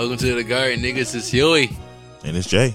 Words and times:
Welcome 0.00 0.16
to 0.16 0.34
the 0.34 0.44
garden, 0.44 0.80
niggas. 0.80 1.14
It's 1.14 1.28
Huey. 1.28 1.68
And 2.24 2.34
it's 2.34 2.48
Jay. 2.48 2.74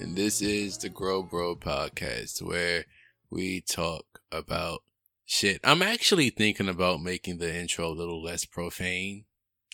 And 0.00 0.16
this 0.16 0.42
is 0.42 0.76
the 0.76 0.88
Grow 0.88 1.22
Bro 1.22 1.54
podcast 1.60 2.42
where 2.42 2.86
we 3.30 3.60
talk 3.60 4.04
about 4.32 4.80
shit. 5.24 5.60
I'm 5.62 5.80
actually 5.80 6.28
thinking 6.30 6.68
about 6.68 7.00
making 7.00 7.38
the 7.38 7.54
intro 7.54 7.86
a 7.86 7.94
little 7.94 8.20
less 8.20 8.44
profane. 8.44 9.26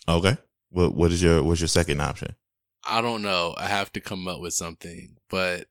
Okay. 0.07 0.37
What 0.69 0.93
what 0.93 1.11
is 1.11 1.23
your 1.23 1.41
what's 1.41 1.61
your 1.61 1.67
second 1.67 1.99
option? 1.99 2.35
I 2.87 3.01
don't 3.01 3.23
know. 3.23 3.55
I 3.57 3.65
have 3.65 3.91
to 3.93 3.99
come 3.99 4.27
up 4.27 4.39
with 4.39 4.53
something, 4.53 5.15
but 5.31 5.65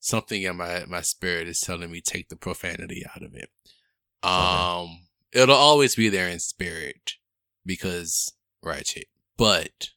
something 0.00 0.42
in 0.42 0.56
my 0.56 0.84
my 0.88 1.02
spirit 1.02 1.46
is 1.46 1.60
telling 1.60 1.92
me 1.92 2.00
take 2.00 2.28
the 2.28 2.34
profanity 2.34 3.04
out 3.14 3.22
of 3.22 3.36
it. 3.36 3.50
Um 4.24 4.32
okay. 4.32 5.42
it'll 5.42 5.54
always 5.54 5.94
be 5.94 6.08
there 6.08 6.28
in 6.28 6.40
spirit 6.40 7.12
because 7.64 8.32
ratchet. 8.64 9.06
But 9.36 9.90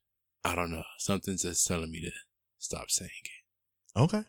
I 0.47 0.55
don't 0.55 0.71
know. 0.71 0.83
Something's 0.97 1.41
just 1.41 1.67
telling 1.67 1.91
me 1.91 1.99
to 1.99 2.11
stop 2.57 2.89
saying 2.89 3.09
it. 3.25 3.99
Okay. 3.99 4.23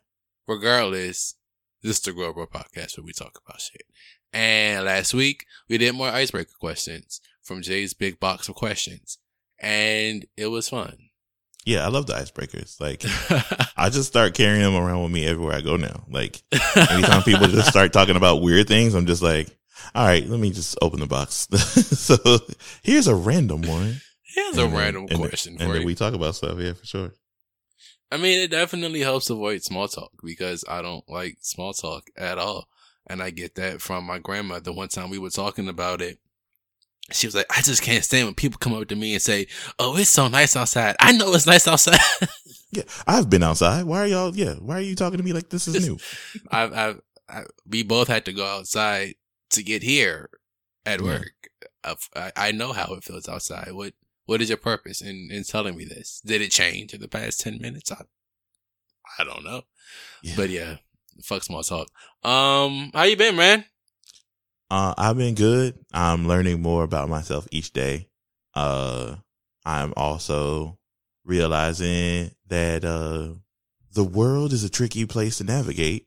Regardless, 0.49 1.37
this 1.81 1.99
is 1.99 2.01
the 2.01 2.13
Grow 2.13 2.33
Bro 2.33 2.49
podcast 2.49 2.99
where 2.99 3.05
we 3.05 3.13
talk 3.13 3.41
about 3.47 3.61
shit. 3.61 3.83
And 4.33 4.85
last 4.85 5.15
week 5.15 5.47
we 5.69 5.79
did 5.79 5.95
more 5.95 6.09
icebreaker 6.09 6.55
questions 6.59 7.21
from 7.41 7.63
Jay's 7.63 7.95
big 7.95 8.19
box 8.19 8.49
of 8.49 8.57
questions. 8.57 9.19
And 9.61 10.27
it 10.37 10.49
was 10.49 10.69
fun. 10.69 10.97
Yeah, 11.65 11.85
I 11.85 11.89
love 11.89 12.07
the 12.07 12.15
icebreakers. 12.15 12.81
Like, 12.81 13.05
I 13.77 13.89
just 13.89 14.09
start 14.09 14.35
carrying 14.35 14.63
them 14.63 14.75
around 14.75 15.05
with 15.05 15.13
me 15.13 15.25
everywhere 15.25 15.55
I 15.55 15.61
go 15.61 15.77
now. 15.77 16.03
Like, 16.09 16.43
anytime 16.91 17.23
people 17.23 17.47
just 17.47 17.69
start 17.71 17.93
talking 17.93 18.17
about 18.17 18.43
weird 18.43 18.67
things, 18.67 18.95
I'm 18.95 19.07
just 19.07 19.23
like, 19.23 19.57
all 19.95 20.05
right, 20.05 20.27
let 20.27 20.41
me 20.41 20.51
just 20.51 20.77
open 20.83 20.99
the 20.99 21.07
box. 21.07 21.47
so 21.57 22.17
here's 22.83 23.07
a 23.07 23.15
random 23.15 23.63
one. 23.63 24.01
Here's 24.39 24.57
and 24.57 24.67
a 24.67 24.71
then, 24.71 24.77
random 24.77 25.07
and 25.11 25.19
question 25.19 25.53
and, 25.55 25.63
for 25.63 25.75
and 25.75 25.81
you. 25.81 25.87
we 25.87 25.95
talk 25.95 26.15
about 26.15 26.35
stuff, 26.35 26.59
yeah, 26.59 26.73
for 26.73 26.87
sure. 26.87 27.13
I 28.11 28.17
mean, 28.17 28.41
it 28.41 28.51
definitely 28.51 29.01
helps 29.01 29.29
avoid 29.29 29.63
small 29.63 29.89
talk 29.89 30.13
because 30.25 30.65
I 30.69 30.81
don't 30.81 31.07
like 31.09 31.39
small 31.41 31.73
talk 31.73 32.05
at 32.17 32.39
all. 32.39 32.69
And 33.07 33.23
I 33.23 33.31
get 33.31 33.55
that 33.57 33.81
from 33.81 34.05
my 34.05 34.19
grandma. 34.19 34.61
The 34.61 34.73
one 34.73 34.89
time 34.89 35.11
we 35.11 35.19
were 35.19 35.31
talking 35.31 35.69
about 35.69 36.01
it, 36.01 36.19
she 37.11 37.27
was 37.27 37.35
like, 37.35 37.47
I 37.51 37.63
just 37.63 37.83
can't 37.83 38.05
stand 38.05 38.27
when 38.27 38.35
people 38.35 38.59
come 38.59 38.75
up 38.75 38.87
to 38.89 38.97
me 38.97 39.15
and 39.15 39.23
say, 39.23 39.47
Oh, 39.79 39.97
it's 39.97 40.11
so 40.11 40.29
nice 40.29 40.57
outside. 40.57 40.95
I 41.01 41.13
know 41.13 41.33
it's 41.33 41.47
nice 41.47 41.67
outside. 41.67 41.99
yeah, 42.71 42.83
I've 43.07 43.31
been 43.31 43.43
outside. 43.43 43.85
Why 43.85 44.01
are 44.01 44.07
y'all, 44.07 44.37
yeah, 44.37 44.55
why 44.55 44.77
are 44.77 44.83
you 44.83 44.95
talking 44.95 45.19
to 45.19 45.25
me 45.25 45.33
like 45.33 45.49
this 45.49 45.69
is 45.69 45.87
new? 45.87 45.99
I've, 46.51 46.73
I've, 46.73 47.01
I, 47.29 47.43
we 47.67 47.83
both 47.83 48.09
had 48.09 48.27
to 48.27 48.33
go 48.33 48.45
outside 48.45 49.15
to 49.51 49.63
get 49.63 49.83
here 49.83 50.31
at 50.85 51.01
work. 51.01 51.33
I, 51.85 52.33
I 52.37 52.53
know 52.53 52.73
how 52.73 52.95
it 52.95 53.05
feels 53.05 53.29
outside. 53.29 53.73
What, 53.73 53.95
what 54.29 54.43
is 54.43 54.51
your 54.51 54.59
purpose 54.59 55.01
in, 55.01 55.31
in 55.33 55.43
telling 55.43 55.75
me 55.75 55.87
this? 55.87 56.21
Did 56.23 56.43
it 56.43 56.51
change 56.51 56.93
in 56.93 57.01
the 57.01 57.09
past 57.09 57.41
10 57.41 57.63
minutes? 57.63 57.91
I, 57.91 58.03
I 59.19 59.25
don't 59.25 59.43
know. 59.43 59.63
Yeah. 60.23 60.35
But 60.37 60.51
yeah, 60.51 60.77
fuck 61.25 61.43
small 61.43 61.63
talk. 61.63 61.89
Um, 62.23 62.91
how 62.93 63.05
you 63.05 63.17
been, 63.17 63.37
man? 63.37 63.65
Uh, 64.71 64.93
I've 64.99 65.17
been 65.17 65.35
good. 65.35 65.79
I'm 65.95 66.29
learning 66.29 66.61
more 66.61 66.85
about 66.85 67.09
myself 67.09 67.49
each 67.51 67.73
day. 67.73 68.11
Uh, 68.55 69.17
I'm 69.65 69.95
also 69.97 70.79
realizing 71.25 72.33
that, 72.49 72.85
uh, 72.85 73.31
the 73.95 74.05
world 74.05 74.53
is 74.53 74.63
a 74.63 74.69
tricky 74.69 75.07
place 75.07 75.39
to 75.39 75.45
navigate. 75.45 76.07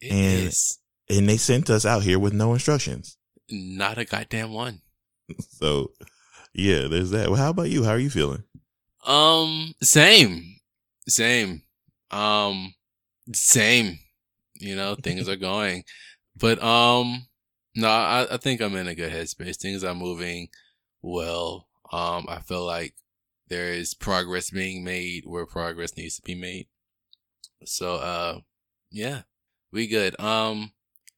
It 0.00 0.10
and, 0.10 0.48
is. 0.48 0.80
and 1.08 1.28
they 1.28 1.36
sent 1.36 1.70
us 1.70 1.86
out 1.86 2.02
here 2.02 2.18
with 2.18 2.32
no 2.32 2.52
instructions. 2.52 3.16
Not 3.48 3.96
a 3.96 4.04
goddamn 4.04 4.50
one. 4.50 4.80
so 5.38 5.92
yeah, 6.54 6.86
there's 6.88 7.10
that. 7.10 7.28
Well, 7.28 7.40
how 7.40 7.50
about 7.50 7.70
you? 7.70 7.84
How 7.84 7.90
are 7.90 7.98
you 7.98 8.10
feeling? 8.10 8.44
Um, 9.06 9.74
same, 9.82 10.56
same, 11.06 11.62
um, 12.10 12.74
same. 13.32 13.98
You 14.54 14.76
know, 14.76 14.94
things 14.94 15.28
are 15.28 15.36
going, 15.36 15.84
but 16.36 16.62
um, 16.62 17.26
no, 17.74 17.88
I, 17.88 18.26
I 18.30 18.36
think 18.36 18.60
I'm 18.60 18.76
in 18.76 18.88
a 18.88 18.94
good 18.94 19.12
headspace. 19.12 19.56
Things 19.56 19.84
are 19.84 19.94
moving 19.94 20.48
well. 21.02 21.66
Um, 21.92 22.26
I 22.28 22.40
feel 22.40 22.64
like 22.64 22.94
there 23.48 23.72
is 23.72 23.94
progress 23.94 24.50
being 24.50 24.84
made 24.84 25.24
where 25.26 25.46
progress 25.46 25.96
needs 25.96 26.16
to 26.16 26.22
be 26.22 26.34
made. 26.34 26.68
So, 27.64 27.96
uh, 27.96 28.38
yeah, 28.90 29.22
we 29.72 29.86
good. 29.86 30.18
Um, 30.20 30.72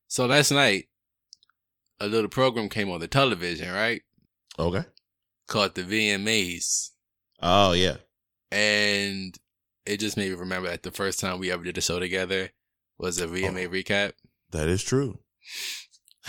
so 0.09 0.27
last 0.27 0.51
night, 0.51 0.87
a 2.01 2.07
little 2.07 2.31
program 2.31 2.69
came 2.69 2.91
on 2.91 3.01
the 3.01 3.09
television, 3.09 3.73
right? 3.73 4.03
Okay. 4.59 4.85
Called 5.47 5.75
the 5.75 5.83
VMAs. 5.83 6.91
Oh 7.41 7.73
yeah. 7.73 7.97
And 8.51 9.37
it 9.85 10.01
just 10.01 10.17
made 10.17 10.31
me 10.31 10.37
remember 10.37 10.69
that 10.69 10.83
the 10.83 10.91
first 10.91 11.21
time 11.21 11.39
we 11.39 11.51
ever 11.51 11.65
did 11.65 11.79
a 11.79 11.81
show 11.81 12.01
together 12.01 12.51
was 12.99 13.21
a 13.21 13.27
VMA 13.27 13.67
oh, 13.67 13.71
recap. 13.71 14.13
That 14.51 14.69
is 14.69 14.83
true. 14.83 15.19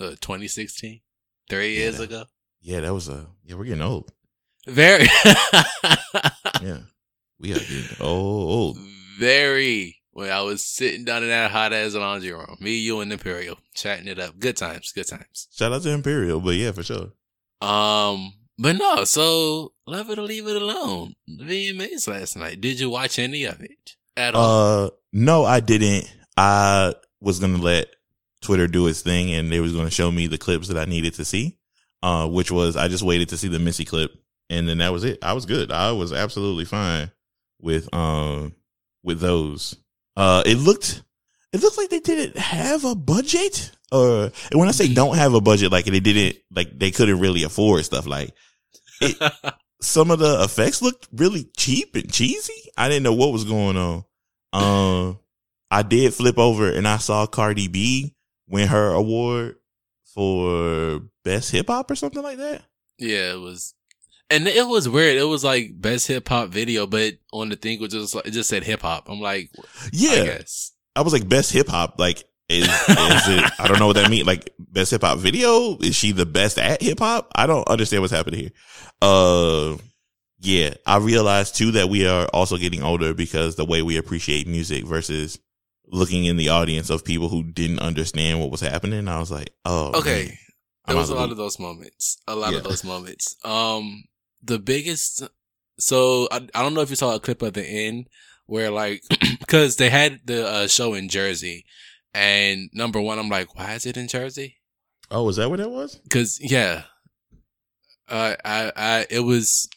uh, 0.00 0.16
2016, 0.20 1.00
three 1.48 1.74
yeah, 1.74 1.80
years 1.80 1.98
that, 1.98 2.04
ago. 2.04 2.24
Yeah, 2.60 2.80
that 2.80 2.92
was 2.92 3.08
a 3.08 3.28
yeah. 3.44 3.54
We're 3.56 3.64
getting 3.64 3.82
old. 3.82 4.12
Very. 4.66 5.06
yeah, 6.60 6.80
we 7.38 7.52
are 7.52 7.58
getting 7.58 7.96
old. 8.00 8.78
Very. 9.18 9.96
When 10.12 10.30
I 10.30 10.42
was 10.42 10.64
sitting 10.64 11.04
down 11.04 11.22
in 11.22 11.28
that 11.28 11.52
hot 11.52 11.72
ass 11.72 11.94
laundry 11.94 12.32
room, 12.32 12.56
me, 12.60 12.76
you, 12.76 13.00
and 13.00 13.12
Imperial 13.12 13.58
chatting 13.74 14.08
it 14.08 14.18
up. 14.18 14.38
Good 14.38 14.56
times. 14.56 14.92
Good 14.92 15.06
times. 15.06 15.48
Shout 15.52 15.72
out 15.72 15.82
to 15.82 15.90
Imperial, 15.90 16.40
but 16.40 16.56
yeah, 16.56 16.72
for 16.72 16.82
sure. 16.82 17.12
Um, 17.60 18.32
but 18.58 18.76
no. 18.76 19.04
So 19.04 19.72
love 19.86 20.10
it 20.10 20.18
or 20.18 20.22
leave 20.22 20.46
it 20.46 20.60
alone. 20.60 21.14
The 21.26 21.44
VMAs 21.44 22.08
last 22.08 22.36
night. 22.36 22.60
Did 22.60 22.80
you 22.80 22.90
watch 22.90 23.18
any 23.18 23.44
of 23.44 23.60
it 23.60 23.96
at 24.16 24.34
all? 24.34 24.86
Uh, 24.86 24.90
no, 25.12 25.44
I 25.44 25.60
didn't. 25.60 26.12
I 26.36 26.94
was 27.20 27.38
gonna 27.38 27.58
let 27.58 27.88
Twitter 28.40 28.66
do 28.66 28.86
its 28.86 29.02
thing 29.02 29.32
and 29.32 29.50
they 29.50 29.60
was 29.60 29.72
to 29.72 29.90
show 29.90 30.10
me 30.10 30.26
the 30.26 30.38
clips 30.38 30.68
that 30.68 30.78
I 30.78 30.84
needed 30.84 31.14
to 31.14 31.24
see. 31.24 31.58
Uh, 32.02 32.26
which 32.26 32.50
was, 32.50 32.76
I 32.76 32.88
just 32.88 33.02
waited 33.02 33.28
to 33.28 33.36
see 33.36 33.48
the 33.48 33.58
Missy 33.58 33.84
clip 33.84 34.10
and 34.48 34.66
then 34.66 34.78
that 34.78 34.90
was 34.90 35.04
it. 35.04 35.18
I 35.22 35.34
was 35.34 35.44
good. 35.44 35.70
I 35.70 35.92
was 35.92 36.14
absolutely 36.14 36.64
fine 36.64 37.10
with, 37.60 37.92
um, 37.94 38.54
with 39.02 39.20
those. 39.20 39.76
Uh, 40.16 40.42
it 40.46 40.56
looked, 40.56 41.02
it 41.52 41.62
looked 41.62 41.76
like 41.76 41.90
they 41.90 42.00
didn't 42.00 42.38
have 42.38 42.86
a 42.86 42.94
budget 42.94 43.72
or, 43.92 44.30
and 44.50 44.60
when 44.60 44.68
I 44.68 44.72
say 44.72 44.92
don't 44.92 45.16
have 45.16 45.34
a 45.34 45.40
budget, 45.40 45.72
like 45.72 45.84
they 45.84 46.00
didn't, 46.00 46.38
like 46.54 46.78
they 46.78 46.90
couldn't 46.90 47.20
really 47.20 47.42
afford 47.42 47.84
stuff. 47.84 48.06
Like 48.06 48.32
it, 49.00 49.16
some 49.80 50.10
of 50.10 50.18
the 50.18 50.42
effects 50.44 50.82
looked 50.82 51.08
really 51.12 51.48
cheap 51.56 51.94
and 51.94 52.12
cheesy. 52.12 52.70
I 52.76 52.88
didn't 52.88 53.02
know 53.02 53.14
what 53.14 53.32
was 53.32 53.44
going 53.44 53.76
on. 53.76 54.04
Um, 54.52 55.18
I 55.70 55.82
did 55.82 56.14
flip 56.14 56.38
over 56.38 56.70
and 56.70 56.86
I 56.86 56.98
saw 56.98 57.26
Cardi 57.26 57.68
B 57.68 58.14
win 58.48 58.68
her 58.68 58.88
award 58.92 59.56
for 60.14 61.00
best 61.24 61.50
hip 61.52 61.68
hop 61.68 61.90
or 61.90 61.96
something 61.96 62.22
like 62.22 62.38
that. 62.38 62.62
Yeah, 62.98 63.32
it 63.32 63.40
was, 63.40 63.74
and 64.28 64.46
it 64.46 64.66
was 64.66 64.88
weird. 64.88 65.16
It 65.16 65.24
was 65.24 65.44
like 65.44 65.80
best 65.80 66.08
hip 66.08 66.28
hop 66.28 66.48
video, 66.48 66.86
but 66.86 67.14
on 67.32 67.48
the 67.48 67.56
thing 67.56 67.80
was 67.80 67.92
just 67.92 68.14
like, 68.14 68.26
it 68.26 68.32
just 68.32 68.48
said 68.50 68.64
hip 68.64 68.82
hop. 68.82 69.08
I'm 69.08 69.20
like, 69.20 69.50
yeah, 69.92 70.10
I 70.10 70.24
guess 70.24 70.72
I 70.96 71.02
was 71.02 71.12
like 71.12 71.28
best 71.28 71.52
hip 71.52 71.68
hop. 71.68 71.98
Like, 71.98 72.24
is, 72.50 72.66
is 72.66 73.28
it? 73.28 73.52
I 73.58 73.68
don't 73.68 73.78
know 73.78 73.86
what 73.86 73.96
that 73.96 74.10
means. 74.10 74.26
Like 74.26 74.52
best 74.58 74.90
hip 74.90 75.02
hop 75.02 75.18
video. 75.18 75.78
Is 75.78 75.94
she 75.94 76.12
the 76.12 76.26
best 76.26 76.58
at 76.58 76.82
hip 76.82 76.98
hop? 76.98 77.30
I 77.34 77.46
don't 77.46 77.66
understand 77.68 78.02
what's 78.02 78.12
happening 78.12 78.40
here. 78.40 78.50
Uh. 79.02 79.76
Yeah, 80.42 80.72
I 80.86 80.96
realized 80.96 81.56
too 81.56 81.72
that 81.72 81.90
we 81.90 82.06
are 82.06 82.26
also 82.32 82.56
getting 82.56 82.82
older 82.82 83.12
because 83.12 83.56
the 83.56 83.66
way 83.66 83.82
we 83.82 83.98
appreciate 83.98 84.48
music 84.48 84.86
versus 84.86 85.38
looking 85.86 86.24
in 86.24 86.36
the 86.36 86.48
audience 86.48 86.90
of 86.90 87.04
people 87.04 87.28
who 87.28 87.42
didn't 87.42 87.80
understand 87.80 88.40
what 88.40 88.50
was 88.50 88.60
happening. 88.60 89.08
I 89.08 89.18
was 89.18 89.30
like, 89.30 89.50
oh, 89.64 89.92
okay. 89.98 90.26
Man, 90.26 90.36
there 90.86 90.96
was 90.96 91.10
a 91.10 91.14
lot 91.14 91.30
of 91.30 91.36
those 91.36 91.58
moments. 91.58 92.18
A 92.26 92.34
lot 92.34 92.52
yeah. 92.52 92.58
of 92.58 92.64
those 92.64 92.84
moments. 92.84 93.36
Um, 93.44 94.04
the 94.42 94.58
biggest. 94.58 95.28
So 95.78 96.28
I, 96.30 96.46
I 96.54 96.62
don't 96.62 96.74
know 96.74 96.80
if 96.80 96.90
you 96.90 96.96
saw 96.96 97.14
a 97.14 97.20
clip 97.20 97.42
at 97.42 97.54
the 97.54 97.64
end 97.64 98.08
where 98.46 98.70
like 98.70 99.02
because 99.40 99.76
they 99.76 99.90
had 99.90 100.20
the 100.24 100.46
uh, 100.46 100.66
show 100.68 100.94
in 100.94 101.08
Jersey, 101.08 101.64
and 102.14 102.70
number 102.72 103.00
one, 103.00 103.18
I'm 103.18 103.28
like, 103.28 103.56
why 103.56 103.74
is 103.74 103.86
it 103.86 103.96
in 103.96 104.08
Jersey? 104.08 104.58
Oh, 105.10 105.24
was 105.24 105.36
that 105.36 105.50
what 105.50 105.60
it 105.60 105.70
was? 105.70 105.96
Because 105.96 106.38
yeah, 106.40 106.84
uh, 108.08 108.36
I 108.44 108.72
I 108.76 109.06
it 109.10 109.20
was 109.20 109.68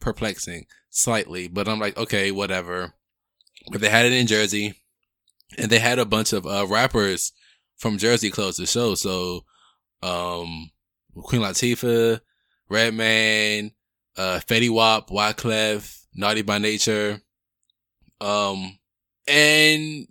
perplexing 0.00 0.66
slightly, 0.90 1.48
but 1.48 1.68
I'm 1.68 1.80
like, 1.80 1.96
okay, 1.96 2.30
whatever. 2.30 2.94
But 3.70 3.80
they 3.80 3.90
had 3.90 4.06
it 4.06 4.12
in 4.12 4.26
Jersey 4.26 4.74
and 5.58 5.70
they 5.70 5.78
had 5.78 5.98
a 5.98 6.04
bunch 6.04 6.32
of 6.32 6.46
uh, 6.46 6.66
rappers 6.68 7.32
from 7.76 7.98
Jersey 7.98 8.30
close 8.30 8.56
the 8.56 8.66
show. 8.66 8.94
So, 8.94 9.44
um, 10.02 10.70
Queen 11.14 11.42
Latifah, 11.42 12.20
Redman, 12.68 13.72
uh, 14.16 14.40
Fetty 14.46 14.70
Wap, 14.70 15.10
Wyclef, 15.10 16.04
Naughty 16.14 16.42
by 16.42 16.58
Nature, 16.58 17.20
um, 18.20 18.78
and 19.26 20.06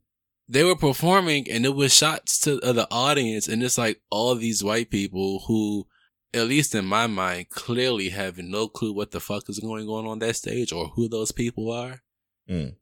they 0.48 0.64
were 0.64 0.76
performing, 0.76 1.50
and 1.50 1.66
it 1.66 1.76
was 1.76 1.94
shots 1.94 2.40
to 2.42 2.58
the 2.58 2.88
audience, 2.92 3.48
and 3.48 3.64
it's 3.64 3.78
like 3.78 4.02
all 4.10 4.36
these 4.36 4.64
white 4.64 4.90
people 4.90 5.44
who 5.48 5.88
at 6.36 6.48
least 6.48 6.76
in 6.76 6.86
my 6.86 7.08
mind, 7.08 7.50
clearly 7.50 8.10
having 8.10 8.52
no 8.52 8.68
clue 8.68 8.92
what 8.92 9.12
the 9.12 9.20
fuck 9.20 9.50
is 9.50 9.60
going 9.60 9.88
on 9.88 10.06
on 10.06 10.20
that 10.20 10.36
stage 10.36 10.74
or 10.74 10.88
who 10.88 11.08
those 11.08 11.32
people 11.32 11.72
are. 11.72 12.02
Mm. 12.50 12.76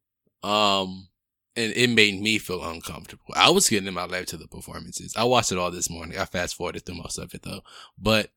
Um, 0.44 1.08
and 1.56 1.72
it 1.74 1.90
made 1.92 2.20
me 2.20 2.40
feel 2.40 2.64
uncomfortable. 2.64 3.26
I 3.36 3.52
was 3.52 3.70
getting 3.70 3.88
in 3.88 3.94
my 3.94 4.06
life 4.06 4.26
to 4.28 4.38
the 4.38 4.48
performances. 4.48 5.14
I 5.16 5.26
watched 5.26 5.52
it 5.52 5.60
all 5.60 5.70
this 5.70 5.90
morning. 5.90 6.18
I 6.18 6.26
fast 6.26 6.56
forwarded 6.56 6.86
through 6.86 6.96
most 6.96 7.20
of 7.20 7.34
it 7.34 7.44
though, 7.44 7.62
but 7.98 8.32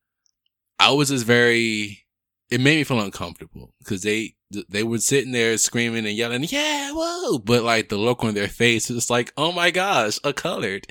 I 0.79 0.91
was 0.91 1.09
just 1.09 1.25
very. 1.25 2.03
It 2.49 2.61
made 2.61 2.77
me 2.77 2.83
feel 2.85 2.99
uncomfortable 3.01 3.73
because 3.79 4.03
they 4.03 4.35
they 4.69 4.83
were 4.83 4.99
sitting 4.99 5.33
there 5.33 5.57
screaming 5.57 6.05
and 6.05 6.15
yelling, 6.15 6.45
"Yeah, 6.45 6.91
whoa!" 6.93 7.39
But 7.39 7.63
like 7.63 7.89
the 7.89 7.97
look 7.97 8.23
on 8.23 8.33
their 8.35 8.47
face 8.47 8.89
was 8.89 9.09
like, 9.09 9.33
"Oh 9.35 9.51
my 9.51 9.69
gosh, 9.71 10.17
a 10.23 10.31
colored." 10.33 10.87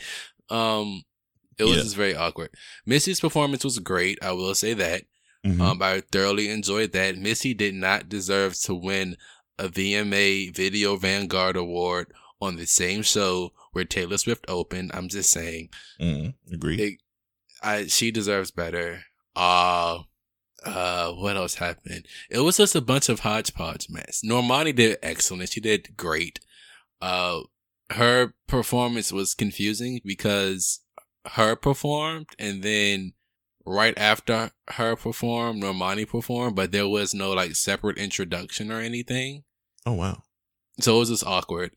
Um, 0.50 1.02
it 1.58 1.64
was 1.64 1.76
Yeah. 1.76 1.82
just 1.82 1.96
very 1.96 2.14
awkward. 2.14 2.50
Missy's 2.84 3.20
performance 3.20 3.64
was 3.64 3.78
great. 3.78 4.18
I 4.22 4.32
will 4.32 4.54
say 4.54 4.74
that. 4.74 5.04
Mhm. 5.46 5.60
Um, 5.60 5.82
I 5.82 6.02
thoroughly 6.12 6.48
enjoyed 6.50 6.92
that. 6.92 7.16
Missy 7.16 7.54
did 7.54 7.74
not 7.74 8.08
deserve 8.10 8.58
to 8.62 8.74
win 8.74 9.16
a 9.58 9.68
VMA 9.68 10.50
Video 10.54 10.96
Vanguard 10.96 11.56
Award 11.56 12.12
on 12.42 12.56
the 12.56 12.66
same 12.66 13.02
show 13.02 13.52
where 13.72 13.84
Taylor 13.86 14.18
Swift 14.18 14.44
opened. 14.48 14.90
I'm 14.92 15.08
just 15.08 15.30
saying, 15.30 15.70
Mm. 15.98 16.34
Agree. 16.52 16.76
it, 16.82 17.00
I 17.62 17.86
she 17.86 18.10
deserves 18.10 18.50
better. 18.50 19.04
Uh 19.34 20.00
uh, 20.66 21.12
what 21.12 21.36
else 21.36 21.54
happened? 21.54 22.06
It 22.30 22.40
was 22.40 22.56
just 22.56 22.74
a 22.74 22.80
bunch 22.80 23.08
of 23.08 23.20
hodgepodge 23.20 23.88
mess. 23.88 24.22
Normani 24.24 24.74
did 24.74 24.98
excellent. 25.02 25.50
She 25.50 25.60
did 25.60 25.96
great. 25.96 26.40
Uh, 27.00 27.40
her 27.90 28.34
performance 28.46 29.12
was 29.12 29.34
confusing 29.34 30.00
because 30.04 30.80
H.E.R. 31.26 31.56
performed 31.56 32.26
and 32.38 32.62
then 32.62 33.12
right 33.64 33.96
after 33.96 34.50
H.E.R. 34.70 34.96
performed, 34.96 35.62
Normani 35.62 36.08
performed, 36.08 36.56
but 36.56 36.72
there 36.72 36.88
was 36.88 37.14
no 37.14 37.32
like 37.32 37.54
separate 37.54 37.98
introduction 37.98 38.70
or 38.72 38.80
anything. 38.80 39.44
oh 39.84 39.92
wow. 39.92 40.22
So 40.80 40.96
it 40.96 40.98
was 41.00 41.08
just 41.10 41.26
awkward. 41.26 41.70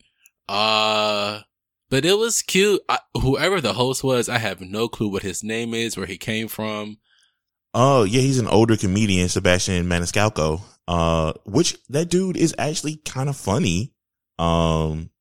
Uh, 0.47 1.41
but 1.89 2.05
it 2.05 2.17
was 2.17 2.41
cute. 2.41 2.81
I, 2.89 2.99
whoever 3.13 3.61
the 3.61 3.73
host 3.73 4.03
was, 4.03 4.27
I 4.27 4.39
have 4.39 4.61
no 4.61 4.87
clue 4.87 5.09
what 5.09 5.23
his 5.23 5.43
name 5.43 5.73
is, 5.73 5.95
where 5.95 6.05
he 6.05 6.17
came 6.17 6.47
from. 6.47 6.97
Oh 7.73 8.03
yeah, 8.03 8.21
he's 8.21 8.39
an 8.39 8.47
older 8.47 8.77
comedian, 8.77 9.29
Sebastian 9.29 9.85
Maniscalco. 9.85 10.61
Uh, 10.87 11.33
which 11.45 11.77
that 11.89 12.09
dude 12.09 12.35
is 12.35 12.55
actually 12.57 12.97
kind 12.97 13.29
of 13.29 13.37
funny. 13.37 13.93
Um, 14.39 15.11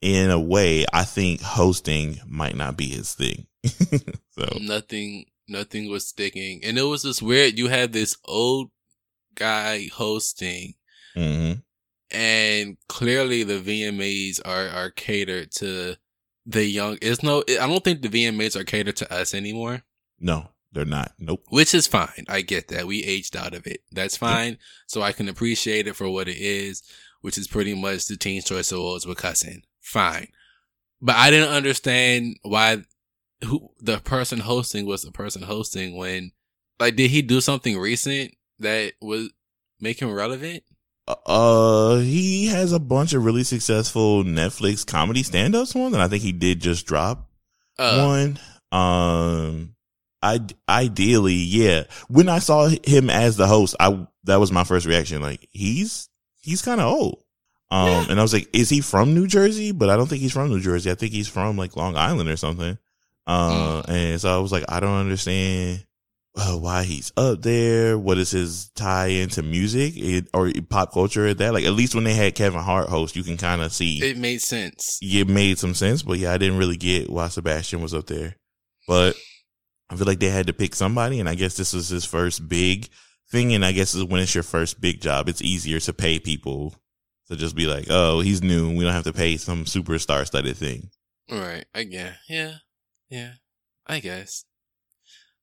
in 0.00 0.30
a 0.30 0.40
way, 0.40 0.86
I 0.92 1.04
think 1.04 1.42
hosting 1.42 2.18
might 2.26 2.56
not 2.56 2.76
be 2.78 2.88
his 2.88 3.12
thing. 3.12 3.46
so 4.30 4.48
Nothing, 4.58 5.26
nothing 5.46 5.90
was 5.90 6.06
sticking, 6.06 6.64
and 6.64 6.78
it 6.78 6.82
was 6.84 7.02
just 7.02 7.20
weird. 7.20 7.58
You 7.58 7.68
had 7.68 7.92
this 7.92 8.16
old 8.24 8.70
guy 9.34 9.88
hosting, 9.92 10.74
mhm. 11.14 11.62
and 12.10 12.76
clearly 12.88 13.42
the 13.42 13.60
VMAs 13.60 14.40
are 14.42 14.68
are 14.68 14.90
catered 14.90 15.50
to 15.56 15.96
the 16.46 16.64
young. 16.64 16.96
It's 17.02 17.22
no, 17.22 17.44
I 17.46 17.66
don't 17.66 17.84
think 17.84 18.00
the 18.00 18.08
VMAs 18.08 18.56
are 18.56 18.64
catered 18.64 18.96
to 18.96 19.12
us 19.12 19.34
anymore. 19.34 19.82
no, 20.18 20.48
they're 20.72 20.84
not. 20.84 21.12
Nope. 21.18 21.44
which 21.50 21.74
is 21.74 21.86
fine. 21.86 22.24
I 22.28 22.42
get 22.42 22.68
that. 22.68 22.86
We 22.86 23.02
aged 23.04 23.36
out 23.36 23.54
of 23.54 23.66
it. 23.66 23.80
That's 23.92 24.16
fine. 24.16 24.58
So 24.86 25.02
I 25.02 25.12
can 25.12 25.28
appreciate 25.28 25.86
it 25.86 25.96
for 25.96 26.08
what 26.08 26.28
it 26.28 26.36
is, 26.38 26.82
which 27.20 27.36
is 27.38 27.48
pretty 27.48 27.74
much 27.74 28.06
the 28.06 28.16
Teen 28.16 28.42
Choice 28.42 28.70
Awards 28.72 29.06
with 29.06 29.18
cussing. 29.18 29.62
Fine. 29.80 30.28
But 31.02 31.16
I 31.16 31.30
didn't 31.30 31.48
understand 31.54 32.36
why 32.42 32.84
who 33.44 33.70
the 33.80 33.98
person 33.98 34.40
hosting 34.40 34.84
was 34.86 35.02
the 35.02 35.10
person 35.12 35.42
hosting 35.42 35.96
when 35.96 36.32
like 36.78 36.94
did 36.96 37.10
he 37.10 37.22
do 37.22 37.40
something 37.40 37.78
recent 37.78 38.34
that 38.58 38.92
would 39.00 39.28
make 39.80 40.00
him 40.00 40.12
relevant? 40.12 40.62
Uh, 41.26 41.96
he 41.98 42.46
has 42.46 42.72
a 42.72 42.78
bunch 42.78 43.14
of 43.14 43.24
really 43.24 43.42
successful 43.42 44.22
Netflix 44.22 44.86
comedy 44.86 45.22
stand-ups 45.24 45.74
one, 45.74 45.92
and 45.94 46.02
I 46.02 46.06
think 46.06 46.22
he 46.22 46.30
did 46.32 46.60
just 46.60 46.86
drop 46.86 47.28
Uh, 47.78 48.04
one. 48.06 48.38
Um, 48.70 49.74
I 50.22 50.40
ideally, 50.68 51.34
yeah. 51.34 51.84
When 52.08 52.28
I 52.28 52.38
saw 52.40 52.68
him 52.84 53.08
as 53.10 53.36
the 53.36 53.46
host, 53.46 53.74
I 53.80 54.06
that 54.24 54.36
was 54.40 54.52
my 54.52 54.64
first 54.64 54.86
reaction. 54.86 55.22
Like 55.22 55.48
he's 55.50 56.08
he's 56.42 56.62
kind 56.62 56.80
of 56.80 56.92
old. 56.92 57.22
Um, 57.70 57.86
Yeah. 57.88 58.06
and 58.10 58.18
I 58.18 58.22
was 58.22 58.32
like, 58.32 58.48
is 58.52 58.68
he 58.68 58.80
from 58.80 59.14
New 59.14 59.26
Jersey? 59.26 59.72
But 59.72 59.90
I 59.90 59.96
don't 59.96 60.08
think 60.08 60.20
he's 60.20 60.32
from 60.32 60.48
New 60.48 60.60
Jersey. 60.60 60.90
I 60.90 60.94
think 60.94 61.12
he's 61.12 61.28
from 61.28 61.56
like 61.56 61.76
Long 61.76 61.96
Island 61.96 62.28
or 62.28 62.36
something. 62.36 62.76
Uh, 63.26 63.82
and 63.86 64.20
so 64.20 64.34
I 64.34 64.38
was 64.38 64.50
like, 64.50 64.64
I 64.68 64.80
don't 64.80 64.98
understand 64.98 65.84
uh, 66.36 66.56
why 66.56 66.82
he's 66.82 67.12
up 67.16 67.42
there. 67.42 67.96
What 67.96 68.18
is 68.18 68.30
his 68.32 68.70
tie 68.74 69.06
into 69.08 69.42
music 69.42 69.94
it, 69.96 70.28
or 70.34 70.50
pop 70.68 70.92
culture 70.92 71.26
at 71.28 71.38
that? 71.38 71.52
Like 71.54 71.64
at 71.64 71.72
least 71.72 71.94
when 71.94 72.04
they 72.04 72.14
had 72.14 72.34
Kevin 72.34 72.60
Hart 72.60 72.88
host, 72.88 73.14
you 73.14 73.22
can 73.22 73.36
kind 73.36 73.62
of 73.62 73.72
see 73.72 74.02
it 74.02 74.16
made 74.18 74.40
sense. 74.42 74.98
it 75.00 75.28
made 75.28 75.58
some 75.58 75.74
sense, 75.74 76.02
but 76.02 76.18
yeah, 76.18 76.32
I 76.32 76.38
didn't 76.38 76.58
really 76.58 76.76
get 76.76 77.08
why 77.08 77.28
Sebastian 77.28 77.80
was 77.82 77.94
up 77.94 78.06
there. 78.06 78.36
But 78.88 79.14
I 79.90 79.96
feel 79.96 80.06
like 80.06 80.20
they 80.20 80.30
had 80.30 80.46
to 80.46 80.52
pick 80.52 80.74
somebody, 80.74 81.18
and 81.18 81.28
I 81.28 81.34
guess 81.34 81.56
this 81.56 81.72
was 81.72 81.88
his 81.88 82.04
first 82.04 82.48
big 82.48 82.88
thing. 83.28 83.52
And 83.52 83.64
I 83.64 83.72
guess 83.72 83.94
is 83.94 84.04
when 84.04 84.20
it's 84.20 84.34
your 84.34 84.44
first 84.44 84.80
big 84.80 85.00
job, 85.00 85.28
it's 85.28 85.42
easier 85.42 85.80
to 85.80 85.92
pay 85.92 86.18
people 86.20 86.76
to 87.28 87.36
just 87.36 87.56
be 87.56 87.66
like, 87.66 87.86
oh, 87.90 88.20
he's 88.20 88.42
new. 88.42 88.70
We 88.70 88.84
don't 88.84 88.92
have 88.92 89.04
to 89.04 89.12
pay 89.12 89.36
some 89.36 89.64
superstar 89.64 90.24
studded 90.26 90.56
thing. 90.56 90.90
Right. 91.30 91.64
I 91.74 91.84
guess. 91.84 92.16
Yeah. 92.28 92.54
Yeah. 93.08 93.32
I 93.86 93.98
guess. 94.00 94.44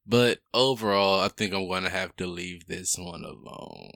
But 0.05 0.39
overall, 0.53 1.19
I 1.19 1.27
think 1.27 1.53
I'm 1.53 1.67
going 1.67 1.83
to 1.83 1.89
have 1.89 2.15
to 2.15 2.27
leave 2.27 2.67
this 2.67 2.95
one 2.97 3.25
alone. 3.25 3.91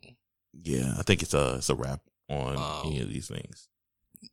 Yeah, 0.54 0.96
I 1.00 1.04
think 1.04 1.22
it's 1.22 1.34
a 1.34 1.56
it's 1.56 1.70
a 1.70 1.76
wrap 1.76 2.02
on 2.30 2.58
Um, 2.58 2.82
any 2.92 3.02
of 3.02 3.10
these 3.10 3.30
things. 3.30 3.70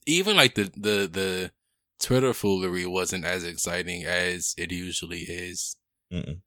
Even 0.05 0.37
like 0.37 0.57
the, 0.57 0.65
the, 0.77 1.09
the 1.11 1.53
Twitter 2.01 2.35
foolery 2.35 2.85
wasn't 2.87 3.25
as 3.25 3.45
exciting 3.45 4.05
as 4.05 4.55
it 4.59 4.73
usually 4.73 5.21
is. 5.21 5.77
Mm-mm. 6.13 6.41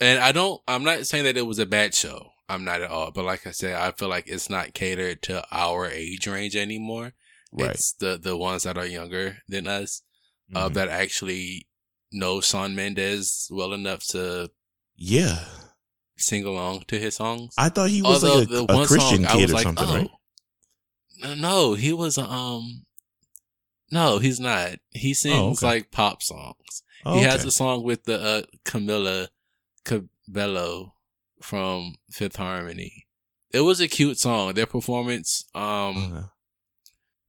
And 0.00 0.18
I 0.20 0.32
don't, 0.32 0.60
I'm 0.68 0.84
not 0.84 1.06
saying 1.06 1.24
that 1.24 1.36
it 1.36 1.46
was 1.46 1.58
a 1.58 1.66
bad 1.66 1.94
show. 1.94 2.30
I'm 2.48 2.64
not 2.64 2.80
at 2.82 2.90
all. 2.90 3.10
But 3.10 3.24
like 3.24 3.46
I 3.46 3.50
said, 3.50 3.74
I 3.74 3.92
feel 3.92 4.08
like 4.08 4.28
it's 4.28 4.48
not 4.48 4.72
catered 4.74 5.22
to 5.22 5.44
our 5.52 5.86
age 5.86 6.26
range 6.26 6.56
anymore. 6.56 7.12
Right. 7.52 7.70
It's 7.70 7.92
the, 7.94 8.18
the 8.20 8.36
ones 8.36 8.62
that 8.62 8.78
are 8.78 8.86
younger 8.86 9.38
than 9.48 9.66
us, 9.66 10.02
uh, 10.54 10.68
Mhm. 10.68 10.74
that 10.74 10.88
actually 10.88 11.66
know 12.12 12.40
Shawn 12.40 12.74
Mendes 12.74 13.48
well 13.50 13.72
enough 13.72 14.06
to 14.08 14.50
yeah, 14.96 15.44
sing 16.16 16.44
along 16.44 16.84
to 16.88 16.98
his 16.98 17.16
songs. 17.16 17.54
I 17.58 17.68
thought 17.68 17.90
he 17.90 18.02
was 18.02 18.24
like 18.24 18.48
a, 18.50 18.64
a 18.64 18.86
Christian 18.86 19.24
kid 19.24 19.50
or 19.52 19.58
something, 19.58 19.88
right? 19.88 20.10
No, 21.20 21.34
no, 21.34 21.74
he 21.74 21.92
was 21.92 22.18
um, 22.18 22.84
no, 23.90 24.18
he's 24.18 24.40
not. 24.40 24.76
He 24.90 25.14
sings 25.14 25.62
okay. 25.62 25.66
like 25.66 25.90
pop 25.90 26.22
songs. 26.22 26.82
Oh, 27.04 27.14
he 27.14 27.20
okay. 27.20 27.28
has 27.30 27.44
a 27.44 27.50
song 27.50 27.82
with 27.84 28.04
the 28.04 28.20
uh, 28.20 28.42
Camila 28.64 29.28
Cabello 29.84 30.94
from 31.40 31.94
Fifth 32.10 32.36
Harmony. 32.36 33.06
It 33.52 33.60
was 33.60 33.80
a 33.80 33.88
cute 33.88 34.18
song. 34.18 34.54
Their 34.54 34.66
performance, 34.66 35.44
um, 35.54 36.12
Uh, 36.12 36.22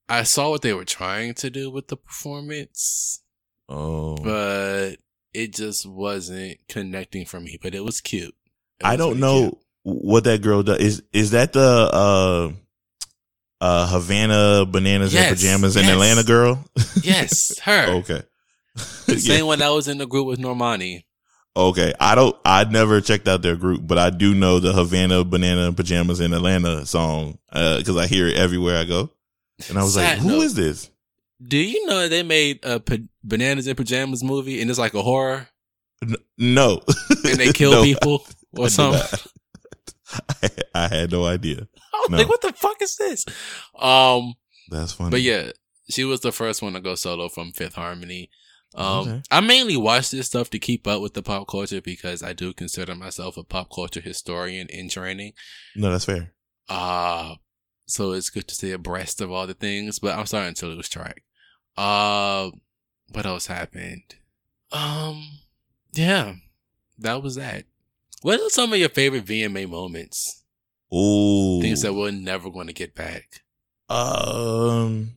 I 0.09 0.23
saw 0.23 0.49
what 0.49 0.63
they 0.63 0.73
were 0.73 0.85
trying 0.85 1.35
to 1.35 1.49
do 1.49 1.69
with 1.69 1.87
the 1.87 1.95
performance, 1.95 3.21
oh, 3.69 4.17
but 4.17 4.95
it 5.33 5.53
just 5.53 5.85
wasn't 5.85 6.57
connecting 6.67 7.25
for 7.25 7.39
me. 7.39 7.59
But 7.61 7.75
it 7.75 7.83
was 7.85 8.01
cute. 8.01 8.35
It 8.79 8.85
I 8.85 8.91
was 8.93 8.97
don't 8.97 9.09
really 9.09 9.21
know 9.21 9.41
cute. 9.49 9.57
what 9.83 10.23
that 10.23 10.41
girl 10.41 10.63
does. 10.63 10.79
Is 10.79 11.03
is 11.13 11.31
that 11.31 11.53
the 11.53 11.61
uh 11.93 12.51
uh 13.61 13.87
Havana 13.87 14.65
bananas 14.65 15.13
Yes, 15.13 15.27
and 15.29 15.37
pajamas 15.37 15.75
in 15.75 15.83
yes. 15.83 15.91
Atlanta 15.93 16.23
girl? 16.23 16.63
Yes, 17.03 17.59
her. 17.63 17.87
okay. 17.99 18.21
The 19.05 19.13
Yeah. 19.17 19.17
same 19.37 19.45
one 19.47 19.59
that 19.59 19.69
was 19.69 19.87
in 19.87 19.97
the 19.97 20.07
group 20.07 20.27
with 20.27 20.39
Normani. 20.39 21.03
Okay. 21.55 21.93
I 21.99 22.15
don't 22.15 22.35
I 22.45 22.63
never 22.65 23.01
checked 23.01 23.27
out 23.27 23.41
their 23.41 23.55
group, 23.57 23.81
but 23.85 23.97
I 23.97 24.11
do 24.11 24.33
know 24.33 24.59
the 24.59 24.71
Havana 24.71 25.23
banana 25.25 25.67
and 25.67 25.75
pajamas 25.75 26.19
in 26.21 26.33
Atlanta 26.33 26.85
song 26.85 27.37
uh 27.51 27.81
cuz 27.85 27.97
I 27.97 28.07
hear 28.07 28.27
it 28.27 28.37
everywhere 28.37 28.77
I 28.79 28.85
go. 28.85 29.09
And 29.67 29.77
I 29.77 29.83
was 29.83 29.95
like, 29.97 30.05
Side 30.07 30.19
"Who 30.19 30.29
note. 30.29 30.41
is 30.43 30.53
this?" 30.53 30.89
Do 31.45 31.57
you 31.57 31.85
know 31.85 32.07
they 32.07 32.23
made 32.23 32.59
a 32.63 32.79
pa- 32.79 32.97
Bananas 33.23 33.67
in 33.67 33.75
Pajamas 33.75 34.23
movie 34.23 34.61
and 34.61 34.69
it's 34.69 34.79
like 34.79 34.93
a 34.93 35.01
horror 35.01 35.47
N- 36.01 36.15
no. 36.37 36.81
and 37.25 37.35
they 37.39 37.51
kill 37.51 37.71
No, 37.79 37.83
people 37.83 38.23
I 38.55 38.59
or 38.61 38.65
did 38.67 38.71
something? 38.73 39.19
I, 40.43 40.49
I 40.73 40.87
had 40.87 41.11
no 41.11 41.25
idea. 41.25 41.67
I 42.07 42.07
was 42.07 42.09
No. 42.11 42.17
like, 42.17 42.29
what 42.29 42.41
the 42.41 42.53
fuck 42.53 42.81
is 42.81 42.95
this? 42.95 43.25
Um, 43.77 44.33
That's 44.69 44.93
funny. 44.93 45.11
but 45.11 45.21
yeah, 45.21 45.51
she 45.89 46.03
was 46.03 46.21
the 46.21 46.31
first 46.31 46.61
one 46.61 46.73
to 46.73 46.79
go 46.79 46.95
solo 46.95 47.29
from 47.29 47.51
Fifth 47.51 47.75
Harmony. 47.75 48.29
Um, 48.75 48.85
Okay. 49.07 49.21
I 49.31 49.39
mainly 49.41 49.75
watch 49.77 50.11
this 50.11 50.27
stuff 50.27 50.49
to 50.51 50.59
keep 50.59 50.85
up 50.87 51.01
with 51.01 51.13
the 51.15 51.23
pop 51.23 51.47
culture 51.47 51.81
because 51.81 52.21
I 52.21 52.33
do 52.33 52.53
consider 52.53 52.93
myself 52.95 53.35
a 53.37 53.43
pop 53.43 53.69
culture 53.73 53.99
historian 54.01 54.67
in 54.69 54.89
training. 54.89 55.33
No, 55.75 55.91
that's 55.91 56.05
fair. 56.05 56.33
Uh, 56.67 57.35
so 57.87 58.11
it's 58.11 58.29
good 58.29 58.47
to 58.47 58.53
stay 58.55 58.71
abreast 58.71 59.21
of 59.21 59.31
all 59.31 59.47
the 59.47 59.55
things, 59.55 59.97
but 59.97 60.15
I'm 60.17 60.27
starting 60.27 60.53
to 60.55 60.67
lose 60.67 60.87
track. 60.87 61.23
Uh, 61.75 62.51
what 63.11 63.25
else 63.25 63.47
happened? 63.47 64.03
Um, 64.71 65.25
yeah, 65.93 66.35
that 66.99 67.23
was 67.23 67.35
that. 67.35 67.65
What 68.21 68.39
are 68.39 68.49
some 68.49 68.71
of 68.71 68.77
your 68.77 68.89
favorite 68.89 69.25
VMA 69.25 69.67
moments? 69.67 70.38
Ooh. 70.93 71.61
Things 71.61 71.81
that 71.83 71.93
we're 71.93 72.11
never 72.11 72.49
going 72.49 72.67
to 72.67 72.73
get 72.73 72.95
back. 72.95 73.41
Um, 73.89 75.15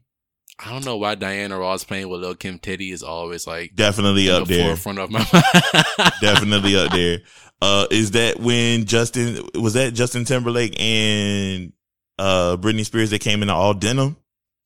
I 0.58 0.70
don't 0.70 0.84
know 0.84 0.96
why 0.96 1.14
Diana 1.14 1.58
Ross 1.58 1.84
playing 1.84 2.08
with 2.08 2.20
Lil 2.20 2.34
Kim 2.34 2.58
Titty 2.58 2.90
is 2.90 3.02
always 3.02 3.46
like 3.46 3.74
definitely 3.74 4.28
in 4.28 4.34
up 4.34 4.48
the 4.48 4.56
there. 4.56 4.66
forefront 4.68 4.98
of 4.98 5.10
my 5.10 5.18
mind. 5.32 6.12
definitely 6.20 6.76
up 6.76 6.92
there. 6.92 7.18
Uh, 7.60 7.86
is 7.90 8.12
that 8.12 8.40
when 8.40 8.86
Justin 8.86 9.46
was 9.54 9.74
that 9.74 9.94
Justin 9.94 10.24
Timberlake 10.24 10.74
and 10.80 11.72
uh 12.18 12.56
Britney 12.56 12.84
Spears 12.84 13.10
that 13.10 13.20
came 13.20 13.42
in 13.42 13.50
all 13.50 13.74
denim? 13.74 14.16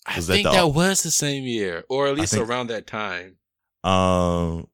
I 0.07 0.17
Was 0.17 0.27
that 0.29 0.35
think 0.35 0.47
the- 0.47 0.53
that 0.53 0.69
was 0.69 1.03
the 1.03 1.11
same 1.11 1.45
year, 1.45 1.85
or 1.89 2.07
at 2.09 2.15
least 2.17 2.35
think- 2.35 2.49
around 2.49 2.69
that 2.69 2.87
time. 2.87 3.37
Um, 3.85 4.69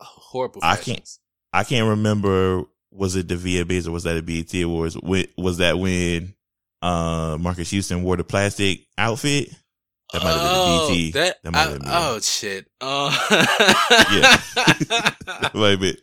horrible. 0.00 0.60
I 0.62 0.76
can't- 0.76 1.08
I 1.52 1.64
can't 1.64 1.88
remember. 1.88 2.62
Was 2.92 3.14
it 3.16 3.28
the 3.28 3.36
VMAs 3.36 3.86
or 3.86 3.92
was 3.92 4.02
that 4.04 4.16
a 4.16 4.22
BET 4.22 4.52
Awards? 4.62 4.96
Was 5.36 5.58
that 5.58 5.78
when 5.78 6.34
uh 6.82 7.36
Marques 7.40 7.70
Houston 7.70 8.02
wore 8.02 8.16
the 8.16 8.24
plastic 8.24 8.86
outfit? 8.98 9.50
That 10.12 10.24
might 10.24 10.30
have 10.32 10.40
been 10.40 10.48
Oh, 10.50 10.88
the 10.88 10.92
BT. 10.94 11.10
That, 11.12 11.36
That 11.44 11.52
might 11.52 11.58
I- 11.58 11.70
have 11.70 11.78
been- 11.80 11.88
oh 11.88 12.18
shit. 12.20 12.66
Uh, 12.80 13.10
that 13.30 15.20
might 15.54 15.70
have 15.70 15.80
been 15.80 15.96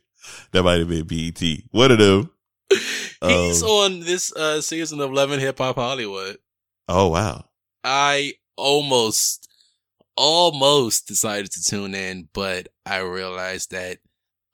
that 0.51 0.63
might 0.63 0.79
have 0.79 0.87
been 0.89 1.05
BET. 1.05 1.41
One 1.71 1.91
of 1.91 1.97
them. 1.97 2.29
He's 3.21 3.63
Um, 3.63 3.69
on 3.69 3.99
this 4.01 4.31
uh, 4.35 4.61
season 4.61 4.99
of 5.01 5.11
Love 5.11 5.31
and 5.31 5.41
Hip 5.41 5.57
Hop 5.57 5.75
Hollywood. 5.75 6.37
Oh 6.87 7.09
wow. 7.09 7.45
I 7.83 8.33
almost, 8.57 9.47
almost 10.15 11.07
decided 11.07 11.51
to 11.51 11.63
tune 11.63 11.95
in, 11.95 12.27
but 12.33 12.67
I 12.85 12.99
realized 12.99 13.71
that 13.71 13.97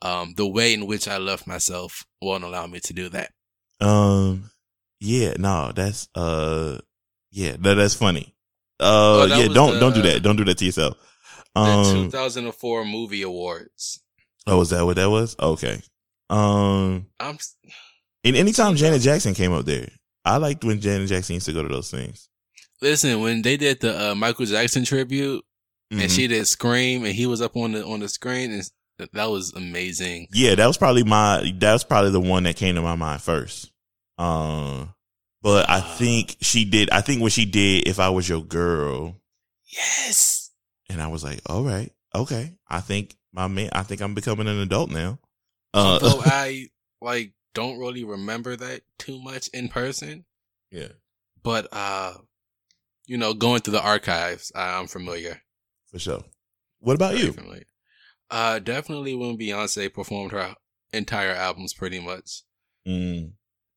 um, 0.03 0.33
the 0.35 0.45
way 0.47 0.73
in 0.73 0.85
which 0.85 1.07
I 1.07 1.17
love 1.17 1.47
myself 1.47 2.03
won't 2.21 2.43
allow 2.43 2.67
me 2.67 2.79
to 2.81 2.93
do 2.93 3.09
that. 3.09 3.31
Um. 3.79 4.51
Yeah. 4.99 5.33
No. 5.39 5.71
That's 5.73 6.07
uh. 6.15 6.77
Yeah. 7.31 7.55
That, 7.59 7.75
that's 7.75 7.95
funny. 7.95 8.35
Uh. 8.79 8.83
Oh, 9.23 9.27
that 9.27 9.39
yeah. 9.39 9.47
Don't 9.53 9.73
the- 9.75 9.79
don't 9.79 9.95
do 9.95 10.01
that. 10.03 10.21
Don't 10.23 10.35
do 10.35 10.45
that 10.45 10.57
to 10.59 10.65
yourself. 10.65 10.97
The 11.55 11.61
Um. 11.61 12.05
2004 12.11 12.85
Movie 12.85 13.21
Awards. 13.23 13.99
Oh, 14.45 14.61
is 14.61 14.69
that 14.71 14.85
what 14.85 14.95
that 14.97 15.09
was? 15.09 15.35
Okay. 15.39 15.81
Um. 16.29 17.07
I'm 17.19 17.37
And 18.23 18.35
anytime 18.35 18.75
Janet 18.75 19.01
Jackson 19.01 19.33
came 19.33 19.51
up 19.53 19.65
there, 19.65 19.89
I 20.25 20.37
liked 20.37 20.63
when 20.63 20.79
Janet 20.81 21.09
Jackson 21.09 21.35
used 21.35 21.45
to 21.47 21.53
go 21.53 21.63
to 21.63 21.69
those 21.69 21.91
things. 21.91 22.29
listen 22.81 23.21
when 23.21 23.41
they 23.41 23.55
did 23.57 23.79
the 23.79 24.11
uh, 24.11 24.15
Michael 24.15 24.45
Jackson 24.45 24.83
tribute 24.83 25.43
and 25.91 26.01
Mhm. 26.01 26.15
she 26.15 26.27
did 26.27 26.45
scream 26.47 27.05
and 27.05 27.13
he 27.15 27.25
was 27.25 27.41
up 27.41 27.55
on 27.55 27.71
the 27.73 27.85
on 27.85 27.99
the 28.01 28.09
screen 28.09 28.51
and 28.51 28.63
that 29.13 29.29
was 29.29 29.53
amazing. 29.53 30.27
Yeah, 30.33 30.55
that 30.55 30.67
was 30.67 30.77
probably 30.77 31.03
my. 31.03 31.51
That 31.59 31.73
was 31.73 31.83
probably 31.83 32.11
the 32.11 32.19
one 32.21 32.43
that 32.43 32.55
came 32.55 32.75
to 32.75 32.81
my 32.81 32.95
mind 32.95 33.21
first. 33.21 33.71
Um. 34.17 34.93
But 35.41 35.69
I 35.69 35.81
think 35.81 36.37
she 36.39 36.63
did. 36.63 36.89
I 36.91 37.01
think 37.01 37.21
when 37.21 37.29
she 37.31 37.43
did, 37.43 37.85
if 37.85 37.99
I 37.99 38.09
was 38.09 38.29
your 38.29 38.41
girl, 38.41 39.19
Yes. 39.69 40.51
and 40.89 41.01
I 41.01 41.07
was 41.07 41.21
like, 41.23 41.41
all 41.47 41.63
right, 41.63 41.91
okay. 42.15 42.53
I 42.69 42.79
think 42.79 43.17
my 43.33 43.47
man. 43.49 43.69
I 43.73 43.83
think 43.83 44.01
I'm 44.01 44.13
becoming 44.13 44.47
an 44.47 44.59
adult 44.59 44.89
now. 44.89 45.19
Uh, 45.73 45.99
Although 46.01 46.21
I 46.23 46.67
like 47.01 47.33
don't 47.53 47.77
really 47.77 48.05
remember 48.05 48.55
that 48.55 48.81
too 48.99 49.19
much 49.21 49.49
in 49.49 49.67
person, 49.67 50.23
yeah, 50.71 50.87
but 51.43 51.67
uh, 51.73 52.13
you 53.05 53.17
know, 53.17 53.33
going 53.33 53.59
through 53.59 53.73
the 53.73 53.83
archives, 53.83 54.49
I'm 54.55 54.87
familiar. 54.87 55.41
for 55.87 55.99
sure. 55.99 56.23
What 56.79 56.95
about 56.95 57.13
Very 57.15 57.25
you? 57.25 57.33
familiar. 57.33 57.63
Uh, 58.33 58.57
definitely 58.59 59.13
when 59.15 59.37
Beyonce 59.37 59.93
performed 59.93 60.31
her 60.31 60.55
entire 60.91 61.31
albums, 61.33 61.73
pretty 61.73 61.99
much. 61.99 62.41
Mm, 62.87 63.33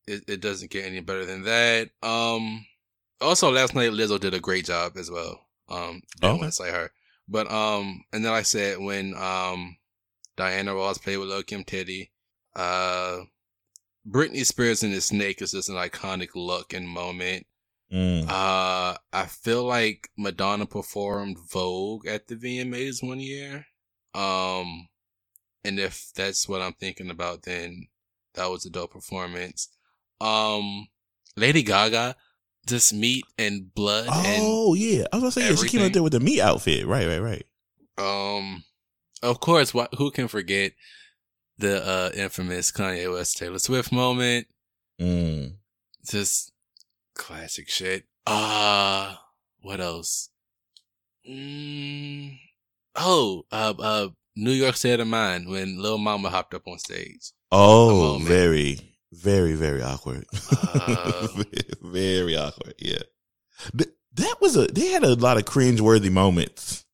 It, 0.07 0.23
it 0.27 0.41
doesn't 0.41 0.71
get 0.71 0.85
any 0.85 0.99
better 0.99 1.25
than 1.25 1.43
that. 1.43 1.89
Um, 2.01 2.65
also 3.21 3.51
last 3.51 3.75
night 3.75 3.91
Lizzo 3.91 4.19
did 4.19 4.33
a 4.33 4.39
great 4.39 4.65
job 4.65 4.93
as 4.97 5.11
well. 5.11 5.39
Um, 5.69 6.01
didn't 6.19 6.31
Okay. 6.33 6.39
want 6.41 6.43
to 6.53 6.63
say 6.63 6.71
her, 6.71 6.91
but 7.27 7.51
um, 7.51 8.03
and 8.11 8.25
then 8.25 8.33
I 8.33 8.41
said 8.41 8.79
when 8.79 9.13
um, 9.15 9.77
Diana 10.37 10.73
Ross 10.73 10.97
played 10.97 11.17
with 11.17 11.29
Lil 11.29 11.43
Kim 11.43 11.63
Titty, 11.63 12.11
uh, 12.55 13.19
Britney 14.09 14.45
Spears 14.45 14.81
and 14.83 14.93
the 14.93 15.01
Snake 15.01 15.41
is 15.41 15.51
just 15.51 15.69
an 15.69 15.75
iconic 15.75 16.29
look 16.35 16.73
and 16.73 16.87
moment. 16.87 17.45
mm. 17.93 18.23
Uh, 18.27 18.97
I 19.13 19.25
feel 19.27 19.63
like 19.65 20.09
Madonna 20.17 20.65
performed 20.65 21.37
Vogue 21.51 22.07
at 22.07 22.27
the 22.27 22.35
VMAs 22.35 23.05
one 23.07 23.19
year. 23.19 23.65
Um, 24.17 24.87
and 25.63 25.79
if 25.79 26.11
that's 26.15 26.49
what 26.49 26.61
I'm 26.61 26.73
thinking 26.73 27.11
about, 27.11 27.43
then 27.43 27.87
that 28.33 28.49
was 28.49 28.65
a 28.65 28.69
dope 28.69 28.93
performance. 28.93 29.69
Um, 30.19 30.87
Lady 31.35 31.61
Gaga, 31.61 32.15
just 32.65 32.93
meat 32.93 33.25
and 33.37 33.73
blood 33.73 34.07
Oh 34.09 34.73
yeah, 34.73 35.05
I 35.11 35.17
was 35.17 35.21
gonna 35.21 35.31
say 35.31 35.49
yeah, 35.49 35.55
she 35.55 35.69
came 35.69 35.85
out 35.85 35.93
there 35.93 36.03
with 36.03 36.13
the 36.13 36.19
meat 36.19 36.41
outfit. 36.41 36.85
Right, 36.85 37.07
right, 37.07 37.19
right. 37.19 37.45
um, 37.97 38.63
of 39.21 39.39
course, 39.39 39.73
what 39.73 39.93
who 39.95 40.09
can 40.11 40.27
forget 40.27 40.73
the 41.57 41.85
uh 41.85 42.11
infamous 42.15 42.71
Kanye 42.71 43.11
West 43.11 43.37
Taylor 43.37 43.59
Swift 43.59 43.91
moment? 43.91 44.47
Mm. 44.99 45.57
just 46.09 46.51
classic 47.13 47.69
shit. 47.69 48.05
Uh 48.25 49.15
what 49.61 49.79
else? 49.79 50.29
Mm, 51.29 52.39
oh, 52.97 53.43
uh, 53.51 53.73
uh, 53.79 54.07
New 54.35 54.51
York 54.51 54.75
State 54.77 54.99
of 54.99 55.07
Mind 55.07 55.47
when 55.47 55.81
Lil 55.81 55.97
Mama 55.97 56.29
hopped 56.29 56.53
up 56.53 56.67
on 56.67 56.77
stage. 56.79 57.31
Oh, 57.51 58.19
very, 58.21 58.79
very, 59.11 59.53
very 59.53 59.81
awkward. 59.81 60.25
Uh. 60.73 61.27
very 61.81 62.35
awkward. 62.37 62.75
Yeah, 62.79 63.01
Th- 63.75 63.89
that 64.13 64.35
was 64.41 64.55
a. 64.55 64.67
They 64.67 64.87
had 64.87 65.03
a 65.03 65.15
lot 65.15 65.37
of 65.37 65.45
cringe-worthy 65.45 66.09
moments. 66.09 66.85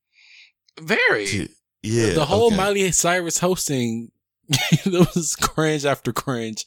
Very. 0.80 1.26
too. 1.28 1.48
Yeah, 1.82 2.12
the 2.14 2.26
whole 2.26 2.48
okay. 2.48 2.56
Miley 2.56 2.92
Cyrus 2.92 3.40
hosting, 3.40 4.12
there 4.86 5.02
was 5.16 5.36
cringe 5.36 5.86
after 5.86 6.14
cringe 6.14 6.66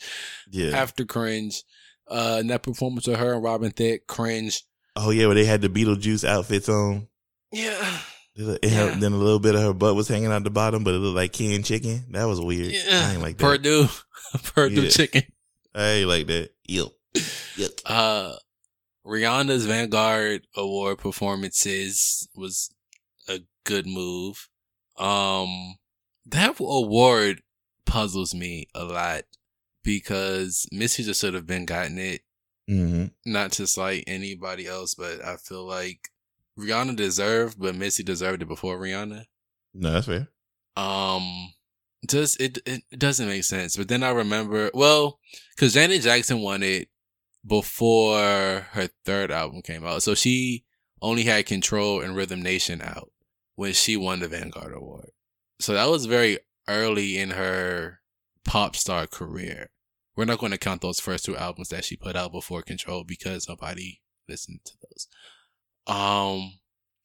Yeah. 0.50 0.76
after 0.76 1.04
cringe. 1.06 1.62
Uh, 2.08 2.36
and 2.40 2.50
that 2.50 2.62
performance 2.62 3.08
of 3.08 3.18
her 3.18 3.32
and 3.34 3.42
Robin 3.42 3.70
Thicke, 3.70 4.06
cringe. 4.06 4.62
oh 4.94 5.10
yeah, 5.10 5.26
where 5.26 5.34
they 5.34 5.44
had 5.46 5.60
the 5.62 5.68
Beetlejuice 5.68 6.26
outfits 6.28 6.68
on. 6.68 7.08
Yeah. 7.50 7.98
Had- 8.36 8.58
Yeah. 8.62 8.94
Then 8.98 9.12
a 9.12 9.16
little 9.16 9.38
bit 9.38 9.54
of 9.54 9.62
her 9.62 9.72
butt 9.72 9.94
was 9.94 10.08
hanging 10.08 10.30
out 10.32 10.44
the 10.44 10.50
bottom, 10.50 10.84
but 10.84 10.94
it 10.94 10.98
looked 10.98 11.16
like 11.16 11.32
canned 11.32 11.64
chicken. 11.64 12.04
That 12.10 12.24
was 12.24 12.40
weird. 12.40 12.72
Yeah. 12.72 13.06
I 13.08 13.12
ain't 13.14 13.22
like 13.22 13.38
that. 13.38 13.44
Perdue, 13.44 13.88
Perdue 14.54 14.82
Yeah. 14.82 14.88
chicken. 14.90 15.22
I 15.74 15.86
ain't 15.88 16.08
like 16.08 16.26
that. 16.28 16.50
Yuck. 16.68 16.92
Yuck. 17.14 17.80
Uh, 17.86 18.36
Rihanna's 19.06 19.66
Vanguard 19.66 20.46
Award 20.56 20.98
performances 20.98 22.28
was 22.34 22.70
a 23.28 23.40
good 23.64 23.86
move. 23.86 24.48
Um, 24.98 25.76
that 26.26 26.58
award 26.58 27.42
puzzles 27.84 28.34
me 28.34 28.66
a 28.74 28.84
lot 28.84 29.24
because 29.84 30.66
Missy 30.72 31.04
just 31.04 31.20
should 31.20 31.34
have 31.34 31.46
been 31.46 31.64
gotten 31.66 31.98
it, 31.98 32.22
Mm-hmm. 32.68 33.06
not 33.30 33.52
just 33.52 33.78
like 33.78 34.02
anybody 34.08 34.66
else, 34.66 34.94
but 34.94 35.24
I 35.24 35.36
feel 35.36 35.64
like 35.66 36.08
Rihanna 36.58 36.96
deserved, 36.96 37.58
but 37.58 37.74
Missy 37.74 38.02
deserved 38.02 38.42
it 38.42 38.48
before 38.48 38.78
Rihanna. 38.78 39.24
No, 39.74 39.92
that's 39.92 40.06
fair. 40.06 40.28
Um, 40.76 41.52
just 42.08 42.40
it 42.40 42.58
it 42.66 42.82
doesn't 42.98 43.28
make 43.28 43.44
sense. 43.44 43.76
But 43.76 43.88
then 43.88 44.02
I 44.02 44.10
remember, 44.10 44.70
well, 44.74 45.18
because 45.54 45.74
Janet 45.74 46.02
Jackson 46.02 46.40
won 46.40 46.62
it 46.62 46.88
before 47.46 48.18
her 48.72 48.88
third 49.04 49.30
album 49.30 49.62
came 49.62 49.84
out, 49.84 50.02
so 50.02 50.14
she 50.14 50.64
only 51.02 51.24
had 51.24 51.46
Control 51.46 52.00
and 52.00 52.16
Rhythm 52.16 52.42
Nation 52.42 52.80
out 52.82 53.10
when 53.54 53.72
she 53.72 53.96
won 53.96 54.20
the 54.20 54.28
Vanguard 54.28 54.74
Award. 54.74 55.10
So 55.60 55.74
that 55.74 55.88
was 55.88 56.06
very 56.06 56.38
early 56.68 57.18
in 57.18 57.30
her 57.30 58.00
pop 58.44 58.76
star 58.76 59.06
career. 59.06 59.70
We're 60.16 60.24
not 60.24 60.38
going 60.38 60.52
to 60.52 60.58
count 60.58 60.80
those 60.80 61.00
first 61.00 61.26
two 61.26 61.36
albums 61.36 61.68
that 61.68 61.84
she 61.84 61.96
put 61.96 62.16
out 62.16 62.32
before 62.32 62.62
Control 62.62 63.04
because 63.04 63.48
nobody 63.48 64.00
listened 64.28 64.60
to 64.64 64.72
those. 64.82 65.08
Um, 65.86 66.52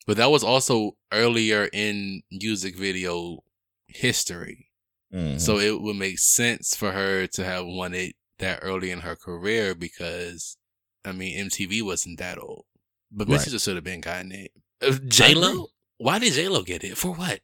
but 0.07 0.17
that 0.17 0.31
was 0.31 0.43
also 0.43 0.97
earlier 1.11 1.69
in 1.71 2.21
music 2.31 2.75
video 2.77 3.43
history. 3.87 4.69
Mhm. 5.13 5.39
So 5.39 5.59
it 5.59 5.81
would 5.81 5.95
make 5.97 6.19
sense 6.19 6.75
for 6.75 6.91
her 6.91 7.27
to 7.27 7.43
have 7.43 7.65
won 7.65 7.93
it 7.93 8.15
that 8.39 8.59
early 8.61 8.89
in 8.91 9.01
her 9.01 9.15
career 9.15 9.75
because, 9.75 10.57
I 11.05 11.11
mean, 11.11 11.37
MTV 11.37 11.81
wasn't 11.81 12.17
that 12.19 12.39
old. 12.39 12.65
But 13.11 13.27
Missy 13.27 13.51
just 13.51 13.65
should 13.65 13.75
have 13.75 13.83
been 13.83 14.01
gotten 14.01 14.31
it. 14.31 14.51
Uh, 14.81 14.97
J 15.07 15.31
agree. 15.33 15.41
Lo? 15.41 15.67
Why 15.97 16.17
did 16.17 16.33
J 16.33 16.47
Lo 16.47 16.63
get 16.63 16.83
it? 16.83 16.97
For 16.97 17.13
what? 17.13 17.41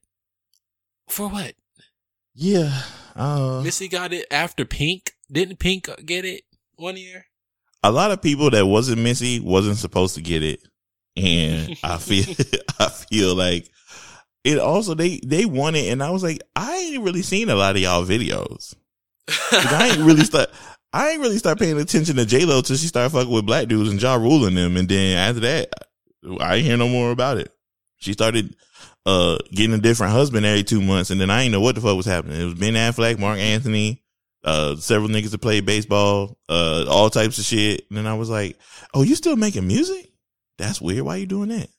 For 1.10 1.28
what? 1.28 1.56
yeah. 2.34 2.84
Uh, 3.16 3.62
Missy 3.64 3.88
got 3.88 4.14
it 4.14 4.26
after 4.32 4.64
Pink. 4.66 5.14
Didn't 5.32 5.58
Pink 5.60 5.90
get 6.06 6.24
it 6.26 6.44
one 6.76 6.98
year? 6.98 7.26
a 7.84 7.92
lot 7.92 8.12
of 8.12 8.22
people 8.22 8.50
that 8.50 8.66
wasn't 8.66 9.00
Missy 9.02 9.40
wasn't 9.40 9.78
supposed 9.78 10.16
to 10.16 10.22
get 10.22 10.44
it, 10.44 10.62
and 11.18 11.78
I 11.84 11.98
feel 11.98 12.26
I 12.80 12.90
feel 12.90 13.36
like 13.36 13.70
it 14.44 14.60
also 14.60 14.94
they 14.94 15.20
they 15.26 15.46
won 15.46 15.76
it, 15.76 15.92
and 15.92 16.02
I 16.02 16.12
was 16.12 16.24
like 16.24 16.42
I 16.56 16.76
ain't 16.76 17.04
really 17.04 17.22
seen 17.22 17.50
a 17.50 17.56
lot 17.56 17.76
of 17.76 17.82
y'all 17.82 18.06
videos. 18.06 18.76
I 19.52 19.90
ain't 19.92 20.06
really 20.06 20.24
start. 20.24 20.50
I 20.94 21.10
ain't 21.10 21.22
really 21.22 21.38
start 21.38 21.60
paying 21.60 21.78
attention 21.80 22.16
to 22.16 22.26
J 22.26 22.46
Lo 22.46 22.62
till 22.62 22.78
she 22.78 22.88
started 22.88 23.10
fucking 23.10 23.32
with 23.32 23.46
black 23.46 23.68
dudes 23.68 23.92
and 23.92 24.02
Ja 24.02 24.16
ruling 24.16 24.56
them, 24.56 24.78
and 24.78 24.88
then 24.88 25.18
after 25.18 25.42
that, 25.42 25.70
I 26.40 26.56
ain't 26.56 26.66
hear 26.66 26.78
no 26.78 26.88
more 26.88 27.12
about 27.12 27.38
it. 27.38 27.52
She 27.98 28.14
started 28.14 28.56
uh 29.06 29.38
getting 29.52 29.74
a 29.74 29.80
different 29.82 30.14
husband 30.14 30.46
every 30.46 30.64
two 30.64 30.82
months, 30.82 31.10
and 31.10 31.20
then 31.20 31.30
I 31.30 31.44
ain't 31.44 31.52
know 31.52 31.62
what 31.62 31.76
the 31.76 31.82
fuck 31.82 31.98
was 31.98 32.06
happening. 32.06 32.40
It 32.40 32.46
was 32.46 32.54
Ben 32.54 32.74
Affleck, 32.74 33.20
Marc 33.20 33.40
Anthony, 33.40 34.02
uh, 34.46 34.78
several 34.78 35.10
niggas 35.10 35.32
that 35.32 35.42
played 35.42 35.66
baseball, 35.66 36.38
uh, 36.48 36.86
all 36.88 37.10
types 37.10 37.38
of 37.38 37.44
shit. 37.44 37.86
And 37.90 37.98
then 37.98 38.08
I 38.08 38.14
was 38.14 38.30
like, 38.30 38.58
"Oh, 38.94 39.04
you 39.04 39.16
still 39.16 39.36
making 39.36 39.68
music? 39.68 40.07
That's 40.58 40.82
weird. 40.82 41.04
Why 41.04 41.16
are 41.16 41.20
you 41.20 41.26
doing 41.26 41.50
that?" 41.50 41.70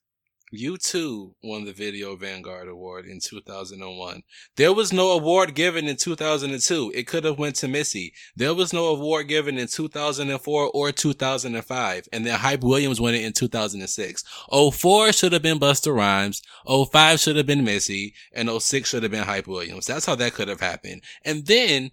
U2 0.52 1.34
won 1.42 1.64
the 1.64 1.72
Video 1.72 2.16
Vanguard 2.16 2.68
Award 2.68 3.06
in 3.06 3.20
2001. 3.20 4.22
There 4.56 4.72
was 4.72 4.92
no 4.92 5.10
award 5.10 5.54
given 5.54 5.86
in 5.86 5.96
2002. 5.96 6.92
It 6.94 7.06
could 7.06 7.24
have 7.24 7.38
went 7.38 7.56
to 7.56 7.68
Missy. 7.68 8.14
There 8.34 8.54
was 8.54 8.72
no 8.72 8.86
award 8.86 9.28
given 9.28 9.58
in 9.58 9.68
2004 9.68 10.70
or 10.72 10.92
2005. 10.92 12.08
And 12.12 12.26
then 12.26 12.38
Hype 12.38 12.62
Williams 12.62 13.00
won 13.00 13.14
it 13.14 13.24
in 13.24 13.32
2006. 13.32 14.24
04 14.50 15.12
should 15.12 15.32
have 15.32 15.42
been 15.42 15.60
Busta 15.60 15.94
Rhymes. 15.94 16.42
05 16.66 17.20
should 17.20 17.36
have 17.36 17.46
been 17.46 17.64
Missy. 17.64 18.14
And 18.32 18.48
06 18.48 18.88
should 18.88 19.02
have 19.02 19.12
been 19.12 19.24
Hype 19.24 19.46
Williams. 19.46 19.86
That's 19.86 20.06
how 20.06 20.14
that 20.14 20.34
could 20.34 20.48
have 20.48 20.60
happened. 20.60 21.02
And 21.24 21.46
then 21.46 21.90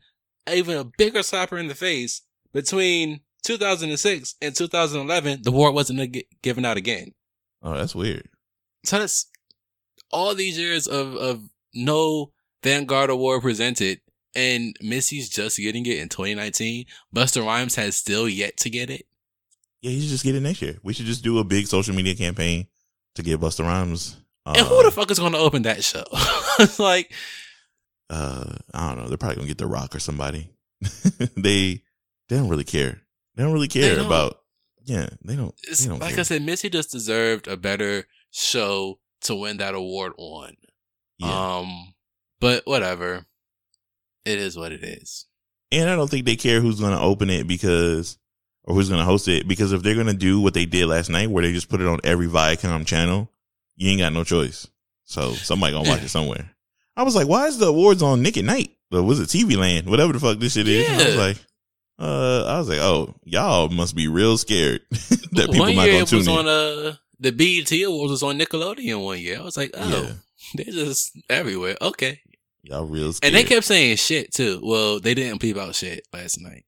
even 0.50 0.78
a 0.78 0.86
bigger 0.86 1.20
slapper 1.20 1.60
in 1.60 1.68
the 1.68 1.76
face 1.76 2.22
between 2.54 3.22
2006 3.46 4.36
and 4.42 4.56
2011, 4.56 5.44
the 5.44 5.50
award 5.52 5.74
wasn't 5.74 6.18
given 6.42 6.66
out 6.66 6.78
again. 6.78 7.14
Oh, 7.62 7.74
that's 7.74 7.96
weird. 7.96 8.28
So 8.84 9.00
that's 9.00 9.28
all 10.12 10.36
these 10.36 10.58
years 10.58 10.88
of, 10.88 11.16
of 11.16 11.50
no 11.74 12.32
Vanguard 12.64 13.10
Award 13.10 13.44
presented, 13.44 14.02
and 14.36 14.76
Missy's 14.82 15.30
just 15.30 15.58
getting 15.58 15.86
it 15.86 16.00
in 16.00 16.10
2019. 16.10 16.86
Busta 17.16 17.46
Rhymes 17.46 17.76
has 17.76 17.96
still 17.96 18.28
yet 18.28 18.58
to 18.58 18.70
get 18.70 18.90
it. 18.90 19.06
Yeah, 19.82 19.92
he 19.92 20.02
should 20.02 20.10
just 20.10 20.24
get 20.24 20.36
it 20.36 20.42
next 20.42 20.62
year. 20.62 20.78
We 20.84 20.94
should 20.94 21.06
just 21.06 21.24
do 21.24 21.38
a 21.38 21.44
big 21.44 21.68
social 21.68 21.94
media 21.94 22.16
campaign 22.16 22.68
to 23.16 23.24
get 23.24 23.40
Busta 23.40 23.64
Rhymes. 23.64 24.18
Uh, 24.46 24.56
and 24.58 24.68
who 24.68 24.84
the 24.84 24.92
fuck 24.92 25.12
is 25.12 25.20
going 25.20 25.34
to 25.34 25.38
open 25.38 25.64
that 25.64 25.84
show? 25.84 26.04
like, 26.84 27.14
uh, 28.10 28.56
I 28.74 28.90
don't 28.90 29.04
know. 29.04 29.08
They're 29.08 29.18
probably 29.18 29.36
gonna 29.38 29.48
get 29.48 29.58
The 29.58 29.68
Rock 29.68 29.96
or 29.96 30.00
somebody. 30.00 30.50
they 31.38 31.82
they 32.30 32.38
don't 32.38 32.50
really 32.50 32.64
care. 32.64 33.02
They 33.36 33.44
don't 33.44 33.54
really 33.54 33.68
care 33.68 34.00
about. 34.00 34.42
Yeah, 34.84 35.10
they 35.24 35.36
don't. 35.36 35.56
They 35.68 35.88
don't 35.88 36.00
like 36.00 36.12
care. 36.12 36.20
I 36.20 36.24
said, 36.24 36.42
Missy 36.44 36.70
just 36.70 36.92
deserved 36.92 37.48
a 37.48 37.58
better 37.58 38.08
show 38.32 39.00
to 39.22 39.36
win 39.36 39.58
that 39.58 39.74
award 39.74 40.14
on. 40.18 40.56
Yeah. 41.18 41.58
Um, 41.58 41.94
but 42.40 42.64
whatever. 42.66 43.26
It 44.26 44.40
is 44.40 44.58
what 44.58 44.72
it 44.72 44.84
is. 44.84 45.28
And 45.72 45.90
I 45.90 45.96
don't 45.96 46.10
think 46.10 46.26
they 46.26 46.36
care 46.36 46.60
who's 46.60 46.80
going 46.80 46.94
to 46.94 47.00
open 47.00 47.30
it 47.30 47.48
because, 47.48 48.18
or 48.64 48.74
who's 48.74 48.90
going 48.90 49.00
to 49.00 49.06
host 49.06 49.28
it 49.28 49.48
because 49.48 49.72
if 49.72 49.84
they're 49.84 49.94
going 49.94 50.08
to 50.08 50.14
do 50.14 50.42
what 50.42 50.56
they 50.56 50.66
did 50.66 50.88
last 50.88 51.10
night, 51.10 51.30
where 51.30 51.44
they 51.44 51.52
just 51.52 51.70
put 51.70 51.82
it 51.82 51.88
on 51.88 52.00
every 52.04 52.28
Viacom 52.28 52.86
channel, 52.88 53.30
you 53.76 53.92
ain't 53.92 54.00
got 54.00 54.14
no 54.14 54.24
choice. 54.24 54.68
So 55.06 55.34
somebody 55.34 55.74
gonna 55.74 55.90
watch 55.90 56.04
it 56.04 56.10
somewhere. 56.10 56.50
I 56.98 57.04
was 57.04 57.16
like, 57.16 57.28
why 57.28 57.48
is 57.48 57.58
the 57.58 57.68
awards 57.68 58.02
on 58.02 58.22
Nick 58.22 58.38
at 58.38 58.46
Nite? 58.46 58.72
Or 58.92 59.04
was 59.04 59.20
it 59.20 59.30
TV 59.30 59.58
Land? 59.58 59.88
Whatever 59.88 60.14
the 60.14 60.20
fuck 60.20 60.40
this 60.40 60.54
shit 60.54 60.68
is. 60.68 60.88
Yeah. 60.88 60.96
I 60.96 61.06
was 61.06 61.18
like, 61.18 61.38
uh, 61.98 62.46
I 62.46 62.58
was 62.60 62.70
like, 62.70 62.80
oh, 62.80 63.16
y'all 63.24 63.70
must 63.70 63.96
be 63.96 64.08
real 64.08 64.38
scared 64.38 64.82
that 64.92 65.48
people 65.52 65.60
One 65.60 65.76
might 65.76 65.86
year 65.86 66.02
go 66.02 66.06
tune 66.06 66.18
was 66.20 66.28
in. 66.28 66.34
on 66.34 66.48
uh 66.48 66.96
the 67.20 67.32
BET 67.32 67.72
Awards 67.84 68.12
was 68.12 68.24
on 68.24 68.38
Nickelodeon 68.38 69.04
one 69.04 69.20
year. 69.20 69.40
I 69.40 69.42
was 69.44 69.56
like, 69.56 69.72
oh, 69.74 70.02
yeah. 70.04 70.14
they're 70.56 70.74
just 70.74 71.18
everywhere. 71.30 71.78
Okay. 71.82 72.20
Y'all 72.64 72.86
real 72.86 73.14
scared. 73.14 73.34
And 73.34 73.38
they 73.38 73.48
kept 73.48 73.66
saying 73.66 73.96
shit 73.98 74.34
too. 74.34 74.60
Well, 74.64 75.00
they 75.00 75.14
didn't 75.14 75.40
peep 75.40 75.58
out 75.58 75.76
shit 75.76 76.06
last 76.12 76.42
night. 76.42 76.66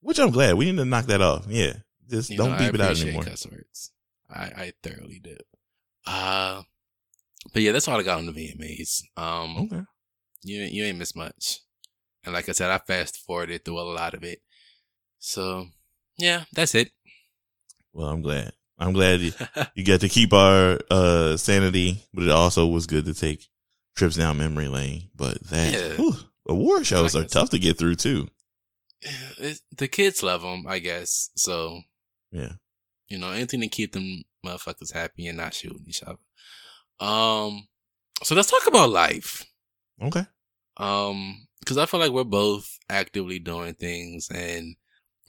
Which 0.00 0.18
I'm 0.18 0.30
glad. 0.30 0.54
We 0.54 0.64
need 0.66 0.78
to 0.78 0.84
knock 0.84 1.06
that 1.06 1.20
off. 1.20 1.46
Yeah. 1.48 1.74
Just 2.08 2.30
you 2.30 2.38
don't 2.38 2.52
know, 2.52 2.58
beep 2.58 2.74
it 2.74 2.80
out 2.80 3.00
anymore. 3.00 3.24
Cuss 3.24 3.46
words. 3.46 3.92
I, 4.30 4.44
I 4.44 4.72
thoroughly 4.82 5.20
do. 5.22 5.36
Uh 6.06 6.62
but 7.52 7.62
yeah, 7.62 7.72
that's 7.72 7.88
all 7.88 7.98
I 7.98 8.02
got 8.02 8.18
on 8.18 8.26
the 8.26 8.32
VMAs. 8.32 9.02
Um 9.16 9.58
okay. 9.58 9.82
you 10.42 10.62
you 10.62 10.84
ain't 10.84 10.98
missed 10.98 11.16
much. 11.16 11.60
And 12.24 12.32
like 12.34 12.48
I 12.48 12.52
said, 12.52 12.70
I 12.70 12.78
fast 12.78 13.18
forwarded 13.18 13.64
through 13.64 13.80
a 13.80 13.82
lot 13.82 14.14
of 14.14 14.22
it. 14.22 14.40
So 15.22 15.68
yeah, 16.18 16.44
that's 16.52 16.74
it. 16.74 16.90
Well, 17.92 18.08
I'm 18.08 18.22
glad. 18.22 18.52
I'm 18.76 18.92
glad 18.92 19.20
you, 19.20 19.32
you 19.74 19.84
got 19.84 20.00
to 20.00 20.08
keep 20.08 20.32
our 20.32 20.80
uh, 20.90 21.36
sanity, 21.36 22.02
but 22.12 22.24
it 22.24 22.30
also 22.30 22.66
was 22.66 22.88
good 22.88 23.04
to 23.04 23.14
take 23.14 23.48
trips 23.96 24.16
down 24.16 24.38
memory 24.38 24.66
lane. 24.66 25.10
But 25.14 25.40
that 25.44 25.72
yeah. 25.72 25.94
whew, 25.94 26.14
award 26.48 26.86
shows 26.86 27.14
are 27.14 27.24
tough 27.24 27.50
to 27.50 27.60
get 27.60 27.78
through 27.78 27.94
too. 27.94 28.28
the 29.76 29.88
kids 29.88 30.24
love 30.24 30.42
them, 30.42 30.64
I 30.66 30.80
guess. 30.80 31.30
So 31.36 31.80
yeah, 32.32 32.54
you 33.06 33.16
know 33.16 33.30
anything 33.30 33.60
to 33.60 33.68
keep 33.68 33.92
them 33.92 34.22
motherfuckers 34.44 34.92
happy 34.92 35.28
and 35.28 35.38
not 35.38 35.54
shooting 35.54 35.84
each 35.86 36.02
other. 36.02 36.18
Um, 36.98 37.68
so 38.24 38.34
let's 38.34 38.50
talk 38.50 38.66
about 38.66 38.90
life. 38.90 39.44
Okay. 40.02 40.26
Um, 40.78 41.46
because 41.60 41.78
I 41.78 41.86
feel 41.86 42.00
like 42.00 42.10
we're 42.10 42.24
both 42.24 42.76
actively 42.90 43.38
doing 43.38 43.74
things 43.74 44.28
and 44.34 44.74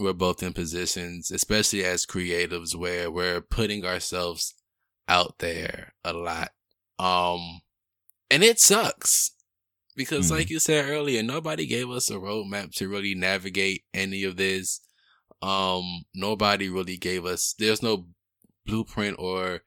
we're 0.03 0.13
both 0.13 0.43
in 0.43 0.53
positions, 0.53 1.31
especially 1.31 1.83
as 1.83 2.05
creatives, 2.05 2.75
where 2.75 3.09
we're 3.09 3.41
putting 3.41 3.85
ourselves 3.85 4.53
out 5.07 5.39
there 5.39 5.93
a 6.03 6.13
lot. 6.13 6.51
Um, 6.99 7.61
and 8.29 8.43
it 8.43 8.59
sucks 8.59 9.31
because, 9.95 10.29
mm 10.29 10.35
like 10.35 10.49
you 10.49 10.59
said 10.59 10.89
earlier, 10.89 11.23
nobody 11.23 11.65
gave 11.65 11.89
us 11.89 12.09
a 12.09 12.15
roadmap 12.15 12.73
to 12.75 12.87
really 12.87 13.15
navigate 13.15 13.83
any 13.93 14.23
of 14.23 14.37
this. 14.37 14.81
Um, 15.41 16.05
nobody 16.13 16.69
really 16.69 16.97
gave 16.97 17.25
us, 17.25 17.53
there's 17.57 17.83
no 17.83 18.07
blueprint 18.65 19.17
or 19.19 19.61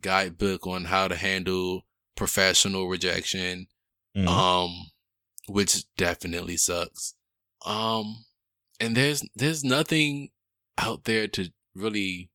guidebook 0.00 0.66
on 0.66 0.84
how 0.84 1.08
to 1.08 1.16
handle 1.16 1.82
professional 2.16 2.88
rejection. 2.88 3.66
mm 4.16 4.28
Um, 4.28 4.90
which 5.48 5.84
definitely 5.96 6.56
sucks. 6.56 7.14
Um, 7.66 8.24
and 8.82 8.96
there's 8.96 9.22
there's 9.36 9.62
nothing 9.62 10.30
out 10.76 11.04
there 11.04 11.28
to 11.28 11.50
really 11.74 12.30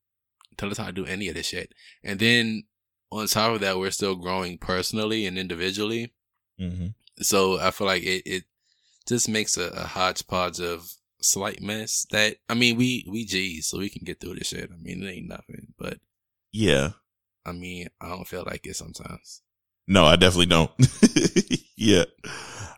tell 0.58 0.72
us 0.72 0.78
how 0.78 0.86
to 0.86 0.92
do 0.92 1.06
any 1.06 1.28
of 1.28 1.36
this 1.36 1.48
shit. 1.48 1.74
And 2.04 2.20
then 2.20 2.64
on 3.12 3.28
top 3.28 3.56
of 3.56 3.62
that, 3.62 3.78
we're 3.78 3.92
still 3.92 4.16
growing 4.16 4.58
personally 4.58 5.26
and 5.26 5.38
individually. 5.38 6.14
Mm-hmm. 6.60 6.88
So 7.22 7.60
I 7.60 7.72
feel 7.72 7.86
like 7.86 8.04
it 8.04 8.24
it 8.26 8.44
just 9.08 9.28
makes 9.28 9.58
a, 9.58 9.68
a, 9.68 9.84
hodgepodge 9.84 10.60
of 10.60 10.90
slight 11.22 11.62
mess. 11.62 12.06
That 12.12 12.38
I 12.48 12.54
mean, 12.54 12.78
we 12.78 13.06
we 13.10 13.26
G's, 13.26 13.68
so 13.68 13.80
we 13.80 13.90
can 13.90 14.06
get 14.06 14.20
through 14.20 14.36
this 14.36 14.48
shit. 14.48 14.70
I 14.72 14.78
mean, 14.82 15.04
it 15.04 15.12
ain't 15.12 15.28
nothing, 15.30 15.74
but 15.78 16.00
yeah. 16.52 16.92
I 17.46 17.52
mean, 17.52 17.88
I 18.02 18.10
don't 18.10 18.28
feel 18.28 18.44
like 18.46 18.66
it 18.66 18.76
sometimes. 18.76 19.42
No, 19.88 20.06
I 20.06 20.18
definitely 20.18 20.48
don't. 20.48 20.72
yeah, 21.78 22.04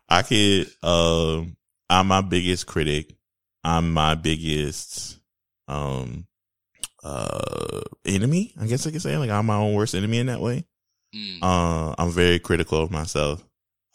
I 0.08 0.22
could. 0.22 0.68
Um, 0.84 1.58
I'm 1.90 2.08
my 2.08 2.22
biggest 2.22 2.68
critic 2.68 3.16
I'm 3.64 3.92
my 3.92 4.16
biggest 4.16 5.18
um 5.68 6.26
uh 7.04 7.82
enemy, 8.06 8.54
I 8.60 8.68
guess 8.68 8.86
I 8.88 8.92
could 8.92 9.02
say. 9.02 9.18
Like 9.18 9.30
I'm 9.30 9.46
my 9.46 9.56
own 9.56 9.74
worst 9.74 9.96
enemy 9.96 10.20
in 10.20 10.28
that 10.28 10.42
way. 10.42 10.66
Mm. 11.16 11.40
Uh 11.42 11.96
I'm 11.98 12.12
very 12.12 12.40
critical 12.40 12.82
of 12.82 12.92
myself. 12.92 13.44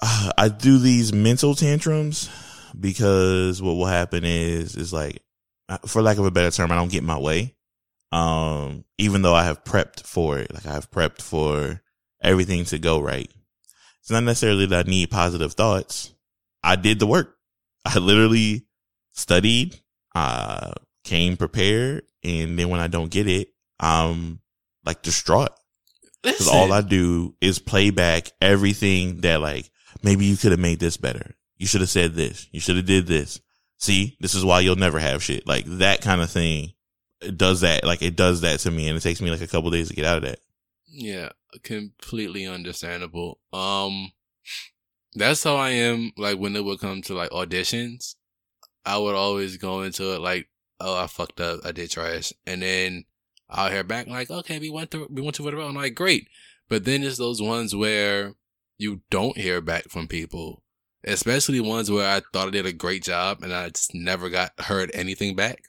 Uh, 0.00 0.30
I 0.38 0.48
do 0.48 0.78
these 0.78 1.12
mental 1.12 1.54
tantrums 1.54 2.30
because 2.78 3.62
what 3.62 3.74
will 3.74 3.86
happen 3.86 4.24
is 4.24 4.76
is 4.76 4.92
like 4.92 5.22
uh, 5.68 5.78
for 5.86 6.02
lack 6.02 6.18
of 6.18 6.26
a 6.26 6.30
better 6.30 6.50
term, 6.50 6.70
I 6.70 6.76
don't 6.76 6.92
get 6.92 7.02
my 7.02 7.18
way. 7.18 7.54
Um 8.12 8.84
even 8.98 9.22
though 9.22 9.34
I 9.34 9.44
have 9.44 9.64
prepped 9.64 10.06
for 10.06 10.38
it. 10.38 10.52
Like 10.52 10.66
I've 10.66 10.90
prepped 10.90 11.22
for 11.22 11.80
everything 12.22 12.64
to 12.66 12.78
go 12.78 13.00
right. 13.00 13.30
It's 14.00 14.10
not 14.10 14.22
necessarily 14.22 14.66
that 14.66 14.86
I 14.86 14.90
need 14.90 15.10
positive 15.10 15.54
thoughts. 15.54 16.12
I 16.62 16.76
did 16.76 16.98
the 16.98 17.06
work. 17.06 17.36
I 17.84 17.98
literally 17.98 18.66
studied, 19.14 19.80
uh, 20.14 20.72
came 21.04 21.36
prepared, 21.36 22.04
and 22.22 22.58
then 22.58 22.68
when 22.68 22.80
I 22.80 22.88
don't 22.88 23.10
get 23.10 23.26
it, 23.26 23.48
I'm 23.80 24.40
like 24.84 25.02
distraught. 25.02 25.50
Because 26.22 26.48
all 26.48 26.72
I 26.72 26.80
do 26.80 27.34
is 27.40 27.58
play 27.58 27.90
back 27.90 28.30
everything 28.40 29.20
that 29.22 29.40
like 29.40 29.70
maybe 30.02 30.24
you 30.24 30.36
could 30.36 30.52
have 30.52 30.60
made 30.60 30.80
this 30.80 30.96
better. 30.96 31.34
You 31.58 31.66
should 31.66 31.82
have 31.82 31.90
said 31.90 32.14
this. 32.14 32.48
You 32.50 32.60
should 32.60 32.76
have 32.76 32.86
did 32.86 33.06
this. 33.06 33.40
See, 33.78 34.16
this 34.20 34.34
is 34.34 34.44
why 34.44 34.60
you'll 34.60 34.76
never 34.76 34.98
have 34.98 35.22
shit. 35.22 35.46
Like 35.46 35.66
that 35.66 36.00
kind 36.00 36.22
of 36.22 36.30
thing. 36.30 36.72
It 37.20 37.36
does 37.36 37.60
that. 37.60 37.84
Like 37.84 38.02
it 38.02 38.16
does 38.16 38.40
that 38.40 38.60
to 38.60 38.70
me, 38.70 38.88
and 38.88 38.96
it 38.96 39.02
takes 39.02 39.20
me 39.20 39.30
like 39.30 39.42
a 39.42 39.46
couple 39.46 39.70
days 39.70 39.88
to 39.88 39.94
get 39.94 40.06
out 40.06 40.18
of 40.18 40.22
that. 40.24 40.40
Yeah, 40.86 41.30
completely 41.62 42.46
understandable. 42.46 43.40
Um, 43.52 44.12
that's 45.14 45.44
how 45.44 45.56
I 45.56 45.70
am. 45.70 46.12
Like 46.16 46.38
when 46.38 46.56
it 46.56 46.64
would 46.64 46.80
come 46.80 47.02
to 47.02 47.14
like 47.14 47.30
auditions, 47.30 48.14
I 48.84 48.98
would 48.98 49.14
always 49.14 49.56
go 49.56 49.82
into 49.82 50.14
it 50.14 50.20
like, 50.20 50.48
oh, 50.80 50.96
I 50.96 51.06
fucked 51.06 51.40
up, 51.40 51.60
I 51.64 51.72
did 51.72 51.90
trash, 51.90 52.32
and 52.46 52.62
then 52.62 53.04
I'll 53.48 53.70
hear 53.70 53.84
back 53.84 54.06
like, 54.06 54.30
okay, 54.30 54.58
we 54.58 54.70
went 54.70 54.90
through, 54.90 55.08
we 55.10 55.22
went 55.22 55.36
to 55.36 55.42
whatever. 55.42 55.62
I'm 55.62 55.74
like, 55.74 55.94
great, 55.94 56.28
but 56.68 56.84
then 56.84 57.02
it's 57.02 57.18
those 57.18 57.40
ones 57.40 57.74
where 57.74 58.34
you 58.78 59.02
don't 59.10 59.36
hear 59.36 59.60
back 59.60 59.88
from 59.88 60.08
people, 60.08 60.62
especially 61.04 61.60
ones 61.60 61.90
where 61.90 62.08
I 62.08 62.22
thought 62.32 62.48
I 62.48 62.50
did 62.50 62.66
a 62.66 62.72
great 62.72 63.04
job 63.04 63.42
and 63.42 63.52
I 63.52 63.68
just 63.70 63.94
never 63.94 64.28
got 64.28 64.58
heard 64.58 64.90
anything 64.94 65.36
back. 65.36 65.64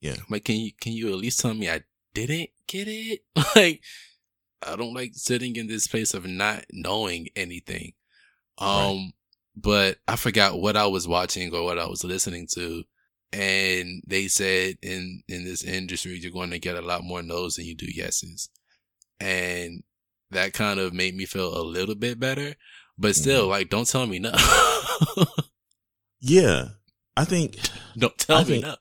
Yeah. 0.00 0.16
Like, 0.28 0.44
can 0.44 0.56
you 0.56 0.72
can 0.78 0.92
you 0.92 1.08
at 1.08 1.14
least 1.14 1.40
tell 1.40 1.54
me 1.54 1.70
I 1.70 1.82
didn't 2.12 2.50
get 2.66 2.88
it? 2.88 3.20
like, 3.56 3.82
I 4.66 4.76
don't 4.76 4.94
like 4.94 5.12
sitting 5.14 5.56
in 5.56 5.66
this 5.66 5.86
place 5.86 6.14
of 6.14 6.26
not 6.26 6.64
knowing 6.70 7.28
anything. 7.34 7.94
Um, 8.58 8.68
right. 8.68 9.12
But 9.56 9.98
I 10.08 10.16
forgot 10.16 10.60
what 10.60 10.76
I 10.76 10.86
was 10.86 11.06
watching 11.06 11.54
or 11.54 11.64
what 11.64 11.78
I 11.78 11.86
was 11.86 12.04
listening 12.04 12.48
to. 12.54 12.84
And 13.32 14.02
they 14.06 14.28
said 14.28 14.76
in, 14.82 15.22
in 15.28 15.44
this 15.44 15.64
industry, 15.64 16.18
you're 16.18 16.30
going 16.30 16.50
to 16.50 16.58
get 16.58 16.76
a 16.76 16.82
lot 16.82 17.02
more 17.02 17.22
no's 17.22 17.56
than 17.56 17.66
you 17.66 17.74
do 17.74 17.86
yeses. 17.86 18.48
And 19.20 19.82
that 20.30 20.52
kind 20.52 20.78
of 20.78 20.92
made 20.92 21.16
me 21.16 21.24
feel 21.26 21.56
a 21.56 21.62
little 21.62 21.94
bit 21.94 22.20
better. 22.20 22.54
But 22.96 23.16
still, 23.16 23.42
mm-hmm. 23.42 23.50
like, 23.50 23.70
don't 23.70 23.88
tell 23.88 24.06
me 24.06 24.20
no. 24.20 24.32
yeah. 26.20 26.68
I 27.16 27.24
think. 27.24 27.58
Don't 27.96 28.16
tell 28.18 28.38
I 28.38 28.40
me 28.40 28.46
think, 28.46 28.64
no. 28.64 28.76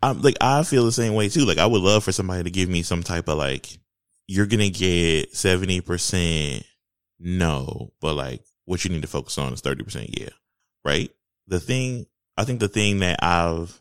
I'm 0.00 0.22
like, 0.22 0.36
I 0.40 0.62
feel 0.62 0.84
the 0.84 0.92
same 0.92 1.14
way 1.14 1.28
too. 1.28 1.44
Like, 1.44 1.58
I 1.58 1.66
would 1.66 1.82
love 1.82 2.04
for 2.04 2.12
somebody 2.12 2.44
to 2.44 2.50
give 2.50 2.68
me 2.68 2.82
some 2.82 3.02
type 3.02 3.28
of 3.28 3.38
like, 3.38 3.78
you're 4.28 4.46
going 4.46 4.60
to 4.60 4.70
get 4.70 5.32
70% 5.32 6.64
no, 7.24 7.92
but 8.00 8.14
like, 8.14 8.42
what 8.72 8.86
you 8.86 8.90
need 8.90 9.02
to 9.02 9.08
focus 9.08 9.36
on 9.36 9.52
is 9.52 9.60
30% 9.60 10.18
yeah. 10.18 10.30
Right. 10.82 11.10
The 11.46 11.60
thing, 11.60 12.06
I 12.38 12.44
think 12.44 12.58
the 12.58 12.68
thing 12.68 13.00
that 13.00 13.18
I've 13.22 13.78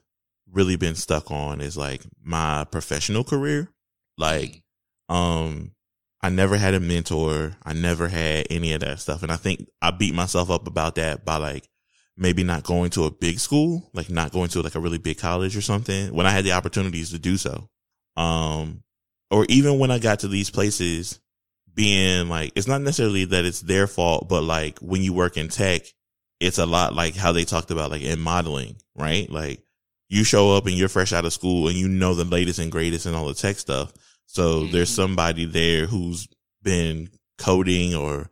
really 0.51 0.75
been 0.75 0.95
stuck 0.95 1.31
on 1.31 1.61
is 1.61 1.77
like 1.77 2.01
my 2.21 2.65
professional 2.65 3.23
career. 3.23 3.69
Like, 4.17 4.61
mm. 5.09 5.15
um, 5.15 5.71
I 6.21 6.29
never 6.29 6.57
had 6.57 6.73
a 6.73 6.81
mentor. 6.81 7.53
I 7.63 7.71
never 7.71 8.09
had 8.09 8.47
any 8.49 8.73
of 8.73 8.81
that 8.81 8.99
stuff. 8.99 9.23
And 9.23 9.31
I 9.31 9.37
think 9.37 9.65
I 9.81 9.91
beat 9.91 10.13
myself 10.13 10.51
up 10.51 10.67
about 10.67 10.95
that 10.95 11.23
by 11.23 11.37
like 11.37 11.69
maybe 12.17 12.43
not 12.43 12.63
going 12.63 12.89
to 12.91 13.05
a 13.05 13.11
big 13.11 13.39
school, 13.39 13.89
like 13.93 14.09
not 14.09 14.33
going 14.33 14.49
to 14.49 14.61
like 14.61 14.75
a 14.75 14.81
really 14.81 14.97
big 14.97 15.19
college 15.19 15.55
or 15.55 15.61
something 15.61 16.13
when 16.13 16.25
I 16.25 16.31
had 16.31 16.43
the 16.43 16.51
opportunities 16.51 17.11
to 17.11 17.17
do 17.17 17.37
so. 17.37 17.69
Um, 18.17 18.83
or 19.31 19.45
even 19.47 19.79
when 19.79 19.89
I 19.89 19.99
got 19.99 20.19
to 20.19 20.27
these 20.27 20.49
places 20.49 21.21
being 21.73 22.29
like, 22.29 22.53
it's 22.55 22.67
not 22.67 22.81
necessarily 22.81 23.25
that 23.25 23.45
it's 23.45 23.61
their 23.61 23.87
fault, 23.87 24.27
but 24.29 24.41
like 24.43 24.79
when 24.79 25.01
you 25.01 25.13
work 25.13 25.37
in 25.37 25.47
tech, 25.47 25.81
it's 26.39 26.57
a 26.57 26.65
lot 26.65 26.93
like 26.93 27.15
how 27.15 27.31
they 27.31 27.45
talked 27.45 27.71
about 27.71 27.91
like 27.91 28.01
in 28.01 28.19
modeling, 28.19 28.75
right? 28.95 29.29
Like 29.29 29.61
you 30.09 30.23
show 30.23 30.55
up 30.55 30.65
and 30.65 30.75
you're 30.75 30.89
fresh 30.89 31.13
out 31.13 31.25
of 31.25 31.33
school 31.33 31.67
and 31.67 31.77
you 31.77 31.87
know 31.87 32.13
the 32.13 32.25
latest 32.25 32.59
and 32.59 32.71
greatest 32.71 33.05
and 33.05 33.15
all 33.15 33.27
the 33.27 33.33
tech 33.33 33.57
stuff 33.57 33.93
so 34.31 34.61
mm-hmm. 34.61 34.71
there's 34.71 34.89
somebody 34.89 35.43
there 35.43 35.87
who's 35.87 36.29
been 36.63 37.09
coding 37.37 37.95
or 37.95 38.29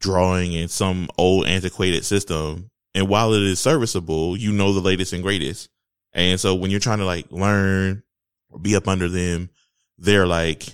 drawing 0.00 0.52
in 0.52 0.66
some 0.66 1.08
old 1.16 1.46
antiquated 1.46 2.04
system. 2.04 2.68
And 2.96 3.08
while 3.08 3.32
it 3.32 3.42
is 3.42 3.60
serviceable, 3.60 4.36
you 4.36 4.50
know 4.50 4.72
the 4.72 4.80
latest 4.80 5.12
and 5.12 5.22
greatest. 5.22 5.68
And 6.12 6.40
so 6.40 6.56
when 6.56 6.72
you're 6.72 6.80
trying 6.80 6.98
to 6.98 7.04
like 7.04 7.30
learn 7.30 8.02
or 8.50 8.58
be 8.58 8.74
up 8.74 8.88
under 8.88 9.08
them, 9.08 9.50
they're 9.98 10.26
like, 10.26 10.66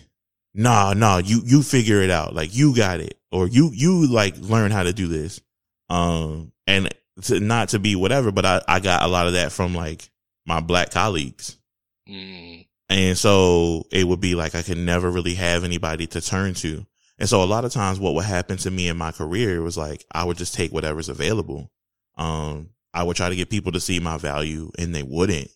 nah, 0.55 0.93
nah, 0.95 1.19
you, 1.19 1.43
you 1.45 1.63
figure 1.63 2.03
it 2.03 2.11
out. 2.11 2.35
Like 2.35 2.55
you 2.55 2.75
got 2.75 3.01
it. 3.01 3.19
Or 3.31 3.49
you, 3.49 3.71
you 3.73 4.07
like 4.07 4.37
learn 4.39 4.71
how 4.71 4.83
to 4.83 4.93
do 4.93 5.07
this. 5.07 5.41
Um, 5.89 6.53
and 6.67 6.93
to, 7.23 7.41
not 7.41 7.71
to 7.71 7.79
be 7.79 7.97
whatever, 7.97 8.33
but 8.33 8.45
I, 8.45 8.63
I 8.69 8.81
got 8.81 9.03
a 9.03 9.09
lot 9.09 9.27
of 9.27 9.35
that 9.35 9.53
from 9.53 9.75
like 9.75 10.11
my 10.47 10.61
black 10.61 10.91
colleagues. 10.91 11.57
Mm. 12.09 12.67
And 12.89 13.17
so 13.17 13.87
it 13.91 14.05
would 14.05 14.21
be 14.21 14.35
like 14.35 14.55
I 14.55 14.63
could 14.63 14.79
never 14.79 15.11
really 15.11 15.35
have 15.35 15.65
anybody 15.65 16.07
to 16.09 16.21
turn 16.21 16.55
to. 16.55 16.87
And 17.19 17.29
so 17.29 17.43
a 17.43 17.47
lot 17.47 17.65
of 17.65 17.73
times 17.73 17.99
what 17.99 18.15
would 18.15 18.25
happen 18.25 18.57
to 18.59 18.71
me 18.71 18.89
in 18.89 18.97
my 18.97 19.13
career 19.13 19.63
was 19.63 19.79
like 19.79 20.05
I 20.13 20.25
would 20.25 20.37
just 20.37 20.55
take 20.55 20.73
whatever's 20.73 21.09
available. 21.09 21.71
Um, 22.17 22.71
I 22.93 23.03
would 23.03 23.17
try 23.17 23.29
to 23.29 23.37
get 23.37 23.49
people 23.49 23.73
to 23.73 23.81
see 23.81 23.99
my 24.01 24.19
value 24.19 24.71
and 24.79 24.95
they 24.95 25.03
wouldn't. 25.03 25.49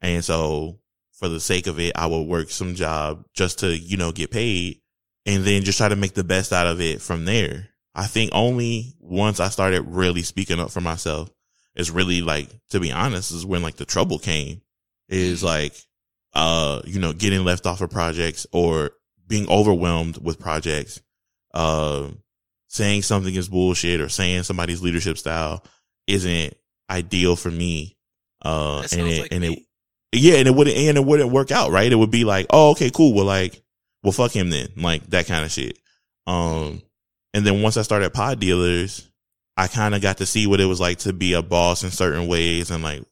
And 0.00 0.24
so 0.24 0.79
for 1.20 1.28
the 1.28 1.38
sake 1.38 1.66
of 1.66 1.78
it, 1.78 1.92
I 1.94 2.06
would 2.06 2.22
work 2.22 2.50
some 2.50 2.74
job 2.74 3.24
just 3.34 3.60
to, 3.60 3.76
you 3.76 3.98
know, 3.98 4.10
get 4.10 4.30
paid 4.30 4.80
and 5.26 5.44
then 5.44 5.62
just 5.62 5.78
try 5.78 5.88
to 5.88 5.96
make 5.96 6.14
the 6.14 6.24
best 6.24 6.50
out 6.52 6.66
of 6.66 6.80
it 6.80 7.02
from 7.02 7.26
there. 7.26 7.68
I 7.94 8.06
think 8.06 8.30
only 8.32 8.94
once 8.98 9.38
I 9.38 9.48
started 9.48 9.82
really 9.82 10.22
speaking 10.22 10.58
up 10.58 10.70
for 10.70 10.80
myself 10.80 11.30
is 11.76 11.90
really 11.90 12.22
like, 12.22 12.48
to 12.70 12.80
be 12.80 12.90
honest, 12.90 13.32
is 13.32 13.44
when 13.44 13.62
like 13.62 13.76
the 13.76 13.84
trouble 13.84 14.18
came 14.18 14.62
is 15.10 15.44
like, 15.44 15.74
uh, 16.32 16.80
you 16.86 16.98
know, 16.98 17.12
getting 17.12 17.44
left 17.44 17.66
off 17.66 17.82
of 17.82 17.90
projects 17.90 18.46
or 18.50 18.92
being 19.26 19.48
overwhelmed 19.50 20.16
with 20.16 20.40
projects, 20.40 21.02
uh, 21.52 22.08
saying 22.68 23.02
something 23.02 23.34
is 23.34 23.48
bullshit 23.48 24.00
or 24.00 24.08
saying 24.08 24.44
somebody's 24.44 24.80
leadership 24.80 25.18
style 25.18 25.62
isn't 26.06 26.54
ideal 26.88 27.36
for 27.36 27.50
me. 27.50 27.98
Uh, 28.42 28.86
and 28.92 29.02
it, 29.02 29.20
like 29.20 29.32
and 29.32 29.40
me. 29.42 29.52
it, 29.52 29.66
yeah, 30.12 30.34
and 30.34 30.48
it 30.48 30.54
wouldn't, 30.54 30.76
and 30.76 30.96
it 30.96 31.04
wouldn't 31.04 31.30
work 31.30 31.50
out, 31.50 31.70
right? 31.70 31.90
It 31.90 31.96
would 31.96 32.10
be 32.10 32.24
like, 32.24 32.46
oh, 32.50 32.70
okay, 32.72 32.90
cool. 32.90 33.14
Well, 33.14 33.24
like, 33.24 33.62
well, 34.02 34.12
fuck 34.12 34.32
him 34.32 34.50
then, 34.50 34.68
like 34.76 35.06
that 35.10 35.26
kind 35.26 35.44
of 35.44 35.50
shit. 35.50 35.78
Um, 36.26 36.82
and 37.34 37.46
then 37.46 37.62
once 37.62 37.76
I 37.76 37.82
started 37.82 38.12
pod 38.12 38.40
dealers, 38.40 39.08
I 39.56 39.68
kind 39.68 39.94
of 39.94 40.02
got 40.02 40.18
to 40.18 40.26
see 40.26 40.46
what 40.46 40.60
it 40.60 40.64
was 40.64 40.80
like 40.80 40.98
to 41.00 41.12
be 41.12 41.34
a 41.34 41.42
boss 41.42 41.84
in 41.84 41.90
certain 41.90 42.26
ways 42.28 42.70
and 42.70 42.82
like 42.82 43.02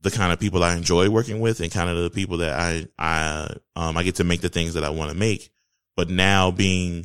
the 0.00 0.10
kind 0.10 0.32
of 0.32 0.40
people 0.40 0.62
I 0.62 0.74
enjoy 0.74 1.10
working 1.10 1.40
with 1.40 1.60
and 1.60 1.70
kind 1.70 1.90
of 1.90 1.98
the 2.02 2.10
people 2.10 2.38
that 2.38 2.58
I, 2.58 2.86
I, 2.98 3.54
um, 3.76 3.96
I 3.96 4.02
get 4.04 4.16
to 4.16 4.24
make 4.24 4.40
the 4.40 4.48
things 4.48 4.74
that 4.74 4.84
I 4.84 4.90
want 4.90 5.10
to 5.10 5.16
make. 5.16 5.50
But 5.96 6.08
now 6.08 6.50
being 6.50 7.04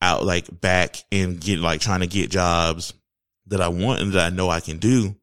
out 0.00 0.24
like 0.24 0.60
back 0.60 0.96
and 1.10 1.40
get 1.40 1.58
like 1.58 1.80
trying 1.80 2.00
to 2.00 2.06
get 2.06 2.30
jobs 2.30 2.94
that 3.46 3.60
I 3.60 3.68
want 3.68 4.00
and 4.00 4.12
that 4.12 4.32
I 4.32 4.34
know 4.34 4.48
I 4.48 4.60
can 4.60 4.78
do, 4.78 5.16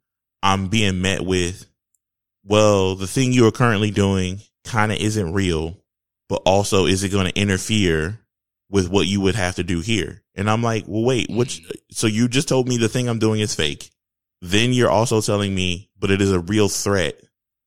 I'm 0.43 0.67
being 0.67 1.01
met 1.01 1.21
with, 1.21 1.65
well, 2.45 2.95
the 2.95 3.07
thing 3.07 3.33
you 3.33 3.47
are 3.47 3.51
currently 3.51 3.91
doing 3.91 4.39
kind 4.63 4.91
of 4.91 4.99
isn't 4.99 5.33
real, 5.33 5.77
but 6.29 6.41
also 6.45 6.85
is 6.85 7.03
it 7.03 7.09
going 7.09 7.27
to 7.27 7.39
interfere 7.39 8.19
with 8.69 8.89
what 8.89 9.07
you 9.07 9.21
would 9.21 9.35
have 9.35 9.55
to 9.55 9.63
do 9.63 9.79
here? 9.79 10.23
And 10.35 10.49
I'm 10.49 10.61
like, 10.61 10.85
well, 10.87 11.03
wait, 11.03 11.29
which, 11.29 11.63
mm. 11.63 11.71
so 11.91 12.07
you 12.07 12.27
just 12.27 12.47
told 12.47 12.67
me 12.67 12.77
the 12.77 12.89
thing 12.89 13.07
I'm 13.07 13.19
doing 13.19 13.41
is 13.41 13.55
fake. 13.55 13.89
Then 14.41 14.73
you're 14.73 14.91
also 14.91 15.21
telling 15.21 15.55
me, 15.55 15.89
but 15.97 16.11
it 16.11 16.21
is 16.21 16.31
a 16.31 16.39
real 16.39 16.69
threat 16.69 17.19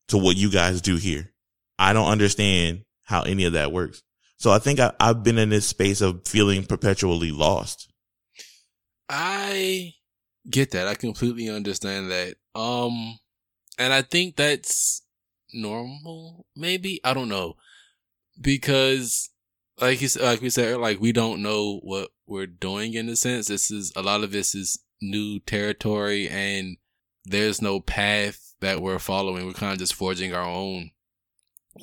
to 0.08 0.18
what 0.18 0.36
you 0.36 0.50
guys 0.50 0.80
do 0.80 0.96
here. 0.96 1.32
I 1.78 1.92
don't 1.92 2.10
understand 2.10 2.84
how 3.02 3.22
any 3.22 3.44
of 3.44 3.54
that 3.54 3.72
works. 3.72 4.02
So 4.36 4.52
I 4.52 4.58
think 4.58 4.78
I, 4.78 4.92
I've 5.00 5.24
been 5.24 5.38
in 5.38 5.48
this 5.48 5.66
space 5.66 6.00
of 6.00 6.26
feeling 6.26 6.64
perpetually 6.64 7.32
lost. 7.32 7.90
I 9.08 9.94
get 10.48 10.72
that. 10.72 10.86
I 10.86 10.94
completely 10.94 11.48
understand 11.48 12.10
that. 12.10 12.36
Um, 12.54 13.18
and 13.78 13.92
I 13.92 14.02
think 14.02 14.36
that's 14.36 15.02
normal, 15.52 16.46
maybe. 16.56 17.00
I 17.04 17.14
don't 17.14 17.28
know. 17.28 17.54
Because 18.40 19.30
like 19.80 20.00
you 20.02 20.08
like 20.20 20.40
we 20.40 20.50
said, 20.50 20.78
like 20.78 21.00
we 21.00 21.12
don't 21.12 21.42
know 21.42 21.80
what 21.82 22.10
we're 22.26 22.46
doing 22.46 22.94
in 22.94 23.08
a 23.08 23.16
sense. 23.16 23.48
This 23.48 23.70
is 23.70 23.92
a 23.96 24.02
lot 24.02 24.22
of 24.22 24.32
this 24.32 24.54
is 24.54 24.78
new 25.00 25.38
territory 25.40 26.28
and 26.28 26.76
there's 27.24 27.62
no 27.62 27.80
path 27.80 28.54
that 28.60 28.80
we're 28.80 28.98
following. 28.98 29.46
We're 29.46 29.52
kind 29.52 29.72
of 29.72 29.78
just 29.78 29.94
forging 29.94 30.34
our 30.34 30.48
own. 30.48 30.90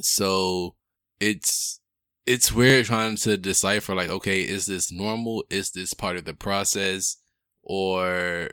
So 0.02 0.76
it's, 1.20 1.80
it's 2.26 2.52
weird 2.52 2.86
trying 2.86 3.16
to 3.18 3.38
decipher 3.38 3.96
like, 3.96 4.10
okay, 4.10 4.42
is 4.42 4.66
this 4.66 4.92
normal? 4.92 5.44
Is 5.50 5.72
this 5.72 5.94
part 5.94 6.18
of 6.18 6.26
the 6.26 6.34
process? 6.34 7.18
Or 7.64 8.50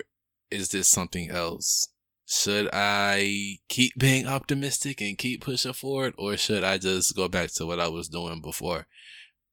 is 0.51 0.69
this 0.69 0.89
something 0.89 1.31
else? 1.31 1.89
Should 2.35 2.71
I 2.73 3.59
keep 3.69 3.93
being 3.99 4.27
optimistic 4.27 5.03
and 5.03 5.19
keep 5.19 5.45
pushing 5.45 5.75
forward? 5.75 6.15
Or 6.17 6.35
should 6.39 6.65
I 6.65 6.79
just 6.79 7.15
go 7.15 7.29
back 7.29 7.51
to 7.53 7.67
what 7.67 7.79
I 7.79 7.89
was 7.89 8.09
doing 8.09 8.41
before? 8.41 8.87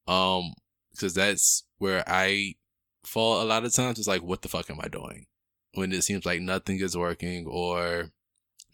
Um, 0.07 0.53
cause 0.97 1.13
that's 1.13 1.65
where 1.77 2.05
I 2.07 2.55
fall 3.03 3.41
a 3.41 3.43
lot 3.43 3.65
of 3.65 3.73
times. 3.73 3.99
It's 3.99 4.07
like, 4.07 4.23
what 4.23 4.43
the 4.43 4.47
fuck 4.47 4.69
am 4.69 4.79
I 4.81 4.87
doing? 4.87 5.25
When 5.73 5.91
it 5.91 6.05
seems 6.05 6.25
like 6.25 6.39
nothing 6.39 6.79
is 6.79 6.95
working 6.95 7.45
or 7.47 8.11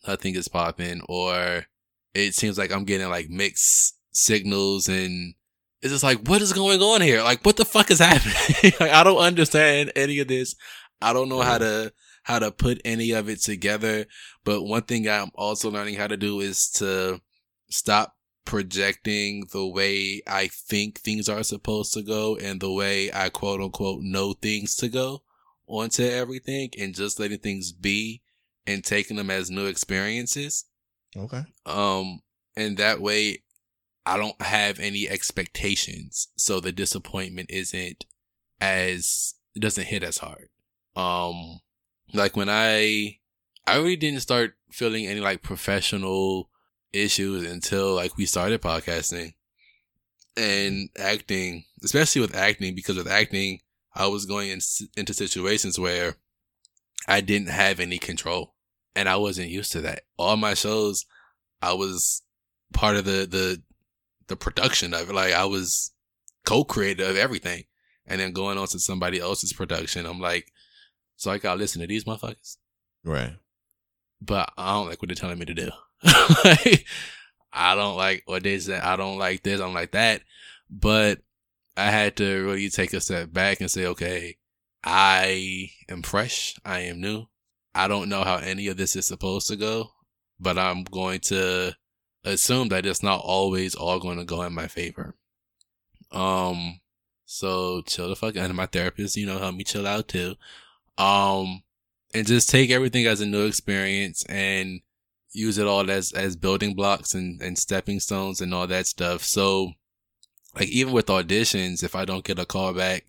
nothing 0.08 0.36
is 0.36 0.48
popping 0.48 1.02
or 1.10 1.66
it 2.14 2.36
seems 2.36 2.60
like 2.60 2.72
I'm 2.72 2.86
getting 2.86 3.10
like 3.10 3.32
mixed 3.32 3.98
signals 4.12 4.88
and 4.88 5.34
it's 5.82 5.92
just 5.92 6.04
like, 6.04 6.20
what 6.28 6.44
is 6.44 6.54
going 6.54 6.80
on 6.80 7.02
here? 7.02 7.24
Like, 7.24 7.44
what 7.44 7.58
the 7.58 7.66
fuck 7.66 7.90
is 7.90 8.00
happening? 8.08 8.72
like, 8.80 8.92
I 8.92 9.04
don't 9.04 9.18
understand 9.18 9.92
any 9.96 10.20
of 10.20 10.28
this. 10.28 10.54
I 11.02 11.12
don't 11.12 11.28
know 11.28 11.42
how 11.42 11.58
to, 11.58 11.92
how 12.26 12.40
to 12.40 12.52
put 12.52 12.82
any 12.84 13.12
of 13.12 13.30
it 13.30 13.40
together. 13.40 14.06
But 14.44 14.64
one 14.64 14.82
thing 14.82 15.08
I'm 15.08 15.30
also 15.36 15.70
learning 15.70 15.96
how 15.96 16.08
to 16.08 16.18
do 16.18 16.40
is 16.40 16.70
to 16.72 17.22
stop 17.70 18.16
projecting 18.46 19.46
the 19.54 19.68
way 19.68 20.24
I 20.28 20.48
think 20.48 21.00
things 21.00 21.30
are 21.30 21.44
supposed 21.44 21.94
to 21.94 22.02
go 22.02 22.36
and 22.36 22.60
the 22.60 22.72
way 22.72 23.12
I 23.14 23.30
quote 23.30 23.62
unquote 23.62 24.02
know 24.02 24.34
things 24.34 24.76
to 24.78 24.90
go 24.90 25.22
onto 25.68 26.04
everything 26.04 26.72
and 26.80 26.96
just 26.96 27.20
letting 27.20 27.40
things 27.40 27.72
be 27.72 28.24
and 28.66 28.84
taking 28.84 29.18
them 29.18 29.30
as 29.30 29.52
new 29.52 29.68
experiences. 29.68 30.66
Okay. 31.16 31.44
Um, 31.68 32.22
and 32.56 32.78
that 32.78 33.02
way 33.02 33.44
I 34.04 34.18
don't 34.18 34.42
have 34.42 34.80
any 34.80 35.08
expectations. 35.08 36.30
So 36.38 36.60
the 36.60 36.72
disappointment 36.72 37.52
isn't 37.52 38.06
as, 38.60 39.36
it 39.54 39.60
doesn't 39.60 39.88
hit 39.88 40.02
as 40.02 40.18
hard. 40.18 40.50
Um, 40.96 41.60
like 42.14 42.36
when 42.36 42.50
I, 42.50 43.20
I 43.68 43.78
really 43.78 43.96
didn't 43.96 44.22
start 44.22 44.56
feeling 44.72 45.08
any 45.08 45.20
like 45.20 45.42
professional 45.42 46.50
issues 46.94 47.50
until 47.50 47.96
like 47.96 48.18
we 48.18 48.26
started 48.26 48.62
podcasting 48.62 49.34
and 50.38 50.90
acting, 50.98 51.66
especially 51.84 52.22
with 52.22 52.36
acting, 52.36 52.76
because 52.76 52.98
with 52.98 53.08
acting, 53.08 53.60
I 53.94 54.08
was 54.08 54.26
going 54.26 54.50
in, 54.50 54.60
into 54.98 55.14
situations 55.14 55.80
where 55.80 56.16
I 57.08 57.22
didn't 57.22 57.50
have 57.50 57.80
any 57.80 57.98
control 57.98 58.56
and 58.96 59.08
I 59.08 59.16
wasn't 59.16 59.50
used 59.50 59.72
to 59.74 59.82
that. 59.82 60.04
All 60.18 60.38
my 60.38 60.54
shows, 60.54 61.06
I 61.62 61.74
was 61.74 62.22
part 62.74 62.98
of 62.98 63.06
the, 63.06 63.26
the, 63.26 63.62
the 64.28 64.36
production 64.36 64.94
of 64.94 65.10
it. 65.10 65.14
Like 65.14 65.34
I 65.34 65.46
was 65.46 65.92
co-creator 66.46 67.06
of 67.06 67.18
everything 67.18 67.64
and 68.06 68.20
then 68.20 68.32
going 68.32 68.58
on 68.58 68.68
to 68.68 68.80
somebody 68.80 69.20
else's 69.20 69.54
production. 69.54 70.06
I'm 70.06 70.20
like, 70.20 70.52
so 71.16 71.32
I 71.32 71.38
gotta 71.38 71.60
listen 71.60 71.82
to 71.82 71.88
these 71.88 72.04
motherfuckers. 72.04 72.58
Right. 73.04 73.34
But 74.22 74.52
I 74.58 74.74
don't 74.74 74.88
like 74.88 75.02
what 75.02 75.10
they're 75.10 75.16
telling 75.16 75.40
me 75.40 75.46
to 75.46 75.54
do. 75.54 75.70
I 77.54 77.76
don't 77.76 77.96
like 77.96 78.24
what 78.26 78.44
they 78.44 78.60
say. 78.60 78.78
I 78.78 78.96
don't 78.96 79.18
like 79.18 79.44
this. 79.44 79.62
I 79.62 79.64
don't 79.64 79.74
like 79.74 79.92
that. 79.92 80.22
But 80.70 81.20
I 81.78 81.86
had 81.86 82.18
to 82.18 82.46
really 82.46 82.70
take 82.70 82.94
a 82.94 83.02
step 83.02 83.32
back 83.32 83.62
and 83.62 83.70
say, 83.70 83.86
okay, 83.88 84.38
I 84.84 85.72
am 85.90 86.02
fresh. 86.02 86.56
I 86.66 86.82
am 86.82 87.02
new. 87.02 87.28
I 87.74 87.88
don't 87.88 88.10
know 88.10 88.24
how 88.24 88.38
any 88.38 88.68
of 88.68 88.78
this 88.78 88.96
is 88.96 89.06
supposed 89.06 89.48
to 89.48 89.56
go, 89.56 89.92
but 90.40 90.58
I'm 90.58 90.84
going 90.84 91.20
to 91.22 91.74
assume 92.24 92.70
that 92.70 92.86
it's 92.86 93.04
not 93.04 93.22
always 93.24 93.76
all 93.76 94.00
going 94.00 94.18
to 94.18 94.26
go 94.26 94.42
in 94.44 94.54
my 94.54 94.68
favor. 94.68 95.16
Um, 96.12 96.80
so 97.26 97.82
chill 97.82 98.10
the 98.10 98.16
fuck 98.16 98.38
out. 98.38 98.46
And 98.46 98.56
my 98.56 98.66
therapist, 98.66 99.18
you 99.18 99.26
know, 99.26 99.40
help 99.40 99.56
me 99.56 99.64
chill 99.64 99.88
out 99.88 100.08
too. 100.08 100.36
Um, 100.98 101.64
and 102.14 102.26
just 102.26 102.50
take 102.50 102.70
everything 102.72 103.06
as 103.06 103.22
a 103.22 103.26
new 103.26 103.46
experience 103.46 104.24
and 104.30 104.80
use 105.34 105.58
it 105.58 105.68
all 105.68 105.92
as, 105.92 106.14
as 106.14 106.36
building 106.36 106.74
blocks 106.74 107.14
and, 107.14 107.42
and 107.42 107.58
stepping 107.58 108.00
stones 108.00 108.40
and 108.40 108.54
all 108.54 108.68
that 108.68 108.88
stuff. 108.88 109.24
So 109.24 109.74
like 110.56 110.70
even 110.70 110.94
with 110.94 111.08
auditions, 111.08 111.84
if 111.84 111.96
I 111.96 112.06
don't 112.06 112.24
get 112.24 112.40
a 112.40 112.46
call 112.46 112.74
back, 112.74 113.06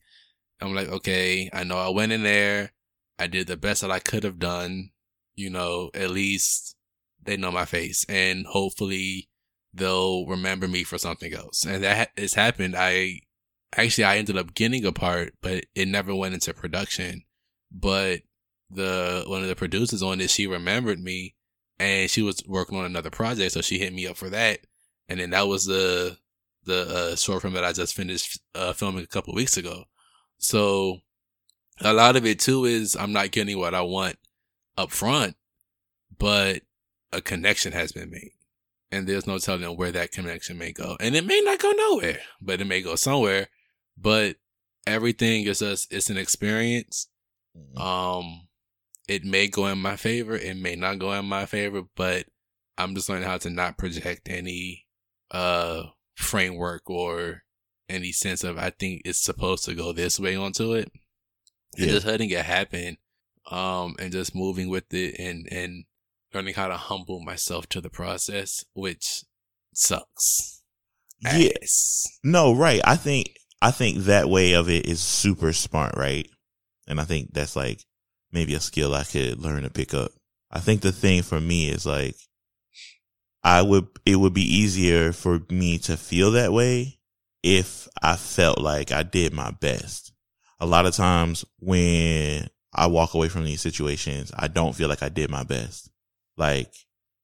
I'm 0.60 0.74
like, 0.74 0.88
okay, 0.88 1.48
I 1.52 1.64
know 1.64 1.78
I 1.78 1.88
went 1.90 2.12
in 2.12 2.22
there. 2.22 2.72
I 3.18 3.28
did 3.28 3.46
the 3.46 3.56
best 3.56 3.82
that 3.82 3.90
I 3.90 4.00
could 4.00 4.24
have 4.24 4.38
done. 4.38 4.90
You 5.36 5.50
know, 5.50 5.90
at 5.94 6.10
least 6.10 6.76
they 7.22 7.36
know 7.36 7.52
my 7.52 7.64
face 7.64 8.04
and 8.08 8.46
hopefully 8.46 9.28
they'll 9.72 10.26
remember 10.26 10.66
me 10.66 10.82
for 10.82 10.98
something 10.98 11.32
else. 11.32 11.64
And 11.64 11.84
that 11.84 12.10
has 12.16 12.34
happened. 12.34 12.74
I 12.76 13.20
actually, 13.76 14.04
I 14.04 14.16
ended 14.16 14.38
up 14.38 14.54
getting 14.54 14.84
a 14.84 14.92
part, 14.92 15.34
but 15.42 15.66
it 15.74 15.86
never 15.86 16.14
went 16.14 16.34
into 16.34 16.54
production. 16.54 17.22
But 17.70 18.20
the, 18.70 19.24
one 19.26 19.42
of 19.42 19.48
the 19.48 19.56
producers 19.56 20.02
on 20.02 20.20
it, 20.20 20.30
she 20.30 20.46
remembered 20.46 21.00
me 21.00 21.34
and 21.78 22.10
she 22.10 22.22
was 22.22 22.42
working 22.46 22.78
on 22.78 22.84
another 22.84 23.10
project. 23.10 23.52
So 23.52 23.60
she 23.60 23.78
hit 23.78 23.92
me 23.92 24.06
up 24.06 24.16
for 24.16 24.30
that. 24.30 24.60
And 25.08 25.20
then 25.20 25.30
that 25.30 25.46
was 25.48 25.66
the, 25.66 26.18
the 26.64 27.12
uh, 27.12 27.16
short 27.16 27.42
film 27.42 27.54
that 27.54 27.64
I 27.64 27.72
just 27.72 27.94
finished 27.94 28.40
uh, 28.54 28.72
filming 28.72 29.04
a 29.04 29.08
couple 29.08 29.34
weeks 29.34 29.56
ago. 29.56 29.84
So 30.38 30.98
a 31.80 31.92
lot 31.92 32.16
of 32.16 32.26
it 32.26 32.40
too 32.40 32.64
is 32.64 32.96
I'm 32.96 33.12
not 33.12 33.30
getting 33.30 33.58
what 33.58 33.74
I 33.74 33.82
want 33.82 34.16
up 34.76 34.90
front, 34.90 35.36
but 36.18 36.62
a 37.12 37.20
connection 37.20 37.72
has 37.72 37.92
been 37.92 38.10
made 38.10 38.32
and 38.90 39.06
there's 39.06 39.26
no 39.26 39.38
telling 39.38 39.76
where 39.76 39.92
that 39.92 40.12
connection 40.12 40.58
may 40.58 40.72
go. 40.72 40.96
And 41.00 41.14
it 41.14 41.26
may 41.26 41.40
not 41.40 41.58
go 41.58 41.70
nowhere, 41.70 42.20
but 42.40 42.60
it 42.60 42.66
may 42.66 42.82
go 42.82 42.94
somewhere. 42.94 43.48
But 43.96 44.36
everything 44.86 45.44
is 45.44 45.60
just 45.60 45.92
it's 45.92 46.10
an 46.10 46.16
experience. 46.16 47.08
Mm-hmm. 47.56 47.80
Um, 47.80 48.48
it 49.08 49.24
may 49.24 49.48
go 49.48 49.66
in 49.66 49.78
my 49.78 49.96
favor, 49.96 50.36
it 50.36 50.56
may 50.56 50.76
not 50.76 50.98
go 50.98 51.12
in 51.12 51.24
my 51.24 51.46
favor, 51.46 51.82
but 51.94 52.26
I'm 52.76 52.94
just 52.94 53.08
learning 53.08 53.28
how 53.28 53.38
to 53.38 53.50
not 53.50 53.78
project 53.78 54.28
any 54.28 54.86
uh 55.30 55.84
framework 56.14 56.88
or 56.88 57.42
any 57.88 58.12
sense 58.12 58.44
of 58.44 58.58
I 58.58 58.70
think 58.70 59.02
it's 59.04 59.22
supposed 59.22 59.64
to 59.64 59.74
go 59.74 59.92
this 59.92 60.18
way 60.20 60.36
onto 60.36 60.72
it. 60.72 60.90
And 61.78 61.90
just 61.90 62.06
letting 62.06 62.30
it 62.30 62.44
happen. 62.44 62.96
Um, 63.50 63.94
and 64.00 64.10
just 64.10 64.34
moving 64.34 64.68
with 64.68 64.92
it 64.92 65.20
and, 65.20 65.46
and 65.52 65.84
learning 66.34 66.54
how 66.54 66.66
to 66.66 66.76
humble 66.76 67.20
myself 67.20 67.68
to 67.68 67.80
the 67.80 67.90
process, 67.90 68.64
which 68.72 69.22
sucks. 69.72 70.62
Yes. 71.20 72.06
No, 72.24 72.54
right. 72.54 72.80
I 72.84 72.96
think 72.96 73.36
I 73.62 73.70
think 73.70 73.98
that 73.98 74.28
way 74.28 74.52
of 74.52 74.68
it 74.68 74.86
is 74.86 75.00
super 75.00 75.52
smart, 75.52 75.96
right? 75.96 76.28
And 76.86 77.00
I 77.00 77.04
think 77.04 77.32
that's 77.32 77.56
like 77.56 77.84
maybe 78.32 78.54
a 78.54 78.60
skill 78.60 78.94
I 78.94 79.04
could 79.04 79.38
learn 79.38 79.62
to 79.62 79.70
pick 79.70 79.94
up. 79.94 80.12
I 80.50 80.60
think 80.60 80.80
the 80.80 80.92
thing 80.92 81.22
for 81.22 81.40
me 81.40 81.68
is 81.68 81.86
like 81.86 82.16
I 83.42 83.62
would 83.62 83.86
it 84.04 84.16
would 84.16 84.34
be 84.34 84.42
easier 84.42 85.12
for 85.12 85.40
me 85.50 85.78
to 85.78 85.96
feel 85.96 86.32
that 86.32 86.52
way 86.52 86.98
if 87.42 87.88
I 88.02 88.16
felt 88.16 88.58
like 88.60 88.92
I 88.92 89.02
did 89.02 89.32
my 89.32 89.50
best. 89.50 90.12
A 90.58 90.66
lot 90.66 90.86
of 90.86 90.94
times 90.94 91.44
when 91.60 92.48
I 92.72 92.86
walk 92.86 93.14
away 93.14 93.28
from 93.28 93.44
these 93.44 93.60
situations, 93.60 94.32
I 94.36 94.48
don't 94.48 94.74
feel 94.74 94.88
like 94.88 95.02
I 95.02 95.08
did 95.08 95.30
my 95.30 95.42
best. 95.42 95.90
Like 96.36 96.72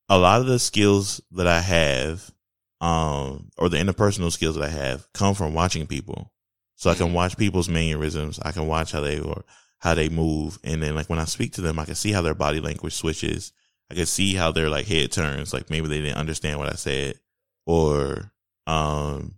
a 0.09 0.17
lot 0.17 0.41
of 0.41 0.47
the 0.47 0.59
skills 0.59 1.21
that 1.31 1.47
I 1.47 1.59
have, 1.59 2.31
um, 2.81 3.49
or 3.57 3.69
the 3.69 3.77
interpersonal 3.77 4.31
skills 4.31 4.55
that 4.55 4.63
I 4.63 4.69
have 4.69 5.07
come 5.13 5.35
from 5.35 5.53
watching 5.53 5.87
people. 5.87 6.32
So 6.75 6.89
I 6.89 6.95
can 6.95 7.13
watch 7.13 7.37
people's 7.37 7.69
mannerisms. 7.69 8.39
I 8.41 8.51
can 8.51 8.67
watch 8.67 8.91
how 8.91 9.01
they 9.01 9.19
or 9.19 9.43
how 9.79 9.93
they 9.93 10.09
move. 10.09 10.59
And 10.63 10.81
then 10.81 10.95
like 10.95 11.09
when 11.09 11.19
I 11.19 11.25
speak 11.25 11.53
to 11.53 11.61
them, 11.61 11.79
I 11.79 11.85
can 11.85 11.95
see 11.95 12.11
how 12.11 12.21
their 12.21 12.33
body 12.33 12.59
language 12.59 12.93
switches. 12.93 13.53
I 13.91 13.95
can 13.95 14.05
see 14.05 14.33
how 14.33 14.51
their 14.51 14.69
like 14.69 14.87
head 14.87 15.11
turns. 15.11 15.53
Like 15.53 15.69
maybe 15.69 15.87
they 15.87 16.01
didn't 16.01 16.17
understand 16.17 16.59
what 16.59 16.71
I 16.71 16.75
said 16.75 17.19
or, 17.65 18.31
um, 18.65 19.35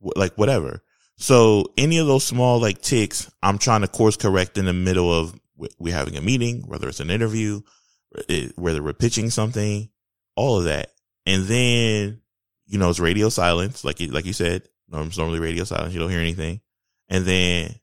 like 0.00 0.34
whatever. 0.36 0.82
So 1.16 1.72
any 1.76 1.98
of 1.98 2.06
those 2.06 2.24
small 2.24 2.60
like 2.60 2.80
ticks, 2.80 3.30
I'm 3.42 3.58
trying 3.58 3.80
to 3.80 3.88
course 3.88 4.16
correct 4.16 4.56
in 4.56 4.66
the 4.66 4.72
middle 4.72 5.12
of 5.12 5.38
we're 5.78 5.94
having 5.94 6.16
a 6.16 6.20
meeting, 6.20 6.62
whether 6.68 6.88
it's 6.88 7.00
an 7.00 7.10
interview, 7.10 7.60
whether 8.54 8.82
we're 8.82 8.92
pitching 8.92 9.30
something, 9.30 9.90
all 10.36 10.58
of 10.58 10.64
that. 10.64 10.92
And 11.26 11.44
then, 11.44 12.20
you 12.66 12.78
know, 12.78 12.90
it's 12.90 13.00
radio 13.00 13.28
silence, 13.28 13.84
like 13.84 14.00
like 14.00 14.24
you 14.24 14.32
said, 14.32 14.62
normally 14.88 15.40
radio 15.40 15.64
silence. 15.64 15.92
You 15.92 16.00
don't 16.00 16.10
hear 16.10 16.20
anything. 16.20 16.60
And 17.08 17.24
then 17.24 17.74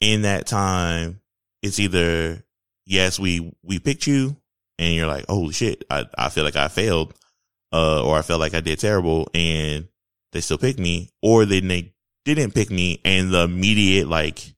in 0.00 0.22
that 0.22 0.46
time, 0.46 1.20
it's 1.62 1.78
either, 1.78 2.42
yes, 2.86 3.18
we, 3.18 3.52
we 3.62 3.78
picked 3.78 4.06
you 4.06 4.36
and 4.78 4.94
you're 4.94 5.06
like, 5.06 5.26
holy 5.28 5.52
shit, 5.52 5.84
I, 5.88 6.06
I 6.16 6.28
feel 6.28 6.44
like 6.44 6.56
I 6.56 6.68
failed, 6.68 7.14
uh, 7.72 8.04
or 8.04 8.18
I 8.18 8.22
felt 8.22 8.40
like 8.40 8.54
I 8.54 8.60
did 8.60 8.78
terrible 8.78 9.28
and 9.34 9.88
they 10.32 10.40
still 10.40 10.58
picked 10.58 10.80
me, 10.80 11.10
or 11.20 11.44
then 11.44 11.68
they 11.68 11.92
didn't 12.24 12.54
pick 12.54 12.70
me 12.70 13.00
and 13.04 13.32
the 13.32 13.42
immediate 13.42 14.08
like 14.08 14.54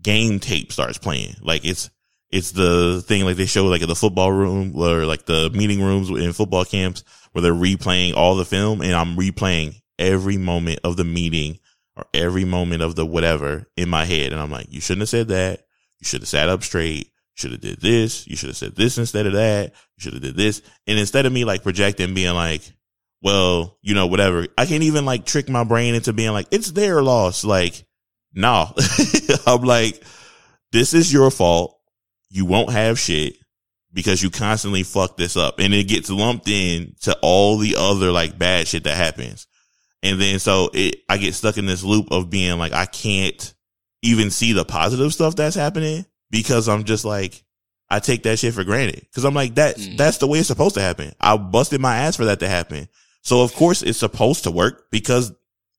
game 0.00 0.38
tape 0.40 0.72
starts 0.72 0.98
playing. 0.98 1.34
Like 1.42 1.64
it's, 1.64 1.90
it's 2.30 2.52
the 2.52 3.02
thing 3.06 3.24
like 3.24 3.36
they 3.36 3.46
show 3.46 3.66
like 3.66 3.82
at 3.82 3.88
the 3.88 3.94
football 3.94 4.32
room 4.32 4.72
or 4.76 5.06
like 5.06 5.26
the 5.26 5.50
meeting 5.50 5.82
rooms 5.82 6.10
in 6.10 6.32
football 6.32 6.64
camps 6.64 7.04
where 7.32 7.42
they're 7.42 7.52
replaying 7.52 8.14
all 8.14 8.36
the 8.36 8.44
film 8.44 8.82
and 8.82 8.94
I'm 8.94 9.16
replaying 9.16 9.80
every 9.98 10.36
moment 10.36 10.80
of 10.84 10.96
the 10.96 11.04
meeting 11.04 11.58
or 11.98 12.06
every 12.14 12.44
moment 12.44 12.82
of 12.82 12.94
the 12.94 13.04
whatever 13.04 13.66
in 13.76 13.88
my 13.88 14.04
head. 14.04 14.32
And 14.32 14.40
I'm 14.40 14.50
like, 14.50 14.66
you 14.70 14.80
shouldn't 14.80 15.02
have 15.02 15.08
said 15.08 15.28
that. 15.28 15.60
You 15.98 16.04
should 16.04 16.22
have 16.22 16.28
sat 16.28 16.48
up 16.48 16.62
straight. 16.62 17.10
Should 17.34 17.52
have 17.52 17.60
did 17.60 17.80
this. 17.80 18.26
You 18.26 18.36
should 18.36 18.50
have 18.50 18.56
said 18.56 18.76
this 18.76 18.98
instead 18.98 19.26
of 19.26 19.32
that. 19.34 19.72
You 19.96 20.00
should 20.00 20.12
have 20.14 20.22
did 20.22 20.36
this. 20.36 20.62
And 20.86 20.98
instead 20.98 21.26
of 21.26 21.32
me 21.32 21.44
like 21.44 21.62
projecting 21.62 22.14
being 22.14 22.34
like, 22.34 22.62
well, 23.20 23.78
you 23.82 23.94
know, 23.94 24.06
whatever, 24.06 24.46
I 24.56 24.66
can't 24.66 24.84
even 24.84 25.04
like 25.04 25.24
trick 25.24 25.48
my 25.48 25.64
brain 25.64 25.94
into 25.94 26.12
being 26.12 26.32
like, 26.32 26.46
it's 26.50 26.70
their 26.70 27.02
loss. 27.02 27.44
Like, 27.44 27.84
no, 28.32 28.72
I'm 29.46 29.62
like, 29.62 30.02
this 30.72 30.94
is 30.94 31.12
your 31.12 31.30
fault 31.30 31.78
you 32.30 32.44
won't 32.44 32.70
have 32.70 32.98
shit 32.98 33.34
because 33.92 34.22
you 34.22 34.30
constantly 34.30 34.82
fuck 34.82 35.16
this 35.16 35.36
up 35.36 35.58
and 35.58 35.72
it 35.72 35.88
gets 35.88 36.10
lumped 36.10 36.48
in 36.48 36.94
to 37.00 37.16
all 37.22 37.58
the 37.58 37.76
other 37.76 38.12
like 38.12 38.38
bad 38.38 38.68
shit 38.68 38.84
that 38.84 38.96
happens. 38.96 39.46
And 40.02 40.20
then 40.20 40.38
so 40.38 40.70
it, 40.72 41.02
I 41.08 41.18
get 41.18 41.34
stuck 41.34 41.58
in 41.58 41.66
this 41.66 41.82
loop 41.82 42.08
of 42.10 42.30
being 42.30 42.58
like, 42.58 42.72
I 42.72 42.86
can't 42.86 43.54
even 44.02 44.30
see 44.30 44.52
the 44.52 44.64
positive 44.64 45.12
stuff 45.12 45.36
that's 45.36 45.56
happening 45.56 46.06
because 46.30 46.68
I'm 46.68 46.84
just 46.84 47.04
like, 47.04 47.42
I 47.90 48.00
take 48.00 48.22
that 48.24 48.38
shit 48.38 48.54
for 48.54 48.64
granted. 48.64 49.06
Cause 49.14 49.24
I'm 49.24 49.34
like, 49.34 49.56
that, 49.56 49.76
mm. 49.76 49.96
that's 49.96 50.18
the 50.18 50.26
way 50.26 50.38
it's 50.38 50.48
supposed 50.48 50.74
to 50.74 50.80
happen. 50.80 51.14
I 51.20 51.36
busted 51.36 51.80
my 51.80 51.96
ass 51.96 52.16
for 52.16 52.26
that 52.26 52.40
to 52.40 52.48
happen. 52.48 52.88
So 53.22 53.42
of 53.42 53.54
course 53.54 53.82
it's 53.82 53.98
supposed 53.98 54.44
to 54.44 54.50
work 54.50 54.90
because 54.90 55.32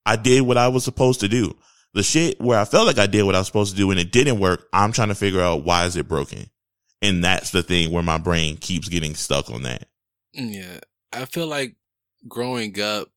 I 0.05 0.15
did 0.15 0.41
what 0.41 0.57
I 0.57 0.67
was 0.67 0.83
supposed 0.83 1.21
to 1.21 1.27
do. 1.27 1.55
The 1.93 2.03
shit 2.03 2.39
where 2.41 2.59
I 2.59 2.65
felt 2.65 2.87
like 2.87 2.99
I 2.99 3.07
did 3.07 3.23
what 3.23 3.35
I 3.35 3.39
was 3.39 3.47
supposed 3.47 3.71
to 3.71 3.77
do 3.77 3.91
and 3.91 3.99
it 3.99 4.11
didn't 4.11 4.39
work, 4.39 4.67
I'm 4.73 4.91
trying 4.91 5.07
to 5.09 5.15
figure 5.15 5.41
out 5.41 5.63
why 5.63 5.85
is 5.85 5.95
it 5.95 6.07
broken. 6.07 6.49
And 7.01 7.23
that's 7.23 7.51
the 7.51 7.63
thing 7.63 7.91
where 7.91 8.03
my 8.03 8.17
brain 8.17 8.57
keeps 8.57 8.89
getting 8.89 9.15
stuck 9.15 9.49
on 9.49 9.63
that. 9.63 9.87
Mm, 10.37 10.53
yeah. 10.53 10.79
I 11.13 11.25
feel 11.25 11.47
like 11.47 11.75
growing 12.27 12.79
up, 12.81 13.09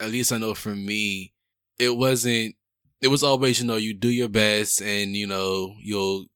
at 0.00 0.10
least 0.10 0.32
I 0.32 0.38
know 0.38 0.54
for 0.54 0.74
me, 0.74 1.32
it 1.78 1.96
wasn't, 1.96 2.54
it 3.00 3.08
was 3.08 3.22
always, 3.22 3.60
you 3.60 3.66
know, 3.66 3.76
you 3.76 3.94
do 3.94 4.08
your 4.08 4.28
best 4.28 4.80
and, 4.82 5.16
you 5.16 5.26
know, 5.26 5.74
you'll 5.80 6.26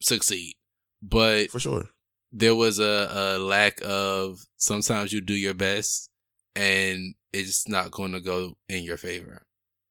succeed. 0.00 0.54
But 1.02 1.50
for 1.50 1.58
sure, 1.58 1.88
there 2.30 2.54
was 2.54 2.78
a, 2.78 3.08
a 3.12 3.38
lack 3.38 3.80
of 3.84 4.38
sometimes 4.56 5.12
you 5.12 5.20
do 5.20 5.34
your 5.34 5.54
best 5.54 6.08
and 6.54 7.14
it's 7.32 7.68
not 7.68 7.90
going 7.90 8.12
to 8.12 8.20
go 8.20 8.56
in 8.68 8.84
your 8.84 8.96
favor. 8.96 9.42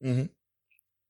Mhm. 0.04 0.30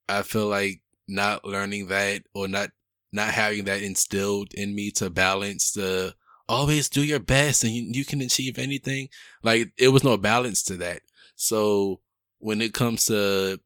I 0.08 0.22
feel 0.22 0.48
like 0.48 0.82
not 1.08 1.44
learning 1.44 1.86
that 1.88 2.22
or 2.34 2.48
not 2.48 2.70
not 3.12 3.28
having 3.28 3.64
that 3.64 3.82
instilled 3.82 4.52
in 4.54 4.74
me 4.74 4.90
to 4.90 5.10
balance 5.10 5.72
the 5.72 6.14
always 6.48 6.88
do 6.88 7.02
your 7.04 7.20
best 7.20 7.62
and 7.62 7.72
you, 7.72 7.90
you 7.92 8.04
can 8.04 8.20
achieve 8.20 8.58
anything. 8.58 9.08
Like 9.42 9.72
it 9.78 9.88
was 9.88 10.02
no 10.02 10.16
balance 10.16 10.62
to 10.64 10.76
that. 10.78 11.02
So 11.36 12.00
when 12.42 12.60
it 12.60 12.74
comes 12.74 13.06
to 13.06 13.58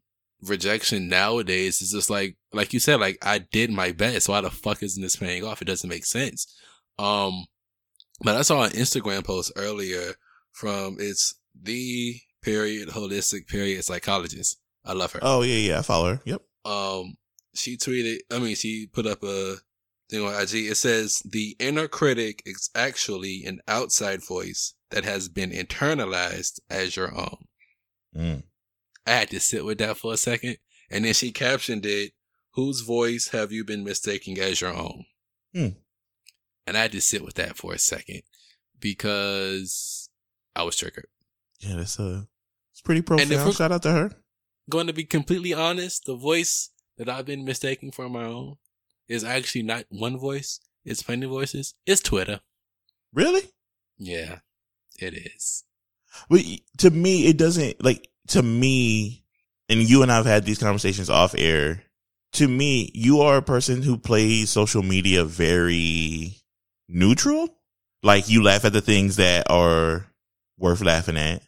rejection 0.42 1.08
nowadays, 1.08 1.80
it's 1.80 1.92
just 1.92 2.10
like 2.10 2.36
like 2.52 2.72
you 2.72 2.80
said, 2.80 3.00
like 3.00 3.18
I 3.22 3.38
did 3.38 3.70
my 3.70 3.92
best. 3.92 4.28
Why 4.28 4.40
the 4.40 4.50
fuck 4.50 4.82
isn't 4.82 5.02
this 5.02 5.16
paying 5.16 5.44
off? 5.44 5.62
It 5.62 5.66
doesn't 5.66 5.88
make 5.88 6.04
sense. 6.04 6.46
Um 6.98 7.46
but 8.22 8.36
I 8.36 8.42
saw 8.42 8.64
an 8.64 8.70
Instagram 8.70 9.24
post 9.24 9.52
earlier 9.56 10.14
from 10.52 10.96
it's 10.98 11.34
the 11.60 12.20
period 12.42 12.90
holistic 12.90 13.46
period 13.46 13.84
psychologist. 13.84 14.58
I 14.84 14.92
love 14.92 15.12
her. 15.12 15.20
Oh 15.22 15.42
yeah, 15.42 15.72
yeah. 15.72 15.78
I 15.80 15.82
follow 15.82 16.14
her. 16.14 16.20
Yep. 16.24 16.42
Um, 16.64 17.16
she 17.54 17.76
tweeted. 17.76 18.18
I 18.30 18.38
mean, 18.38 18.54
she 18.54 18.86
put 18.86 19.06
up 19.06 19.22
a 19.22 19.56
thing 20.08 20.24
on 20.24 20.34
IG. 20.40 20.54
It 20.54 20.76
says 20.76 21.22
the 21.24 21.56
inner 21.58 21.88
critic 21.88 22.42
is 22.46 22.70
actually 22.74 23.44
an 23.44 23.60
outside 23.66 24.24
voice 24.24 24.74
that 24.90 25.04
has 25.04 25.28
been 25.28 25.50
internalized 25.50 26.60
as 26.70 26.96
your 26.96 27.14
own. 27.14 27.46
Mm. 28.16 28.42
I 29.06 29.12
had 29.12 29.30
to 29.30 29.40
sit 29.40 29.64
with 29.64 29.78
that 29.78 29.96
for 29.96 30.12
a 30.12 30.16
second, 30.16 30.58
and 30.90 31.04
then 31.04 31.14
she 31.14 31.32
captioned 31.32 31.86
it. 31.86 32.12
Whose 32.52 32.80
voice 32.80 33.28
have 33.28 33.52
you 33.52 33.64
been 33.64 33.84
mistaking 33.84 34.38
as 34.38 34.62
your 34.62 34.74
own? 34.74 35.04
Hmm. 35.52 35.68
And 36.66 36.76
I 36.76 36.82
had 36.82 36.92
to 36.92 37.02
sit 37.02 37.22
with 37.22 37.34
that 37.34 37.56
for 37.56 37.74
a 37.74 37.78
second 37.78 38.22
because 38.80 40.08
I 40.54 40.62
was 40.62 40.76
triggered. 40.76 41.08
Yeah, 41.60 41.76
that's 41.76 41.98
a 41.98 42.26
it's 42.72 42.80
pretty 42.80 43.02
profound. 43.02 43.54
Shout 43.54 43.72
out 43.72 43.82
to 43.82 43.92
her. 43.92 44.10
going 44.70 44.86
to 44.86 44.92
be 44.92 45.04
completely 45.04 45.52
honest, 45.54 46.04
the 46.06 46.16
voice 46.16 46.70
that 46.96 47.08
I've 47.08 47.26
been 47.26 47.44
mistaking 47.44 47.92
for 47.92 48.08
my 48.08 48.24
own 48.24 48.56
is 49.06 49.22
actually 49.22 49.62
not 49.62 49.84
one 49.90 50.18
voice. 50.18 50.60
It's 50.84 51.02
plenty 51.02 51.26
voices. 51.26 51.74
It's 51.84 52.00
Twitter. 52.00 52.40
Really? 53.12 53.42
Yeah, 53.98 54.40
it 54.98 55.14
is. 55.14 55.64
But 56.30 56.40
to 56.78 56.90
me, 56.90 57.26
it 57.26 57.36
doesn't 57.36 57.82
like 57.84 58.08
to 58.28 58.42
me, 58.42 59.24
and 59.68 59.80
you 59.80 60.02
and 60.02 60.12
I've 60.12 60.26
had 60.26 60.44
these 60.44 60.58
conversations 60.58 61.10
off 61.10 61.34
air. 61.36 61.82
To 62.34 62.48
me, 62.48 62.90
you 62.94 63.20
are 63.20 63.38
a 63.38 63.42
person 63.42 63.82
who 63.82 63.96
plays 63.96 64.50
social 64.50 64.82
media 64.82 65.24
very 65.24 66.36
neutral. 66.88 67.48
Like 68.02 68.28
you 68.28 68.42
laugh 68.42 68.64
at 68.64 68.72
the 68.72 68.80
things 68.80 69.16
that 69.16 69.50
are 69.50 70.06
worth 70.58 70.82
laughing 70.82 71.16
at. 71.16 71.42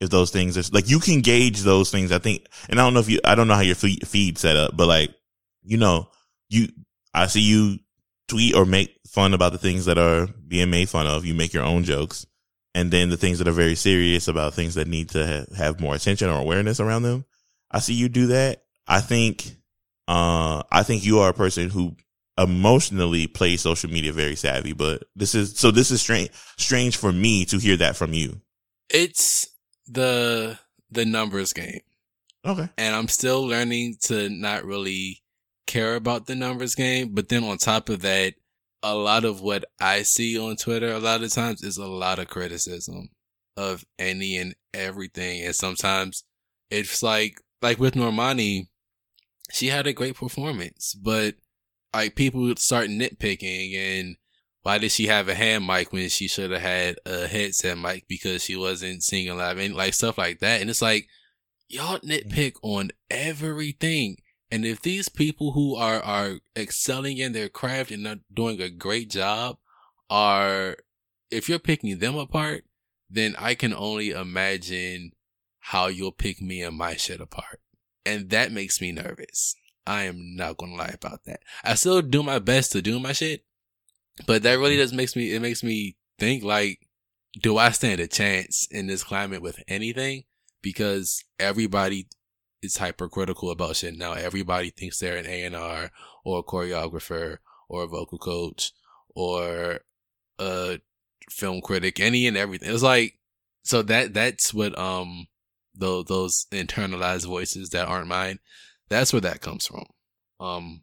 If 0.00 0.10
those 0.10 0.32
things 0.32 0.58
are 0.58 0.74
like 0.74 0.90
you 0.90 0.98
can 0.98 1.20
gauge 1.20 1.60
those 1.60 1.92
things, 1.92 2.10
I 2.10 2.18
think, 2.18 2.46
and 2.68 2.80
I 2.80 2.82
don't 2.82 2.92
know 2.92 3.00
if 3.00 3.08
you, 3.08 3.20
I 3.24 3.36
don't 3.36 3.46
know 3.46 3.54
how 3.54 3.60
your 3.60 3.76
feed, 3.76 4.36
set 4.36 4.56
up, 4.56 4.76
but 4.76 4.88
like, 4.88 5.14
you 5.62 5.76
know, 5.76 6.08
you, 6.48 6.68
I 7.14 7.28
see 7.28 7.40
you 7.40 7.78
tweet 8.26 8.56
or 8.56 8.66
make 8.66 8.98
fun 9.06 9.32
about 9.32 9.52
the 9.52 9.58
things 9.58 9.84
that 9.84 9.98
are 9.98 10.26
being 10.26 10.70
made 10.70 10.88
fun 10.88 11.06
of. 11.06 11.24
You 11.24 11.34
make 11.34 11.52
your 11.52 11.62
own 11.62 11.84
jokes 11.84 12.26
and 12.74 12.90
then 12.90 13.10
the 13.10 13.16
things 13.16 13.38
that 13.38 13.48
are 13.48 13.52
very 13.52 13.74
serious 13.74 14.28
about 14.28 14.54
things 14.54 14.74
that 14.74 14.88
need 14.88 15.10
to 15.10 15.26
ha- 15.26 15.54
have 15.56 15.80
more 15.80 15.94
attention 15.94 16.28
or 16.28 16.38
awareness 16.40 16.80
around 16.80 17.02
them. 17.02 17.24
I 17.70 17.80
see 17.80 17.94
you 17.94 18.08
do 18.08 18.28
that. 18.28 18.64
I 18.86 19.00
think, 19.00 19.56
uh, 20.08 20.62
I 20.70 20.82
think 20.82 21.04
you 21.04 21.20
are 21.20 21.30
a 21.30 21.34
person 21.34 21.70
who 21.70 21.96
emotionally 22.38 23.26
plays 23.26 23.60
social 23.60 23.90
media 23.90 24.12
very 24.12 24.36
savvy, 24.36 24.72
but 24.72 25.04
this 25.14 25.34
is, 25.34 25.58
so 25.58 25.70
this 25.70 25.90
is 25.90 26.00
strange, 26.00 26.30
strange 26.58 26.96
for 26.96 27.12
me 27.12 27.44
to 27.46 27.58
hear 27.58 27.76
that 27.76 27.96
from 27.96 28.12
you. 28.12 28.40
It's 28.90 29.48
the 29.86 30.58
the 30.90 31.04
numbers 31.06 31.52
game, 31.54 31.80
Okay. 32.44 32.68
and 32.76 32.94
I'm 32.94 33.08
still 33.08 33.46
learning 33.46 33.96
to 34.02 34.28
not 34.28 34.64
really 34.64 35.22
care 35.66 35.94
about 35.94 36.26
the 36.26 36.34
numbers 36.34 36.74
game. 36.74 37.14
But 37.14 37.28
then 37.30 37.44
on 37.44 37.56
top 37.56 37.88
of 37.88 38.02
that, 38.02 38.34
a 38.82 38.94
lot 38.94 39.24
of 39.24 39.40
what 39.40 39.64
I 39.80 40.02
see 40.02 40.38
on 40.38 40.56
Twitter 40.56 40.92
a 40.92 40.98
lot 40.98 41.22
of 41.22 41.32
times 41.32 41.62
is 41.62 41.76
a 41.76 41.86
lot 41.86 42.18
of 42.18 42.28
criticism 42.28 43.10
of 43.56 43.84
any 43.98 44.36
and 44.36 44.54
everything, 44.74 45.44
and 45.44 45.54
sometimes 45.54 46.24
it's 46.70 47.02
like 47.02 47.40
like 47.60 47.78
with 47.78 47.94
Normani, 47.94 48.68
she 49.50 49.68
had 49.68 49.86
a 49.86 49.92
great 49.92 50.16
performance, 50.16 50.94
but 50.94 51.36
like 51.94 52.16
people 52.16 52.54
start 52.56 52.88
nitpicking 52.88 53.76
and 53.76 54.16
why 54.62 54.78
did 54.78 54.92
she 54.92 55.06
have 55.06 55.28
a 55.28 55.34
hand 55.34 55.66
mic 55.66 55.92
when 55.92 56.08
she 56.08 56.28
should 56.28 56.50
have 56.50 56.62
had 56.62 56.96
a 57.04 57.26
headset 57.26 57.76
mic 57.78 58.06
because 58.08 58.44
she 58.44 58.56
wasn't 58.56 59.02
singing 59.02 59.36
live 59.36 59.58
and 59.58 59.74
like 59.74 59.94
stuff 59.94 60.16
like 60.18 60.38
that. 60.38 60.60
And 60.60 60.70
it's 60.70 60.82
like 60.82 61.08
y'all 61.68 61.98
nitpick 61.98 62.54
on 62.62 62.90
everything. 63.10 64.16
And 64.52 64.66
if 64.66 64.82
these 64.82 65.08
people 65.08 65.52
who 65.52 65.76
are 65.76 66.02
are 66.02 66.34
excelling 66.54 67.16
in 67.16 67.32
their 67.32 67.48
craft 67.48 67.90
and 67.90 68.06
are 68.06 68.18
doing 68.30 68.60
a 68.60 68.68
great 68.68 69.08
job 69.08 69.56
are 70.10 70.76
if 71.30 71.48
you're 71.48 71.58
picking 71.58 71.98
them 71.98 72.16
apart, 72.16 72.64
then 73.08 73.34
I 73.38 73.54
can 73.54 73.72
only 73.72 74.10
imagine 74.10 75.12
how 75.58 75.86
you'll 75.86 76.12
pick 76.12 76.42
me 76.42 76.60
and 76.60 76.76
my 76.76 76.96
shit 76.96 77.18
apart. 77.18 77.60
And 78.04 78.28
that 78.28 78.52
makes 78.52 78.78
me 78.78 78.92
nervous. 78.92 79.56
I 79.86 80.02
am 80.02 80.36
not 80.36 80.58
gonna 80.58 80.74
lie 80.74 80.92
about 80.92 81.24
that. 81.24 81.40
I 81.64 81.74
still 81.74 82.02
do 82.02 82.22
my 82.22 82.38
best 82.38 82.72
to 82.72 82.82
do 82.82 83.00
my 83.00 83.12
shit, 83.12 83.46
but 84.26 84.42
that 84.42 84.58
really 84.58 84.76
just 84.76 84.92
makes 84.92 85.16
me, 85.16 85.32
it 85.32 85.40
makes 85.40 85.62
me 85.62 85.96
think 86.18 86.44
like, 86.44 86.86
do 87.40 87.56
I 87.56 87.70
stand 87.70 88.02
a 88.02 88.06
chance 88.06 88.68
in 88.70 88.86
this 88.86 89.02
climate 89.02 89.40
with 89.40 89.62
anything? 89.66 90.24
Because 90.60 91.24
everybody 91.38 92.08
is 92.62 92.76
hypercritical 92.76 93.50
about 93.50 93.76
shit 93.76 93.96
now. 93.96 94.12
Everybody 94.12 94.70
thinks 94.70 94.98
they're 94.98 95.16
an 95.16 95.26
A&R 95.26 95.90
or 96.24 96.38
a 96.38 96.42
choreographer 96.42 97.38
or 97.68 97.84
a 97.84 97.88
vocal 97.88 98.18
coach 98.18 98.72
or 99.14 99.80
a 100.38 100.78
film 101.28 101.60
critic, 101.60 102.00
any 102.00 102.26
and 102.26 102.36
everything. 102.36 102.72
It's 102.72 102.82
like, 102.82 103.18
so 103.62 103.82
that, 103.82 104.14
that's 104.14 104.54
what, 104.54 104.78
um, 104.78 105.26
those, 105.74 106.04
those 106.06 106.46
internalized 106.52 107.26
voices 107.26 107.70
that 107.70 107.88
aren't 107.88 108.08
mine, 108.08 108.38
that's 108.88 109.12
where 109.12 109.20
that 109.22 109.40
comes 109.40 109.66
from. 109.66 109.86
Um, 110.38 110.82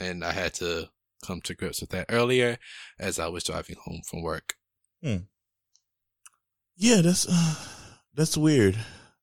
and 0.00 0.24
I 0.24 0.32
had 0.32 0.54
to 0.54 0.88
come 1.24 1.40
to 1.42 1.54
grips 1.54 1.80
with 1.80 1.90
that 1.90 2.06
earlier 2.08 2.58
as 2.98 3.18
I 3.18 3.28
was 3.28 3.44
driving 3.44 3.76
home 3.84 4.02
from 4.08 4.22
work. 4.22 4.54
Yeah, 6.76 7.00
that's, 7.02 7.26
uh, 7.28 7.54
that's 8.14 8.36
weird. 8.36 8.76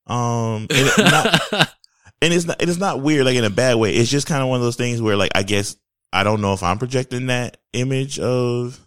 Um, 0.07 0.67
and, 0.69 0.91
not, 0.97 1.41
and 2.21 2.33
it's 2.33 2.45
not, 2.45 2.61
it 2.61 2.69
is 2.69 2.77
not 2.77 3.01
weird, 3.01 3.25
like 3.25 3.35
in 3.35 3.43
a 3.43 3.49
bad 3.49 3.75
way. 3.75 3.93
It's 3.93 4.09
just 4.09 4.27
kind 4.27 4.41
of 4.41 4.49
one 4.49 4.57
of 4.57 4.63
those 4.63 4.75
things 4.75 5.01
where 5.01 5.15
like, 5.15 5.31
I 5.35 5.43
guess, 5.43 5.75
I 6.13 6.23
don't 6.23 6.41
know 6.41 6.53
if 6.53 6.63
I'm 6.63 6.77
projecting 6.77 7.27
that 7.27 7.57
image 7.73 8.19
of, 8.19 8.79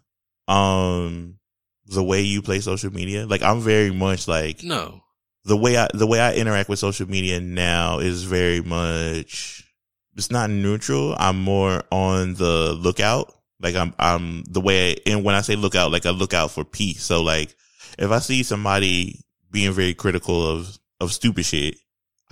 um, 0.47 1.39
the 1.87 2.03
way 2.03 2.23
you 2.23 2.43
play 2.43 2.61
social 2.61 2.93
media. 2.93 3.27
Like 3.27 3.43
I'm 3.43 3.61
very 3.61 3.91
much 3.91 4.27
like, 4.29 4.63
no. 4.63 5.03
the 5.45 5.57
way 5.57 5.77
I 5.77 5.89
the 5.93 6.07
way 6.07 6.21
I 6.21 6.35
interact 6.35 6.69
with 6.69 6.79
social 6.79 7.09
media 7.09 7.41
now 7.41 7.99
is 7.99 8.25
very 8.25 8.63
much 8.63 9.65
it's 10.17 10.31
not 10.31 10.49
neutral. 10.51 11.15
I'm 11.19 11.41
more 11.41 11.83
on 11.91 12.35
the 12.35 12.73
lookout. 12.73 13.33
Like 13.61 13.75
I'm 13.75 13.95
I'm 13.99 14.45
the 14.45 14.61
way 14.61 14.97
and 15.07 15.25
when 15.25 15.35
I 15.35 15.43
say 15.43 15.57
lookout, 15.57 15.93
like 15.93 16.07
I 16.07 16.11
look 16.11 16.35
out 16.35 16.51
for 16.51 16.65
peace. 16.65 17.03
So 17.03 17.23
like 17.23 17.55
if 17.99 18.11
I 18.11 18.19
see 18.21 18.43
somebody 18.43 19.21
being 19.51 19.73
very 19.73 19.95
critical 19.95 20.47
of 20.47 20.79
of 21.01 21.13
stupid 21.13 21.45
shit, 21.45 21.77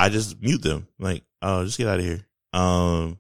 I 0.03 0.09
just 0.09 0.43
mute 0.43 0.63
them. 0.63 0.89
Like, 0.99 1.23
oh, 1.41 1.65
just 1.65 1.79
get 1.79 1.87
out 1.87 2.01
of 2.01 2.05
here. 2.05 2.27
Um 2.53 3.19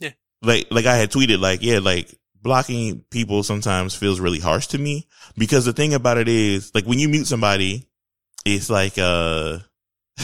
Yeah. 0.00 0.10
Like 0.42 0.66
like 0.70 0.86
I 0.86 0.96
had 0.96 1.10
tweeted 1.10 1.40
like, 1.40 1.62
yeah, 1.62 1.78
like 1.78 2.12
blocking 2.42 3.00
people 3.10 3.42
sometimes 3.42 3.94
feels 3.94 4.20
really 4.20 4.40
harsh 4.40 4.66
to 4.68 4.78
me 4.78 5.06
because 5.38 5.64
the 5.64 5.72
thing 5.72 5.94
about 5.94 6.18
it 6.18 6.28
is 6.28 6.74
like 6.74 6.84
when 6.84 6.98
you 6.98 7.08
mute 7.08 7.26
somebody 7.26 7.88
it's 8.44 8.68
like 8.68 8.98
uh 8.98 9.58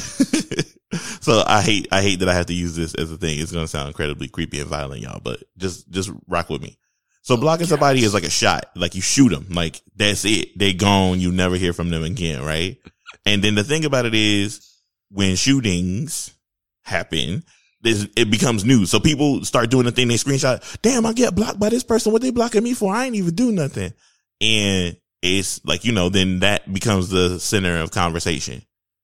so 1.20 1.42
I 1.46 1.62
hate 1.62 1.88
I 1.92 2.02
hate 2.02 2.18
that 2.18 2.28
I 2.28 2.34
have 2.34 2.46
to 2.46 2.54
use 2.54 2.76
this 2.76 2.94
as 2.94 3.10
a 3.10 3.16
thing. 3.16 3.38
It's 3.38 3.52
gonna 3.52 3.68
sound 3.68 3.88
incredibly 3.88 4.28
creepy 4.28 4.60
and 4.60 4.68
violent, 4.68 5.02
y'all, 5.02 5.20
but 5.22 5.42
just 5.56 5.88
just 5.90 6.10
rock 6.28 6.50
with 6.50 6.60
me. 6.60 6.76
So 7.22 7.36
blocking 7.36 7.66
somebody 7.66 8.02
is 8.02 8.14
like 8.14 8.24
a 8.24 8.30
shot. 8.30 8.66
Like 8.74 8.94
you 8.94 9.00
shoot 9.00 9.28
them. 9.28 9.46
Like 9.50 9.80
that's 9.96 10.24
it. 10.24 10.58
They 10.58 10.72
gone. 10.72 11.20
You 11.20 11.30
never 11.32 11.56
hear 11.56 11.72
from 11.72 11.90
them 11.90 12.02
again, 12.02 12.42
right? 12.42 12.78
And 13.24 13.42
then 13.42 13.54
the 13.54 13.64
thing 13.64 13.84
about 13.84 14.06
it 14.06 14.14
is 14.14 14.69
when 15.10 15.36
shootings 15.36 16.34
happen, 16.82 17.44
this 17.82 18.08
it 18.16 18.30
becomes 18.30 18.64
news. 18.64 18.90
So 18.90 19.00
people 19.00 19.44
start 19.44 19.70
doing 19.70 19.86
the 19.86 19.92
thing 19.92 20.08
they 20.08 20.14
screenshot. 20.14 20.80
Damn, 20.82 21.06
I 21.06 21.12
get 21.12 21.34
blocked 21.34 21.58
by 21.58 21.68
this 21.68 21.84
person. 21.84 22.12
What 22.12 22.22
they 22.22 22.30
blocking 22.30 22.62
me 22.62 22.74
for? 22.74 22.94
I 22.94 23.06
ain't 23.06 23.16
even 23.16 23.34
do 23.34 23.52
nothing. 23.52 23.92
And 24.40 24.96
it's 25.22 25.64
like, 25.64 25.84
you 25.84 25.92
know, 25.92 26.08
then 26.08 26.40
that 26.40 26.72
becomes 26.72 27.08
the 27.08 27.38
center 27.38 27.78
of 27.78 27.90
conversation, 27.90 28.62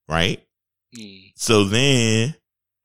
right? 0.09 0.43
Mm. 0.97 1.33
So 1.37 1.65
then 1.65 2.35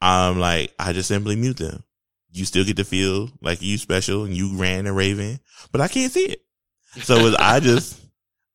I'm 0.02 0.40
like, 0.40 0.74
I 0.78 0.94
just 0.94 1.08
simply 1.08 1.36
mute 1.36 1.58
them. 1.58 1.84
You 2.32 2.46
still 2.46 2.64
get 2.64 2.78
to 2.78 2.86
feel 2.86 3.30
like 3.42 3.62
you 3.62 3.78
special 3.78 4.24
and 4.24 4.36
you 4.36 4.58
ran 4.58 4.88
a 4.88 4.94
raven, 4.94 5.40
but 5.72 5.82
I 5.82 5.88
can't 5.88 6.12
see 6.12 6.26
it. 6.26 6.42
So 7.04 7.36
I 7.40 7.60
just, 7.60 8.01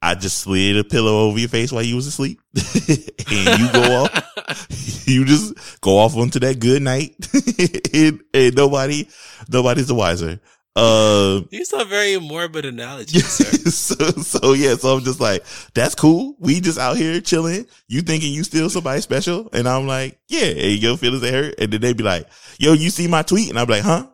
I 0.06 0.14
just 0.14 0.38
slid 0.38 0.76
a 0.76 0.84
pillow 0.84 1.26
over 1.26 1.36
your 1.36 1.48
face 1.48 1.72
while 1.72 1.82
you 1.82 1.96
was 1.96 2.06
asleep, 2.06 2.40
and 2.54 3.58
you 3.58 3.72
go 3.72 4.04
off. 4.04 5.04
you 5.08 5.24
just 5.24 5.80
go 5.80 5.98
off 5.98 6.16
onto 6.16 6.38
that 6.38 6.60
good 6.60 6.80
night, 6.80 7.16
and, 7.92 8.20
and 8.32 8.54
nobody, 8.54 9.08
nobody's 9.48 9.88
the 9.88 9.96
wiser. 9.96 10.38
Uh, 10.76 11.40
These 11.50 11.72
are 11.72 11.84
very 11.84 12.20
morbid 12.20 12.66
analogies, 12.66 13.26
sir. 13.26 13.44
so, 13.70 13.94
so 14.22 14.52
yeah, 14.52 14.76
so 14.76 14.96
I'm 14.96 15.02
just 15.02 15.18
like, 15.18 15.44
that's 15.74 15.96
cool. 15.96 16.36
We 16.38 16.60
just 16.60 16.78
out 16.78 16.96
here 16.96 17.20
chilling. 17.20 17.66
You 17.88 18.02
thinking 18.02 18.32
you 18.32 18.44
still 18.44 18.70
somebody 18.70 19.00
special? 19.00 19.48
And 19.52 19.66
I'm 19.68 19.88
like, 19.88 20.20
yeah, 20.28 20.44
and 20.46 20.80
your 20.80 20.96
feelings 20.98 21.22
they 21.22 21.32
hurt. 21.32 21.56
And 21.58 21.72
then 21.72 21.80
they 21.80 21.94
be 21.94 22.04
like, 22.04 22.28
yo, 22.58 22.74
you 22.74 22.90
see 22.90 23.08
my 23.08 23.22
tweet? 23.22 23.50
And 23.50 23.58
I'm 23.58 23.66
like, 23.66 23.82
huh? 23.82 24.06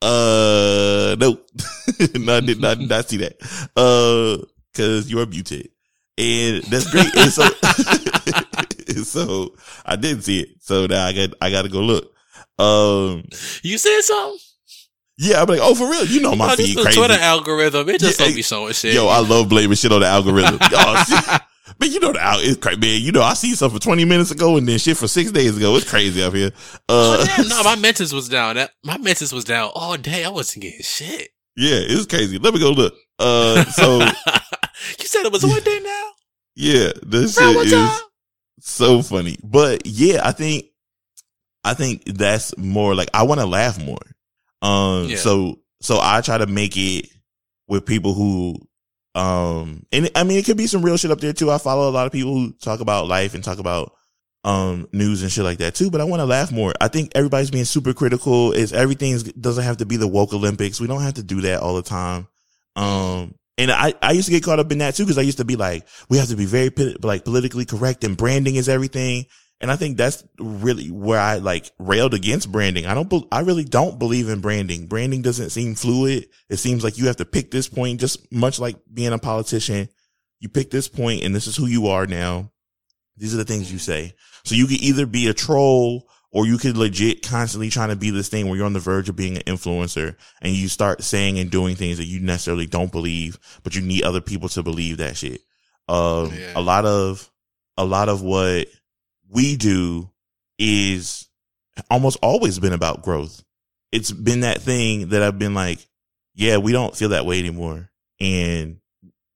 Uh, 0.00 1.16
no, 1.18 1.38
no, 2.14 2.36
I 2.36 2.40
did 2.40 2.60
not, 2.60 2.78
not 2.78 3.08
see 3.08 3.18
that. 3.18 3.36
Uh, 3.76 4.44
cause 4.74 5.08
you 5.10 5.20
are 5.20 5.26
muted 5.26 5.70
and 6.18 6.62
that's 6.64 6.90
great. 6.90 7.14
and 7.16 7.32
so, 7.32 7.42
so 9.04 9.54
I 9.84 9.96
didn't 9.96 10.22
see 10.22 10.40
it. 10.40 10.48
So 10.60 10.86
now 10.86 11.06
I 11.06 11.12
got, 11.12 11.30
I 11.40 11.50
got 11.50 11.62
to 11.62 11.68
go 11.68 11.80
look. 11.80 12.10
Um, 12.58 13.24
You 13.62 13.78
said 13.78 14.00
something? 14.02 14.38
yeah, 15.18 15.42
I'm 15.42 15.48
like, 15.48 15.60
oh, 15.62 15.74
for 15.74 15.88
real? 15.90 16.04
You 16.04 16.20
know 16.20 16.34
my 16.36 16.52
Oh, 16.52 16.56
feed 16.56 16.76
crazy. 16.76 16.98
Twitter 16.98 17.14
algorithm. 17.20 17.88
It 17.88 18.00
just 18.00 18.18
Yeah, 18.20 18.26
don't 18.26 18.34
be 18.36 18.42
showing 18.42 18.72
shit. 18.74 18.94
Yo, 18.94 19.06
I 19.08 19.18
love 19.20 19.48
blaming 19.48 19.76
shit 19.76 19.92
on 19.92 20.00
the 20.00 20.06
algorithm. 20.06 20.58
oh, 20.60 21.04
shit. 21.08 21.40
But 21.78 21.90
you 21.90 21.98
know 21.98 22.12
the 22.12 22.22
al- 22.22 22.38
it's 22.40 22.58
crazy, 22.58 22.78
man. 22.78 23.00
You 23.00 23.10
know 23.10 23.22
I 23.22 23.34
see 23.34 23.54
something 23.54 23.78
for 23.80 23.82
twenty 23.82 24.04
minutes 24.04 24.30
ago 24.30 24.56
and 24.56 24.68
then 24.68 24.78
shit 24.78 24.96
for 24.96 25.08
six 25.08 25.32
days 25.32 25.56
ago. 25.56 25.74
It's 25.76 25.88
crazy 25.88 26.22
up 26.22 26.32
here. 26.34 26.52
Uh, 26.88 27.18
Oh, 27.18 27.24
damn, 27.36 27.48
no, 27.48 27.62
my 27.64 27.74
mentis 27.80 28.12
was 28.12 28.28
down. 28.28 28.54
That 28.56 28.70
my 28.84 28.98
mentis 28.98 29.32
was 29.32 29.44
down 29.44 29.70
all 29.74 29.96
day. 29.96 30.24
I 30.24 30.28
wasn't 30.28 30.62
getting 30.62 30.82
shit. 30.82 31.30
yeah, 31.56 31.76
it 31.78 31.96
was 31.96 32.06
crazy. 32.06 32.38
Let 32.38 32.54
me 32.54 32.60
go 32.60 32.70
look. 32.70 32.94
Uh, 33.18 33.64
so 33.64 34.06
said 35.14 35.26
it 35.26 35.32
was 35.32 35.44
one 35.44 35.62
day 35.62 35.80
now. 35.82 36.10
yeah, 36.56 36.92
this 37.04 37.34
Bro, 37.36 37.46
shit 37.46 37.56
what's 37.56 37.72
is 37.72 37.74
up? 37.74 38.00
so 38.60 39.02
funny. 39.02 39.36
But 39.42 39.86
yeah, 39.86 40.20
I 40.22 40.32
think 40.32 40.66
I 41.64 41.74
think 41.74 42.04
that's 42.04 42.56
more 42.58 42.94
like 42.94 43.08
I 43.14 43.22
want 43.22 43.40
to 43.40 43.46
laugh 43.46 43.82
more. 43.82 43.98
Um, 44.62 45.08
Yeah. 45.08 45.16
so 45.16 45.58
so 45.80 45.98
I 46.00 46.20
try 46.20 46.38
to 46.38 46.46
make 46.46 46.76
it 46.76 47.08
with 47.68 47.86
people 47.86 48.14
who 48.14 48.56
um 49.14 49.86
and 49.92 50.10
I 50.16 50.24
mean 50.24 50.38
it 50.38 50.44
could 50.44 50.56
be 50.56 50.66
some 50.66 50.82
real 50.84 50.96
shit 50.96 51.10
up 51.10 51.20
there 51.20 51.32
too. 51.32 51.50
I 51.50 51.58
follow 51.58 51.88
a 51.88 51.92
lot 51.92 52.06
of 52.06 52.12
people 52.12 52.32
who 52.34 52.52
talk 52.52 52.80
about 52.80 53.06
life 53.08 53.34
and 53.34 53.44
talk 53.44 53.58
about 53.58 53.92
um 54.44 54.88
news 54.92 55.22
and 55.22 55.30
shit 55.32 55.44
like 55.44 55.58
that 55.58 55.74
too, 55.74 55.90
but 55.90 56.00
I 56.00 56.04
want 56.04 56.20
to 56.20 56.26
laugh 56.26 56.50
more. 56.52 56.72
I 56.80 56.88
think 56.88 57.12
everybody's 57.14 57.50
being 57.50 57.64
super 57.64 57.94
critical. 57.94 58.52
Is 58.52 58.72
everything 58.72 59.16
doesn't 59.40 59.64
have 59.64 59.78
to 59.78 59.86
be 59.86 59.96
the 59.96 60.08
woke 60.08 60.32
Olympics. 60.34 60.80
We 60.80 60.86
don't 60.86 61.02
have 61.02 61.14
to 61.14 61.22
do 61.22 61.40
that 61.42 61.60
all 61.60 61.76
the 61.76 61.82
time. 61.82 62.26
Um 62.76 63.34
and 63.56 63.70
I, 63.70 63.94
I 64.02 64.12
used 64.12 64.26
to 64.26 64.32
get 64.32 64.42
caught 64.42 64.58
up 64.58 64.72
in 64.72 64.78
that 64.78 64.94
too 64.94 65.04
because 65.04 65.18
I 65.18 65.22
used 65.22 65.38
to 65.38 65.44
be 65.44 65.56
like, 65.56 65.86
we 66.08 66.18
have 66.18 66.28
to 66.28 66.36
be 66.36 66.46
very 66.46 66.70
like 67.02 67.24
politically 67.24 67.64
correct 67.64 68.04
and 68.04 68.16
branding 68.16 68.56
is 68.56 68.68
everything. 68.68 69.26
And 69.60 69.70
I 69.70 69.76
think 69.76 69.96
that's 69.96 70.24
really 70.38 70.90
where 70.90 71.20
I 71.20 71.36
like 71.36 71.70
railed 71.78 72.12
against 72.12 72.50
branding. 72.50 72.86
I 72.86 72.94
don't, 72.94 73.08
be- 73.08 73.26
I 73.30 73.40
really 73.40 73.64
don't 73.64 73.98
believe 73.98 74.28
in 74.28 74.40
branding. 74.40 74.88
Branding 74.88 75.22
doesn't 75.22 75.50
seem 75.50 75.76
fluid. 75.76 76.28
It 76.50 76.56
seems 76.56 76.82
like 76.82 76.98
you 76.98 77.06
have 77.06 77.16
to 77.16 77.24
pick 77.24 77.50
this 77.50 77.68
point, 77.68 78.00
just 78.00 78.30
much 78.32 78.58
like 78.58 78.76
being 78.92 79.12
a 79.12 79.18
politician. 79.18 79.88
You 80.40 80.48
pick 80.48 80.70
this 80.70 80.88
point 80.88 81.22
and 81.22 81.34
this 81.34 81.46
is 81.46 81.56
who 81.56 81.66
you 81.66 81.86
are 81.86 82.06
now. 82.06 82.50
These 83.16 83.32
are 83.32 83.38
the 83.38 83.44
things 83.44 83.72
you 83.72 83.78
say. 83.78 84.14
So 84.44 84.56
you 84.56 84.66
could 84.66 84.82
either 84.82 85.06
be 85.06 85.28
a 85.28 85.34
troll 85.34 86.08
or 86.34 86.46
you 86.46 86.58
could 86.58 86.76
legit 86.76 87.22
constantly 87.22 87.70
trying 87.70 87.90
to 87.90 87.96
be 87.96 88.10
this 88.10 88.28
thing 88.28 88.46
where 88.48 88.56
you're 88.56 88.66
on 88.66 88.72
the 88.72 88.80
verge 88.80 89.08
of 89.08 89.14
being 89.14 89.36
an 89.36 89.42
influencer 89.44 90.16
and 90.42 90.52
you 90.52 90.66
start 90.68 91.02
saying 91.02 91.38
and 91.38 91.48
doing 91.50 91.76
things 91.76 91.96
that 91.98 92.06
you 92.06 92.18
necessarily 92.20 92.66
don't 92.66 92.90
believe, 92.92 93.38
but 93.62 93.74
you 93.76 93.80
need 93.80 94.02
other 94.02 94.20
people 94.20 94.48
to 94.50 94.62
believe 94.62 94.96
that 94.98 95.16
shit. 95.16 95.40
Um, 95.88 96.32
Yeah. 96.34 96.52
a 96.56 96.60
lot 96.60 96.84
of, 96.84 97.30
a 97.76 97.84
lot 97.84 98.08
of 98.08 98.20
what 98.20 98.66
we 99.30 99.56
do 99.56 100.10
is 100.58 101.28
almost 101.88 102.18
always 102.20 102.58
been 102.58 102.72
about 102.72 103.02
growth. 103.02 103.42
It's 103.92 104.10
been 104.10 104.40
that 104.40 104.60
thing 104.60 105.10
that 105.10 105.22
I've 105.22 105.38
been 105.38 105.54
like, 105.54 105.78
yeah, 106.34 106.56
we 106.56 106.72
don't 106.72 106.96
feel 106.96 107.10
that 107.10 107.26
way 107.26 107.38
anymore. 107.38 107.90
And 108.20 108.78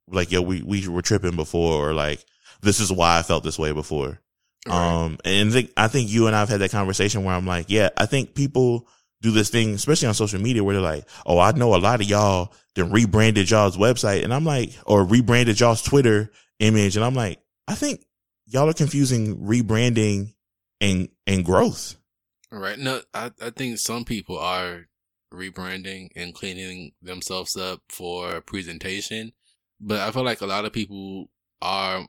like, 0.08 0.32
yo, 0.32 0.42
we, 0.42 0.62
we 0.62 0.88
were 0.88 1.02
tripping 1.02 1.36
before 1.36 1.88
or 1.88 1.94
like, 1.94 2.24
this 2.60 2.80
is 2.80 2.90
why 2.90 3.18
I 3.18 3.22
felt 3.22 3.44
this 3.44 3.58
way 3.58 3.70
before. 3.70 4.20
Right. 4.66 4.74
Um, 4.74 5.18
and 5.24 5.48
I 5.48 5.52
think, 5.52 5.72
I 5.76 5.88
think 5.88 6.10
you 6.10 6.26
and 6.26 6.36
I've 6.36 6.48
had 6.48 6.60
that 6.60 6.70
conversation 6.70 7.24
where 7.24 7.34
I'm 7.34 7.46
like, 7.46 7.66
yeah, 7.68 7.90
I 7.96 8.06
think 8.06 8.34
people 8.34 8.88
do 9.20 9.30
this 9.30 9.50
thing, 9.50 9.74
especially 9.74 10.08
on 10.08 10.14
social 10.14 10.40
media 10.40 10.62
where 10.62 10.74
they're 10.74 10.82
like, 10.82 11.04
Oh, 11.26 11.38
I 11.38 11.52
know 11.52 11.74
a 11.74 11.78
lot 11.78 12.00
of 12.00 12.06
y'all 12.08 12.52
then 12.74 12.92
rebranded 12.92 13.50
y'all's 13.50 13.76
website. 13.76 14.24
And 14.24 14.32
I'm 14.32 14.44
like, 14.44 14.72
or 14.86 15.04
rebranded 15.04 15.58
y'all's 15.58 15.82
Twitter 15.82 16.30
image. 16.60 16.96
And 16.96 17.04
I'm 17.04 17.14
like, 17.14 17.40
I 17.66 17.74
think 17.74 18.04
y'all 18.46 18.68
are 18.68 18.74
confusing 18.74 19.38
rebranding 19.38 20.34
and, 20.80 21.08
and 21.26 21.44
growth. 21.44 21.96
Right. 22.50 22.78
No, 22.78 23.00
I, 23.12 23.32
I 23.42 23.50
think 23.50 23.78
some 23.78 24.04
people 24.04 24.38
are 24.38 24.86
rebranding 25.32 26.08
and 26.16 26.34
cleaning 26.34 26.92
themselves 27.02 27.56
up 27.56 27.82
for 27.88 28.36
a 28.36 28.42
presentation, 28.42 29.32
but 29.80 30.00
I 30.00 30.10
feel 30.10 30.24
like 30.24 30.40
a 30.40 30.46
lot 30.46 30.64
of 30.64 30.72
people 30.72 31.28
are 31.60 32.06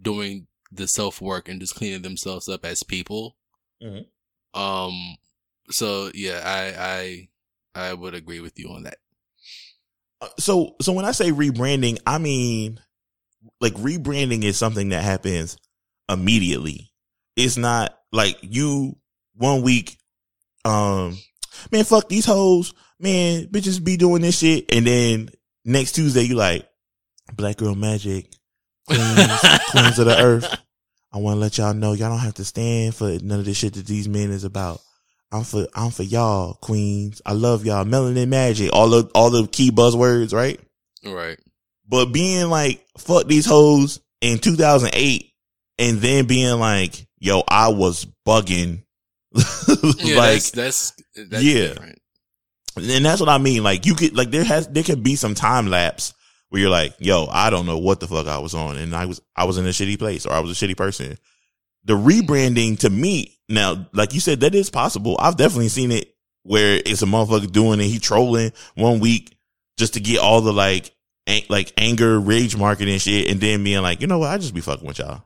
doing 0.00 0.46
the 0.76 0.86
self 0.88 1.20
work 1.20 1.48
and 1.48 1.60
just 1.60 1.74
cleaning 1.74 2.02
themselves 2.02 2.48
up 2.48 2.64
as 2.64 2.82
people. 2.82 3.36
Mhm. 3.82 4.06
Um. 4.54 5.16
So 5.70 6.10
yeah, 6.14 6.40
I 6.44 7.28
I 7.84 7.88
I 7.88 7.94
would 7.94 8.14
agree 8.14 8.40
with 8.40 8.58
you 8.58 8.70
on 8.70 8.84
that. 8.84 8.98
Uh, 10.20 10.28
So, 10.38 10.76
so 10.80 10.92
when 10.92 11.04
I 11.04 11.12
say 11.12 11.30
rebranding, 11.30 11.98
I 12.06 12.18
mean, 12.18 12.80
like 13.60 13.74
rebranding 13.74 14.44
is 14.44 14.56
something 14.56 14.88
that 14.90 15.02
happens 15.04 15.58
immediately. 16.08 16.90
It's 17.36 17.56
not 17.58 17.98
like 18.12 18.38
you 18.40 18.96
one 19.34 19.60
week, 19.60 19.98
um, 20.64 21.18
man, 21.70 21.84
fuck 21.84 22.08
these 22.08 22.24
hoes, 22.24 22.72
man, 22.98 23.46
bitches 23.48 23.82
be 23.84 23.98
doing 23.98 24.22
this 24.22 24.38
shit. 24.38 24.72
And 24.74 24.86
then 24.86 25.28
next 25.66 25.92
Tuesday, 25.92 26.22
you 26.22 26.34
like, 26.34 26.66
black 27.34 27.58
girl 27.58 27.74
magic, 27.74 28.32
queens, 28.86 29.40
queens 29.70 29.98
of 29.98 30.06
the 30.06 30.16
earth. 30.18 30.58
I 31.12 31.18
want 31.18 31.36
to 31.36 31.40
let 31.40 31.56
y'all 31.58 31.74
know 31.74 31.92
y'all 31.92 32.10
don't 32.10 32.18
have 32.18 32.34
to 32.34 32.44
stand 32.44 32.94
for 32.94 33.16
none 33.22 33.38
of 33.40 33.44
this 33.44 33.56
shit 33.56 33.74
that 33.74 33.86
these 33.86 34.08
men 34.08 34.30
is 34.30 34.44
about. 34.44 34.80
I'm 35.32 35.44
for 35.44 35.66
I'm 35.74 35.90
for 35.90 36.02
y'all, 36.02 36.54
queens. 36.54 37.20
I 37.26 37.32
love 37.32 37.64
y'all. 37.66 37.84
Melanin 37.84 38.28
magic. 38.28 38.72
All 38.72 38.88
the 38.90 39.10
all 39.14 39.30
the 39.30 39.46
key 39.46 39.70
buzzwords, 39.70 40.32
right? 40.32 40.60
Right. 41.04 41.38
But 41.88 42.06
being 42.06 42.48
like, 42.48 42.84
fuck 42.98 43.26
these 43.26 43.46
hoes 43.46 44.00
in 44.20 44.38
2008 44.38 45.30
and 45.78 45.98
then 45.98 46.26
being 46.26 46.58
like, 46.58 47.06
yo, 47.18 47.42
I 47.48 47.68
was 47.68 48.06
bugging. 48.26 48.82
Yeah. 49.98 50.16
like, 50.18 50.42
that's 50.42 50.50
that's, 50.52 50.92
that's 51.28 51.42
Yeah. 51.42 51.68
different. 51.68 51.98
and 52.76 53.04
that's 53.04 53.20
what 53.20 53.28
I 53.28 53.38
mean. 53.38 53.62
Like 53.62 53.84
you 53.86 53.94
could, 53.94 54.16
like 54.16 54.30
there 54.30 54.44
has, 54.44 54.68
there 54.68 54.82
could 54.82 55.02
be 55.02 55.16
some 55.16 55.34
time 55.34 55.66
lapse 55.68 56.14
where 56.56 56.62
you're 56.62 56.70
like, 56.70 56.94
yo, 56.98 57.26
I 57.30 57.50
don't 57.50 57.66
know 57.66 57.76
what 57.76 58.00
the 58.00 58.06
fuck 58.06 58.26
I 58.26 58.38
was 58.38 58.54
on. 58.54 58.78
And 58.78 58.96
I 58.96 59.04
was, 59.04 59.20
I 59.36 59.44
was 59.44 59.58
in 59.58 59.66
a 59.66 59.70
shitty 59.70 59.98
place 59.98 60.24
or 60.24 60.32
I 60.32 60.40
was 60.40 60.50
a 60.50 60.66
shitty 60.66 60.74
person. 60.74 61.18
The 61.84 61.92
rebranding 61.92 62.78
to 62.78 62.88
me 62.88 63.36
now, 63.46 63.86
like 63.92 64.14
you 64.14 64.20
said, 64.20 64.40
that 64.40 64.54
is 64.54 64.70
possible. 64.70 65.18
I've 65.20 65.36
definitely 65.36 65.68
seen 65.68 65.92
it 65.92 66.14
where 66.44 66.80
it's 66.86 67.02
a 67.02 67.04
motherfucker 67.04 67.52
doing 67.52 67.78
it. 67.80 67.84
He 67.84 67.98
trolling 67.98 68.52
one 68.74 69.00
week 69.00 69.36
just 69.76 69.94
to 69.94 70.00
get 70.00 70.18
all 70.18 70.40
the 70.40 70.52
like, 70.52 70.94
an- 71.26 71.42
like 71.50 71.74
anger, 71.76 72.18
rage 72.18 72.56
marketing 72.56 72.94
and 72.94 73.02
shit. 73.02 73.28
And 73.30 73.38
then 73.38 73.62
being 73.62 73.82
like, 73.82 74.00
you 74.00 74.06
know 74.06 74.20
what? 74.20 74.30
I 74.30 74.38
just 74.38 74.54
be 74.54 74.62
fucking 74.62 74.86
with 74.86 74.98
y'all. 74.98 75.24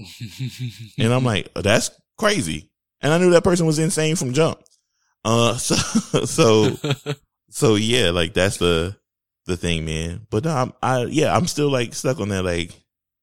And 0.98 1.12
I'm 1.12 1.22
like, 1.22 1.54
that's 1.54 1.92
crazy. 2.16 2.68
And 3.00 3.12
I 3.12 3.18
knew 3.18 3.30
that 3.30 3.44
person 3.44 3.64
was 3.64 3.78
insane 3.78 4.16
from 4.16 4.32
jump. 4.32 4.60
Uh, 5.24 5.54
so, 5.56 5.76
so, 6.24 6.76
so 7.48 7.74
yeah, 7.76 8.10
like 8.10 8.34
that's 8.34 8.56
the, 8.56 8.96
the 9.48 9.56
thing, 9.56 9.84
man. 9.84 10.26
But 10.30 10.44
no, 10.44 10.54
I'm, 10.54 10.72
I, 10.82 11.04
yeah, 11.06 11.36
I'm 11.36 11.46
still 11.48 11.70
like 11.70 11.94
stuck 11.94 12.20
on 12.20 12.28
that. 12.28 12.44
Like, 12.44 12.72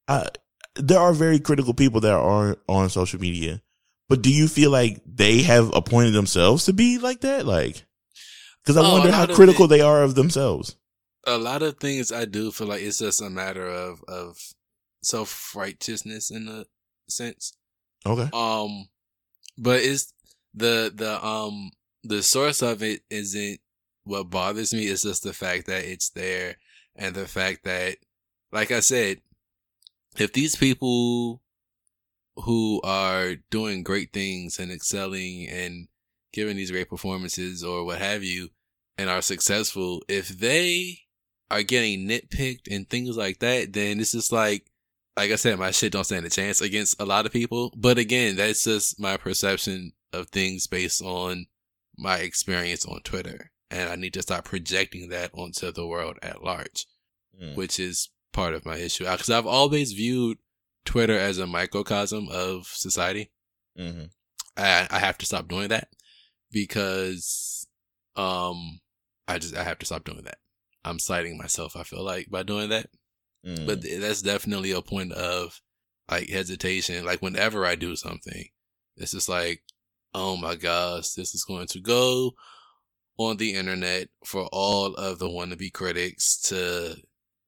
I, 0.08 0.28
there 0.76 1.00
are 1.00 1.14
very 1.14 1.40
critical 1.40 1.74
people 1.74 2.02
that 2.02 2.12
are 2.14 2.58
on 2.68 2.90
social 2.90 3.20
media, 3.22 3.62
but 4.10 4.22
do 4.22 4.30
you 4.32 4.48
feel 4.50 4.72
like 4.72 5.02
they 5.06 5.42
have 5.44 5.74
appointed 5.74 6.12
themselves 6.12 6.66
to 6.66 6.74
be 6.74 6.98
like 6.98 7.22
that? 7.22 7.46
Like, 7.46 7.86
cause 8.66 8.76
I 8.76 8.82
Oh, 8.82 8.92
wonder 8.94 9.12
how 9.12 9.26
critical 9.28 9.66
it- 9.66 9.70
they 9.70 9.82
are 9.82 10.04
of 10.04 10.16
themselves. 10.16 10.76
a 11.26 11.38
lot 11.38 11.64
of 11.64 11.78
things 11.80 12.12
I 12.12 12.26
do 12.26 12.52
feel 12.52 12.68
like 12.68 12.82
it's 12.82 13.00
just 13.00 13.22
a 13.22 13.30
matter 13.30 13.68
of 13.68 14.04
of 14.08 14.38
self 15.02 15.56
righteousness 15.56 16.30
in 16.32 16.48
a 16.50 16.66
sense. 17.10 17.54
Okay. 18.06 18.30
Um, 18.34 18.90
but 19.58 19.82
it's 19.82 20.14
the 20.54 20.92
the 20.94 21.24
um 21.26 21.72
the 22.04 22.22
source 22.22 22.62
of 22.62 22.84
it 22.84 23.02
isn't 23.10 23.60
what 24.06 24.30
bothers 24.30 24.74
me. 24.74 24.86
is 24.88 25.03
just 25.03 25.24
the 25.24 25.34
fact 25.34 25.68
that 25.68 25.86
it's 25.86 26.10
there, 26.10 26.56
and 26.95 27.14
the 27.14 27.28
fact 27.28 27.64
that, 27.66 27.97
like 28.51 28.72
I 28.72 28.80
said, 28.80 29.20
if 30.18 30.32
these 30.32 30.56
people 30.56 31.41
who 32.38 32.82
are 32.84 33.36
doing 33.49 33.84
great 33.84 34.14
things 34.14 34.60
and 34.60 34.72
excelling 34.72 35.47
and 35.49 35.88
giving 36.34 36.58
these 36.58 36.72
great 36.72 36.89
performances 36.89 37.64
or 37.64 37.84
what 37.86 37.99
have 37.99 38.24
you, 38.24 38.49
and 38.97 39.10
are 39.10 39.22
successful, 39.22 40.01
if 40.08 40.30
they 40.30 40.99
are 41.51 41.64
getting 41.64 42.08
nitpicked 42.08 42.74
and 42.74 42.89
things 42.89 43.18
like 43.18 43.39
that, 43.39 43.74
then 43.74 43.99
it's 43.99 44.12
just 44.12 44.32
like, 44.32 44.66
like 45.18 45.32
I 45.32 45.36
said, 45.36 45.60
my 45.60 45.72
shit 45.72 45.91
don't 45.91 46.03
stand 46.03 46.26
a 46.26 46.30
chance 46.30 46.62
against 46.62 46.99
a 46.99 47.06
lot 47.06 47.26
of 47.26 47.32
people. 47.32 47.74
But 47.76 47.97
again, 47.97 48.36
that's 48.36 48.64
just 48.64 48.99
my 48.99 49.18
perception 49.18 49.93
of 50.14 50.30
things 50.30 50.68
based 50.68 51.01
on 51.01 51.47
my 51.97 52.18
experience 52.18 52.86
on 52.86 53.01
Twitter. 53.01 53.51
And 53.76 53.90
I 53.90 53.96
need 53.96 54.14
to 54.14 54.22
start 54.22 54.46
projecting 54.46 55.10
that 55.10 55.32
onto 55.34 55.72
the 55.72 55.86
world 55.86 56.18
at 56.22 56.44
large, 56.44 56.86
Mm. 57.42 57.56
which 57.56 57.80
is 57.80 58.10
part 58.32 58.54
of 58.54 58.66
my 58.66 58.78
issue. 58.78 59.04
Because 59.04 59.30
I've 59.30 59.46
always 59.46 59.92
viewed 59.92 60.38
Twitter 60.86 61.18
as 61.18 61.38
a 61.38 61.46
microcosm 61.48 62.30
of 62.30 62.68
society. 62.68 63.32
Mm-hmm. 63.78 64.06
I, 64.56 64.88
I 64.90 65.00
have 65.00 65.18
to 65.18 65.26
stop 65.26 65.50
doing 65.50 65.68
that 65.70 65.90
because 66.52 67.68
um 68.16 68.80
I 69.28 69.40
just 69.40 69.56
I 69.56 69.64
have 69.64 69.80
to 69.80 69.86
stop 69.86 70.06
doing 70.06 70.24
that. 70.24 70.38
I'm 70.86 71.00
citing 71.00 71.38
myself, 71.38 71.76
I 71.76 71.84
feel 71.84 72.04
like, 72.04 72.30
by 72.30 72.44
doing 72.44 72.70
that. 72.70 72.90
Mm. 73.46 73.66
But 73.66 73.82
th- 73.82 74.00
that's 74.00 74.22
definitely 74.22 74.72
a 74.72 74.82
point 74.82 75.12
of 75.12 75.60
like 76.10 76.30
hesitation. 76.30 77.04
Like 77.04 77.22
whenever 77.22 77.66
I 77.66 77.76
do 77.76 77.96
something, 77.96 78.46
it's 78.96 79.12
just 79.12 79.28
like, 79.28 79.64
oh 80.14 80.38
my 80.38 80.56
gosh, 80.56 81.10
this 81.12 81.34
is 81.36 81.44
going 81.44 81.68
to 81.68 81.82
go 81.82 82.32
on 83.18 83.38
the 83.38 83.53
internet 83.53 84.09
for 84.24 84.47
all 84.51 84.93
of 84.95 85.20
the 85.20 85.28
wannabe 85.28 85.72
critics 85.72 86.38
to 86.43 86.95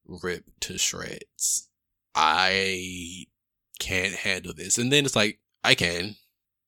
rip 0.05 0.45
to 0.61 0.77
shreds. 0.77 1.69
I 2.15 3.25
can't 3.79 4.13
handle 4.13 4.53
this. 4.55 4.77
And 4.77 4.91
then 4.91 5.05
it's 5.05 5.15
like, 5.15 5.39
I 5.63 5.75
can, 5.75 6.15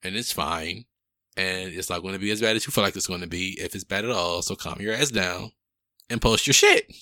and 0.03 0.15
it's 0.15 0.31
fine. 0.31 0.85
And 1.37 1.73
it's 1.73 1.89
not 1.89 2.01
going 2.01 2.13
to 2.13 2.19
be 2.19 2.31
as 2.31 2.41
bad 2.41 2.55
as 2.57 2.67
you 2.67 2.71
feel 2.71 2.83
like 2.83 2.95
it's 2.95 3.07
going 3.07 3.21
to 3.21 3.27
be 3.27 3.57
if 3.59 3.73
it's 3.73 3.85
bad 3.85 4.03
at 4.03 4.11
all. 4.11 4.41
So 4.41 4.55
calm 4.55 4.81
your 4.81 4.93
ass 4.93 5.09
down 5.09 5.51
and 6.09 6.21
post 6.21 6.45
your 6.45 6.53
shit. 6.53 6.93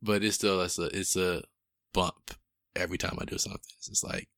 But 0.00 0.22
it's 0.22 0.36
still, 0.36 0.60
it's 0.60 0.78
a, 0.78 0.84
it's 0.96 1.16
a 1.16 1.42
bump 1.92 2.34
every 2.76 2.98
time 2.98 3.18
I 3.20 3.24
do 3.24 3.38
something. 3.38 3.60
It's 3.88 4.04
like, 4.04 4.28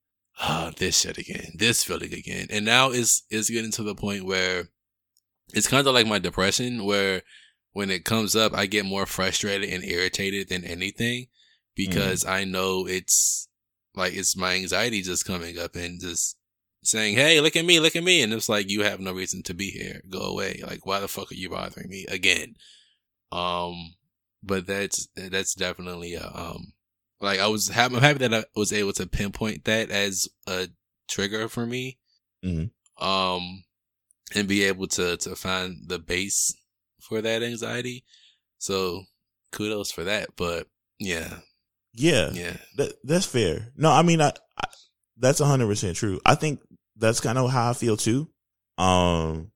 ah, 0.40 0.72
this 0.76 1.00
shit 1.00 1.18
again, 1.18 1.52
this 1.56 1.84
feeling 1.84 2.14
again. 2.14 2.46
And 2.48 2.64
now 2.64 2.90
it's, 2.90 3.24
it's 3.28 3.50
getting 3.50 3.72
to 3.72 3.82
the 3.82 3.94
point 3.94 4.24
where 4.24 4.70
it's 5.54 5.68
kind 5.68 5.86
of 5.86 5.94
like 5.94 6.06
my 6.06 6.18
depression 6.18 6.84
where 6.84 7.22
when 7.72 7.90
it 7.90 8.04
comes 8.04 8.34
up, 8.34 8.54
I 8.54 8.66
get 8.66 8.84
more 8.84 9.06
frustrated 9.06 9.70
and 9.70 9.84
irritated 9.84 10.48
than 10.48 10.64
anything 10.64 11.26
because 11.74 12.24
I 12.24 12.44
know 12.44 12.86
it's 12.86 13.48
like, 13.94 14.14
it's 14.14 14.36
my 14.36 14.54
anxiety 14.54 15.02
just 15.02 15.24
coming 15.24 15.58
up 15.58 15.76
and 15.76 16.00
just 16.00 16.36
saying, 16.82 17.16
Hey, 17.16 17.40
look 17.40 17.56
at 17.56 17.64
me, 17.64 17.78
look 17.80 17.96
at 17.96 18.04
me. 18.04 18.22
And 18.22 18.32
it's 18.32 18.48
like, 18.48 18.70
you 18.70 18.82
have 18.82 19.00
no 19.00 19.12
reason 19.12 19.42
to 19.44 19.54
be 19.54 19.70
here. 19.70 20.02
Go 20.10 20.20
away. 20.20 20.60
Like, 20.66 20.86
why 20.86 21.00
the 21.00 21.08
fuck 21.08 21.30
are 21.30 21.34
you 21.36 21.50
bothering 21.50 21.88
me 21.88 22.04
again? 22.08 22.54
Um, 23.30 23.94
but 24.42 24.66
that's, 24.66 25.08
that's 25.14 25.54
definitely, 25.54 26.14
a, 26.14 26.30
um, 26.34 26.72
like 27.20 27.40
I 27.40 27.48
was, 27.48 27.68
ha- 27.68 27.84
I'm 27.86 27.94
happy 27.94 28.18
that 28.26 28.34
I 28.34 28.44
was 28.56 28.72
able 28.72 28.92
to 28.94 29.06
pinpoint 29.06 29.64
that 29.64 29.90
as 29.90 30.28
a 30.46 30.68
trigger 31.08 31.48
for 31.48 31.66
me. 31.66 31.98
Mhm. 32.44 32.70
Um, 33.00 33.64
and 34.34 34.48
be 34.48 34.64
able 34.64 34.86
to, 34.88 35.16
to 35.18 35.36
find 35.36 35.76
the 35.86 35.98
base 35.98 36.54
for 37.00 37.20
that 37.22 37.42
anxiety. 37.42 38.04
So 38.58 39.04
kudos 39.52 39.90
for 39.90 40.04
that. 40.04 40.30
But 40.36 40.66
yeah, 40.98 41.38
Yeah, 41.94 42.30
yeah. 42.32 42.56
that, 42.76 42.94
that's 43.04 43.26
fair. 43.26 43.68
No, 43.76 43.90
I 43.90 44.02
mean, 44.02 44.20
I, 44.20 44.28
I 44.28 44.68
that's 45.16 45.40
hundred 45.40 45.66
percent 45.66 45.96
true. 45.96 46.20
I 46.24 46.34
think 46.34 46.60
that's 46.96 47.20
kind 47.20 47.38
of 47.38 47.50
how 47.50 47.70
I 47.70 47.72
feel 47.72 47.96
too. 47.96 48.28
Um, 48.76 49.50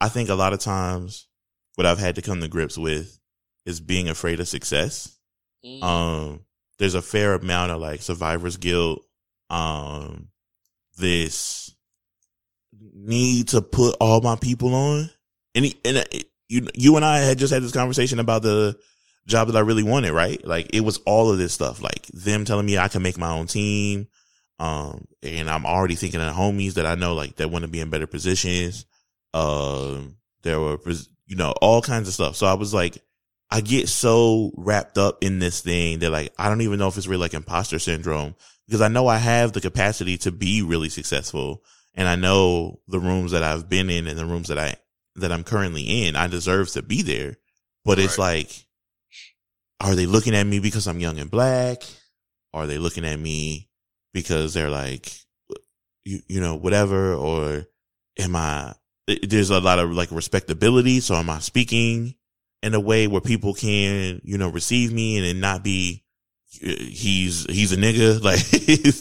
I 0.00 0.08
think 0.08 0.28
a 0.28 0.34
lot 0.34 0.52
of 0.52 0.60
times 0.60 1.26
what 1.74 1.86
I've 1.86 1.98
had 1.98 2.16
to 2.16 2.22
come 2.22 2.40
to 2.40 2.48
grips 2.48 2.78
with 2.78 3.18
is 3.66 3.80
being 3.80 4.08
afraid 4.08 4.40
of 4.40 4.48
success. 4.48 5.16
Mm. 5.64 5.82
Um, 5.82 6.40
there's 6.78 6.94
a 6.94 7.02
fair 7.02 7.34
amount 7.34 7.72
of 7.72 7.80
like 7.80 8.02
survivor's 8.02 8.56
guilt. 8.56 9.02
Um, 9.50 10.28
this 10.96 11.69
need 13.06 13.48
to 13.48 13.62
put 13.62 13.96
all 14.00 14.20
my 14.20 14.36
people 14.36 14.74
on, 14.74 15.10
and 15.54 15.64
he- 15.64 15.80
and 15.84 15.98
it- 15.98 16.26
you 16.48 16.68
you 16.74 16.96
and 16.96 17.04
I 17.04 17.18
had 17.18 17.38
just 17.38 17.52
had 17.52 17.62
this 17.62 17.72
conversation 17.72 18.18
about 18.18 18.42
the 18.42 18.76
job 19.26 19.48
that 19.48 19.56
I 19.56 19.60
really 19.60 19.84
wanted, 19.84 20.12
right? 20.12 20.44
Like 20.44 20.70
it 20.74 20.80
was 20.80 20.98
all 21.06 21.30
of 21.30 21.38
this 21.38 21.52
stuff, 21.52 21.80
like 21.80 22.06
them 22.08 22.44
telling 22.44 22.66
me 22.66 22.76
I 22.76 22.88
can 22.88 23.02
make 23.02 23.16
my 23.18 23.30
own 23.30 23.46
team. 23.46 24.08
Um, 24.58 25.06
and 25.22 25.48
I'm 25.48 25.64
already 25.64 25.94
thinking 25.94 26.20
of 26.20 26.34
homies 26.34 26.74
that 26.74 26.84
I 26.86 26.94
know, 26.94 27.14
like 27.14 27.36
that 27.36 27.50
want 27.50 27.62
to 27.64 27.70
be 27.70 27.80
in 27.80 27.88
better 27.88 28.06
positions. 28.06 28.84
Um, 29.32 30.16
there 30.42 30.60
were, 30.60 30.78
you 31.26 31.36
know, 31.36 31.52
all 31.62 31.80
kinds 31.80 32.08
of 32.08 32.14
stuff. 32.14 32.36
So 32.36 32.46
I 32.46 32.54
was 32.54 32.74
like, 32.74 32.98
I 33.50 33.60
get 33.60 33.88
so 33.88 34.52
wrapped 34.56 34.98
up 34.98 35.18
in 35.22 35.38
this 35.38 35.60
thing 35.60 36.00
that 36.00 36.10
like, 36.10 36.32
I 36.38 36.48
don't 36.48 36.60
even 36.60 36.78
know 36.78 36.88
if 36.88 36.96
it's 36.96 37.06
really 37.06 37.22
like 37.22 37.34
imposter 37.34 37.78
syndrome 37.78 38.34
because 38.66 38.80
I 38.80 38.88
know 38.88 39.06
I 39.06 39.16
have 39.18 39.52
the 39.52 39.60
capacity 39.60 40.18
to 40.18 40.32
be 40.32 40.62
really 40.62 40.88
successful. 40.88 41.62
And 41.94 42.08
I 42.08 42.16
know 42.16 42.80
the 42.88 43.00
rooms 43.00 43.32
that 43.32 43.42
I've 43.42 43.68
been 43.68 43.90
in 43.90 44.06
and 44.06 44.18
the 44.18 44.26
rooms 44.26 44.48
that 44.48 44.58
I, 44.58 44.76
that 45.16 45.32
I'm 45.32 45.44
currently 45.44 46.06
in, 46.06 46.16
I 46.16 46.28
deserve 46.28 46.70
to 46.70 46.82
be 46.82 47.02
there. 47.02 47.36
But 47.84 47.98
it's 47.98 48.18
like, 48.18 48.66
are 49.80 49.94
they 49.94 50.06
looking 50.06 50.34
at 50.34 50.46
me 50.46 50.60
because 50.60 50.86
I'm 50.86 51.00
young 51.00 51.18
and 51.18 51.30
black? 51.30 51.82
Are 52.52 52.66
they 52.66 52.78
looking 52.78 53.04
at 53.04 53.18
me 53.18 53.68
because 54.12 54.54
they're 54.54 54.70
like, 54.70 55.10
you, 56.04 56.20
you 56.26 56.40
know, 56.40 56.56
whatever? 56.56 57.14
Or 57.14 57.66
am 58.18 58.36
I, 58.36 58.74
there's 59.22 59.50
a 59.50 59.60
lot 59.60 59.78
of 59.78 59.92
like 59.92 60.12
respectability. 60.12 61.00
So 61.00 61.14
am 61.14 61.30
I 61.30 61.38
speaking 61.38 62.14
in 62.62 62.74
a 62.74 62.80
way 62.80 63.06
where 63.06 63.20
people 63.20 63.54
can, 63.54 64.20
you 64.22 64.36
know, 64.36 64.48
receive 64.50 64.92
me 64.92 65.16
and 65.16 65.26
then 65.26 65.40
not 65.40 65.64
be, 65.64 66.04
he's, 66.50 67.46
he's 67.46 67.72
a 67.72 67.76
nigga. 67.76 68.22
Like 68.22 68.40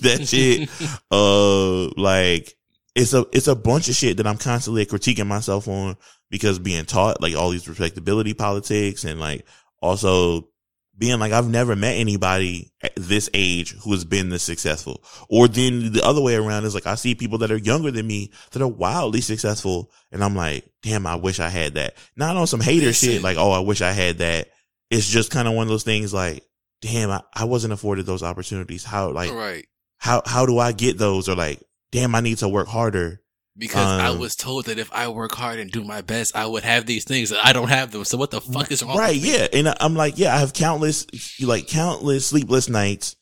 that 0.01 0.27
shit. 0.27 0.69
uh, 1.11 2.01
like 2.01 2.55
it's 2.99 3.13
a, 3.13 3.25
it's 3.31 3.47
a 3.47 3.55
bunch 3.55 3.87
of 3.87 3.95
shit 3.95 4.17
that 4.17 4.27
I'm 4.27 4.37
constantly 4.37 4.85
critiquing 4.85 5.27
myself 5.27 5.67
on 5.67 5.95
because 6.29 6.59
being 6.59 6.85
taught 6.85 7.21
like 7.21 7.35
all 7.35 7.49
these 7.49 7.67
respectability 7.67 8.33
politics 8.33 9.05
and 9.05 9.19
like 9.19 9.45
also 9.81 10.49
being 10.97 11.17
like 11.17 11.31
I've 11.31 11.49
never 11.49 11.77
met 11.77 11.95
anybody 11.95 12.73
at 12.83 12.91
this 12.97 13.29
age 13.33 13.71
who 13.83 13.91
has 13.93 14.03
been 14.03 14.27
this 14.27 14.43
successful. 14.43 15.01
Or 15.29 15.47
then 15.47 15.93
the 15.93 16.03
other 16.03 16.21
way 16.21 16.35
around 16.35 16.65
is 16.65 16.75
like 16.75 16.87
I 16.87 16.95
see 16.95 17.15
people 17.15 17.37
that 17.39 17.51
are 17.51 17.57
younger 17.57 17.89
than 17.89 18.05
me 18.05 18.31
that 18.51 18.61
are 18.61 18.67
wildly 18.67 19.21
successful 19.21 19.91
and 20.11 20.21
I'm 20.21 20.35
like, 20.35 20.69
damn, 20.83 21.07
I 21.07 21.15
wish 21.15 21.39
I 21.39 21.47
had 21.47 21.75
that. 21.75 21.95
Not 22.17 22.35
on 22.35 22.47
some 22.47 22.59
hater 22.59 22.91
shit 22.91 23.23
like, 23.23 23.37
oh, 23.37 23.51
I 23.51 23.59
wish 23.59 23.81
I 23.81 23.91
had 23.91 24.17
that. 24.17 24.49
It's 24.89 25.07
just 25.07 25.31
kind 25.31 25.47
of 25.47 25.53
one 25.53 25.63
of 25.63 25.69
those 25.69 25.83
things 25.83 26.13
like, 26.13 26.43
damn, 26.81 27.11
I, 27.11 27.21
I 27.33 27.45
wasn't 27.45 27.73
afforded 27.73 28.05
those 28.05 28.23
opportunities. 28.23 28.83
How 28.83 29.09
like 29.11 29.31
right. 29.31 29.65
how 29.99 30.21
how 30.25 30.45
do 30.45 30.59
I 30.59 30.73
get 30.73 30.97
those? 30.97 31.29
Or 31.29 31.35
like, 31.35 31.63
damn, 31.91 32.15
I 32.15 32.21
need 32.21 32.37
to 32.39 32.47
work 32.49 32.67
harder. 32.67 33.21
Because 33.57 33.85
I 33.99 34.07
Um, 34.07 34.19
was 34.19 34.35
told 34.37 34.65
that 34.65 34.79
if 34.79 34.89
I 34.93 35.09
work 35.09 35.35
hard 35.35 35.59
and 35.59 35.69
do 35.69 35.83
my 35.83 35.99
best, 36.01 36.33
I 36.35 36.45
would 36.45 36.63
have 36.63 36.85
these 36.85 37.03
things. 37.03 37.31
and 37.31 37.41
I 37.41 37.51
don't 37.51 37.67
have 37.67 37.91
them. 37.91 38.05
So 38.05 38.17
what 38.17 38.31
the 38.31 38.39
fuck 38.39 38.71
is 38.71 38.81
wrong? 38.83 38.97
right 38.97 39.15
yeah 39.17 39.47
and 39.51 39.67
I- 39.67 39.75
i'm 39.81 39.95
like 39.95 40.17
yeah 40.17 40.33
i 40.33 40.39
have 40.39 40.53
countless 40.53 41.05
like 41.41 41.67
countless 41.67 42.25
sleepless 42.27 42.69
nights 42.69 43.17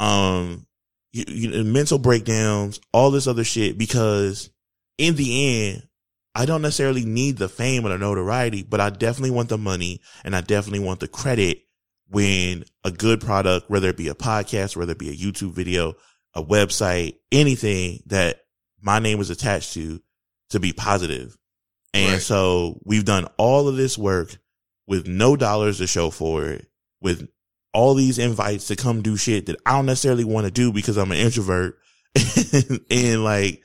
um 0.00 0.66
you, 1.12 1.24
you 1.28 1.50
know, 1.50 1.62
mental 1.64 1.98
breakdowns 1.98 2.80
all 2.92 3.10
this 3.10 3.26
other 3.26 3.44
shit 3.44 3.76
because 3.76 4.48
in 4.96 5.14
the 5.16 5.68
end 5.68 5.82
i 6.34 6.46
don't 6.46 6.62
necessarily 6.62 7.04
need 7.04 7.36
the 7.36 7.48
fame 7.48 7.84
or 7.84 7.90
the 7.90 7.98
notoriety 7.98 8.62
but 8.62 8.80
i 8.80 8.88
definitely 8.88 9.30
want 9.30 9.48
the 9.50 9.58
money 9.58 10.00
and 10.24 10.34
i 10.34 10.40
definitely 10.40 10.80
want 10.84 11.00
the 11.00 11.08
credit 11.08 11.58
when 12.08 12.64
a 12.84 12.90
good 12.90 13.20
product 13.20 13.68
whether 13.68 13.88
it 13.90 13.96
be 13.98 14.08
a 14.08 14.14
podcast 14.14 14.74
whether 14.76 14.92
it 14.92 14.98
be 14.98 15.10
a 15.10 15.16
youtube 15.16 15.52
video 15.52 15.92
a 16.34 16.42
website 16.42 17.16
anything 17.30 18.02
that 18.06 18.40
my 18.80 18.98
name 18.98 19.20
is 19.20 19.30
attached 19.30 19.74
to 19.74 20.00
to 20.50 20.60
be 20.60 20.72
positive 20.72 21.36
and 21.94 22.12
Right. 22.12 22.22
so 22.22 22.80
we've 22.84 23.04
done 23.04 23.26
all 23.36 23.68
of 23.68 23.76
this 23.76 23.98
work 23.98 24.36
with 24.86 25.06
no 25.06 25.36
dollars 25.36 25.78
to 25.78 25.86
show 25.86 26.10
for 26.10 26.44
it, 26.46 26.66
with 27.00 27.28
all 27.74 27.94
these 27.94 28.18
invites 28.18 28.68
to 28.68 28.76
come 28.76 29.02
do 29.02 29.16
shit 29.16 29.46
that 29.46 29.56
I 29.64 29.72
don't 29.72 29.86
necessarily 29.86 30.24
want 30.24 30.46
to 30.46 30.50
do 30.50 30.72
because 30.72 30.96
I'm 30.96 31.12
an 31.12 31.18
introvert. 31.18 31.78
and 32.90 33.24
like 33.24 33.62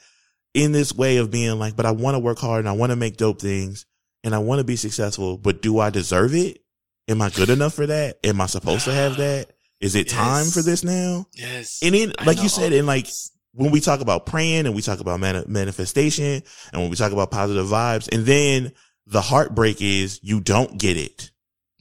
in 0.53 0.71
this 0.71 0.93
way 0.93 1.17
of 1.17 1.31
being 1.31 1.57
like, 1.59 1.75
but 1.75 1.85
I 1.85 1.91
want 1.91 2.15
to 2.15 2.19
work 2.19 2.39
hard 2.39 2.59
and 2.59 2.69
I 2.69 2.73
want 2.73 2.91
to 2.91 2.95
make 2.95 3.17
dope 3.17 3.41
things 3.41 3.85
and 4.23 4.33
I 4.33 4.39
want 4.39 4.59
to 4.59 4.63
be 4.63 4.75
successful, 4.75 5.37
but 5.37 5.61
do 5.61 5.79
I 5.79 5.89
deserve 5.89 6.33
it? 6.33 6.63
Am 7.09 7.21
I 7.21 7.29
good 7.29 7.49
enough 7.49 7.73
for 7.73 7.85
that? 7.85 8.19
Am 8.23 8.39
I 8.41 8.45
supposed 8.45 8.85
to 8.85 8.93
have 8.93 9.17
that? 9.17 9.51
Is 9.79 9.95
it 9.95 10.09
time 10.09 10.45
for 10.47 10.61
this 10.61 10.83
now? 10.83 11.27
Yes. 11.33 11.79
And 11.83 11.93
then, 11.93 12.13
like 12.25 12.41
you 12.41 12.49
said, 12.49 12.73
and 12.73 12.87
like 12.87 13.07
when 13.53 13.71
we 13.71 13.79
talk 13.79 14.01
about 14.01 14.25
praying 14.25 14.65
and 14.65 14.75
we 14.75 14.81
talk 14.81 14.99
about 14.99 15.19
mani- 15.19 15.45
manifestation 15.47 16.41
and 16.71 16.81
when 16.81 16.89
we 16.89 16.95
talk 16.95 17.11
about 17.11 17.31
positive 17.31 17.67
vibes 17.67 18.07
and 18.11 18.25
then 18.25 18.71
the 19.05 19.21
heartbreak 19.21 19.81
is 19.81 20.19
you 20.23 20.39
don't 20.39 20.77
get 20.79 20.97
it. 20.97 21.31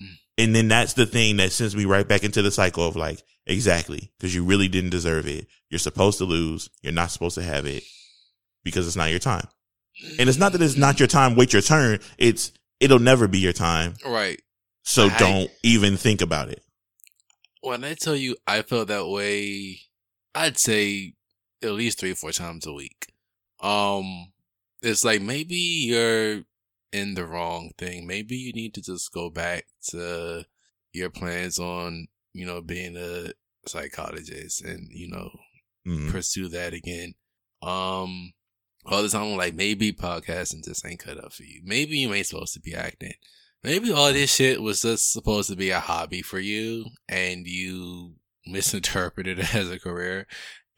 Mm. 0.02 0.06
And 0.38 0.54
then 0.54 0.68
that's 0.68 0.92
the 0.94 1.06
thing 1.06 1.38
that 1.38 1.52
sends 1.52 1.74
me 1.74 1.84
right 1.84 2.06
back 2.06 2.22
into 2.22 2.42
the 2.42 2.50
cycle 2.50 2.86
of 2.86 2.96
like, 2.96 3.22
exactly, 3.46 4.12
because 4.18 4.34
you 4.34 4.44
really 4.44 4.68
didn't 4.68 4.90
deserve 4.90 5.26
it. 5.26 5.46
You're 5.70 5.78
supposed 5.78 6.18
to 6.18 6.24
lose. 6.24 6.68
You're 6.82 6.92
not 6.92 7.10
supposed 7.10 7.34
to 7.36 7.42
have 7.42 7.66
it 7.66 7.82
because 8.62 8.86
it's 8.86 8.96
not 8.96 9.10
your 9.10 9.18
time. 9.18 9.46
And 10.18 10.28
it's 10.28 10.38
not 10.38 10.52
that 10.52 10.62
it's 10.62 10.76
not 10.76 11.00
your 11.00 11.08
time, 11.08 11.34
wait 11.34 11.52
your 11.54 11.62
turn. 11.62 11.98
It's, 12.18 12.52
it'll 12.80 12.98
never 12.98 13.26
be 13.26 13.38
your 13.38 13.54
time. 13.54 13.94
right. 14.04 14.40
So 14.82 15.06
I- 15.06 15.18
don't 15.18 15.50
even 15.62 15.96
think 15.96 16.20
about 16.20 16.48
it. 16.50 16.62
When 17.66 17.82
I 17.82 17.94
tell 17.94 18.14
you 18.14 18.36
I 18.46 18.62
felt 18.62 18.86
that 18.88 19.08
way, 19.08 19.80
I'd 20.36 20.56
say 20.56 21.14
at 21.60 21.72
least 21.72 21.98
three, 21.98 22.12
or 22.12 22.14
four 22.14 22.30
times 22.30 22.64
a 22.64 22.72
week. 22.72 23.12
Um, 23.60 24.32
it's 24.82 25.04
like 25.04 25.20
maybe 25.20 25.56
you're 25.56 26.44
in 26.92 27.14
the 27.14 27.26
wrong 27.26 27.72
thing. 27.76 28.06
Maybe 28.06 28.36
you 28.36 28.52
need 28.52 28.72
to 28.74 28.82
just 28.82 29.12
go 29.12 29.30
back 29.30 29.66
to 29.88 30.44
your 30.92 31.10
plans 31.10 31.58
on, 31.58 32.06
you 32.32 32.46
know, 32.46 32.60
being 32.62 32.96
a 32.96 33.32
psychologist 33.66 34.62
and, 34.62 34.86
you 34.92 35.08
know, 35.08 35.30
Mhm. 35.84 36.12
pursue 36.12 36.46
that 36.46 36.72
again. 36.72 37.14
Um, 37.62 38.32
all 38.84 39.02
the 39.02 39.08
time, 39.08 39.22
I'm 39.32 39.36
like, 39.36 39.54
maybe 39.54 39.92
podcasting 39.92 40.64
just 40.64 40.86
ain't 40.86 41.00
cut 41.00 41.18
up 41.18 41.32
for 41.32 41.42
you. 41.42 41.62
Maybe 41.64 41.98
you 41.98 42.14
ain't 42.14 42.28
supposed 42.28 42.54
to 42.54 42.60
be 42.60 42.76
acting. 42.76 43.14
Maybe 43.66 43.90
all 43.90 44.12
this 44.12 44.32
shit 44.32 44.62
was 44.62 44.82
just 44.82 45.10
supposed 45.10 45.50
to 45.50 45.56
be 45.56 45.70
a 45.70 45.80
hobby 45.80 46.22
for 46.22 46.38
you 46.38 46.84
and 47.08 47.48
you 47.48 48.14
misinterpreted 48.46 49.38
it 49.40 49.56
as 49.56 49.68
a 49.68 49.80
career 49.80 50.28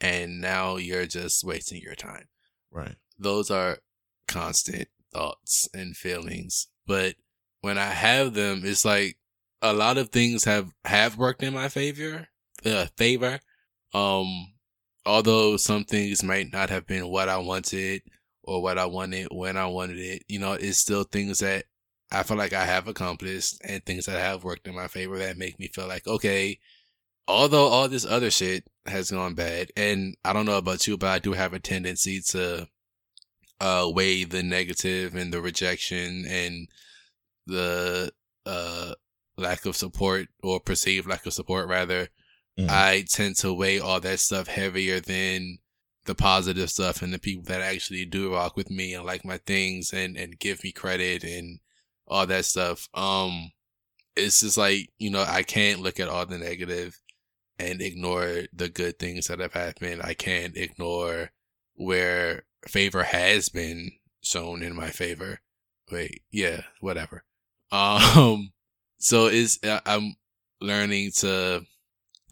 and 0.00 0.40
now 0.40 0.76
you're 0.76 1.04
just 1.04 1.44
wasting 1.44 1.82
your 1.82 1.94
time. 1.94 2.28
Right. 2.70 2.94
Those 3.18 3.50
are 3.50 3.80
constant 4.26 4.88
thoughts 5.12 5.68
and 5.74 5.98
feelings. 5.98 6.68
But 6.86 7.16
when 7.60 7.76
I 7.76 7.90
have 7.90 8.32
them, 8.32 8.62
it's 8.64 8.86
like 8.86 9.18
a 9.60 9.74
lot 9.74 9.98
of 9.98 10.08
things 10.08 10.44
have, 10.44 10.70
have 10.86 11.18
worked 11.18 11.42
in 11.42 11.52
my 11.52 11.68
favor, 11.68 12.28
uh, 12.64 12.86
favor. 12.96 13.38
Um, 13.92 14.54
although 15.04 15.58
some 15.58 15.84
things 15.84 16.22
might 16.22 16.54
not 16.54 16.70
have 16.70 16.86
been 16.86 17.10
what 17.10 17.28
I 17.28 17.36
wanted 17.36 18.00
or 18.42 18.62
what 18.62 18.78
I 18.78 18.86
wanted 18.86 19.28
when 19.30 19.58
I 19.58 19.66
wanted 19.66 19.98
it, 19.98 20.22
you 20.26 20.38
know, 20.38 20.54
it's 20.54 20.78
still 20.78 21.04
things 21.04 21.40
that 21.40 21.66
I 22.10 22.22
feel 22.22 22.36
like 22.36 22.52
I 22.52 22.64
have 22.64 22.88
accomplished 22.88 23.60
and 23.64 23.84
things 23.84 24.06
that 24.06 24.18
have 24.18 24.44
worked 24.44 24.66
in 24.66 24.74
my 24.74 24.88
favor 24.88 25.18
that 25.18 25.36
make 25.36 25.58
me 25.58 25.68
feel 25.68 25.86
like, 25.86 26.06
okay, 26.06 26.58
although 27.26 27.66
all 27.68 27.88
this 27.88 28.06
other 28.06 28.30
shit 28.30 28.64
has 28.86 29.10
gone 29.10 29.34
bad, 29.34 29.70
and 29.76 30.16
I 30.24 30.32
don't 30.32 30.46
know 30.46 30.56
about 30.56 30.86
you, 30.86 30.96
but 30.96 31.08
I 31.10 31.18
do 31.18 31.32
have 31.32 31.52
a 31.52 31.58
tendency 31.58 32.20
to 32.30 32.68
uh 33.60 33.90
weigh 33.92 34.24
the 34.24 34.42
negative 34.42 35.14
and 35.16 35.32
the 35.32 35.40
rejection 35.40 36.24
and 36.28 36.68
the 37.46 38.12
uh 38.46 38.94
lack 39.36 39.66
of 39.66 39.76
support 39.76 40.28
or 40.42 40.60
perceived 40.60 41.08
lack 41.08 41.26
of 41.26 41.32
support 41.32 41.68
rather 41.68 42.08
Mhm. 42.58 42.68
I 42.70 43.04
tend 43.08 43.36
to 43.36 43.52
weigh 43.54 43.78
all 43.78 44.00
that 44.00 44.18
stuff 44.20 44.48
heavier 44.48 44.98
than 45.00 45.58
the 46.06 46.14
positive 46.14 46.70
stuff 46.70 47.02
and 47.02 47.12
the 47.12 47.18
people 47.18 47.44
that 47.44 47.60
actually 47.60 48.04
do 48.04 48.32
rock 48.32 48.56
with 48.56 48.70
me 48.70 48.94
and 48.94 49.04
like 49.04 49.24
my 49.24 49.38
things 49.38 49.92
and, 49.92 50.16
and 50.16 50.38
give 50.38 50.64
me 50.64 50.72
credit 50.72 51.22
and 51.22 51.60
all 52.08 52.26
that 52.26 52.44
stuff. 52.44 52.88
Um, 52.94 53.52
it's 54.16 54.40
just 54.40 54.56
like, 54.56 54.90
you 54.98 55.10
know, 55.10 55.24
I 55.26 55.42
can't 55.42 55.80
look 55.80 56.00
at 56.00 56.08
all 56.08 56.26
the 56.26 56.38
negative 56.38 57.00
and 57.58 57.80
ignore 57.80 58.44
the 58.52 58.68
good 58.68 58.98
things 58.98 59.26
that 59.26 59.40
have 59.40 59.52
happened. 59.52 60.02
I 60.02 60.14
can't 60.14 60.56
ignore 60.56 61.30
where 61.74 62.44
favor 62.66 63.04
has 63.04 63.48
been 63.48 63.92
shown 64.20 64.62
in 64.62 64.74
my 64.74 64.90
favor. 64.90 65.40
Wait, 65.90 66.22
yeah, 66.30 66.62
whatever. 66.80 67.24
Um, 67.70 68.54
so 68.96 69.26
it's, 69.26 69.58
I'm 69.62 70.16
learning 70.58 71.10
to 71.16 71.66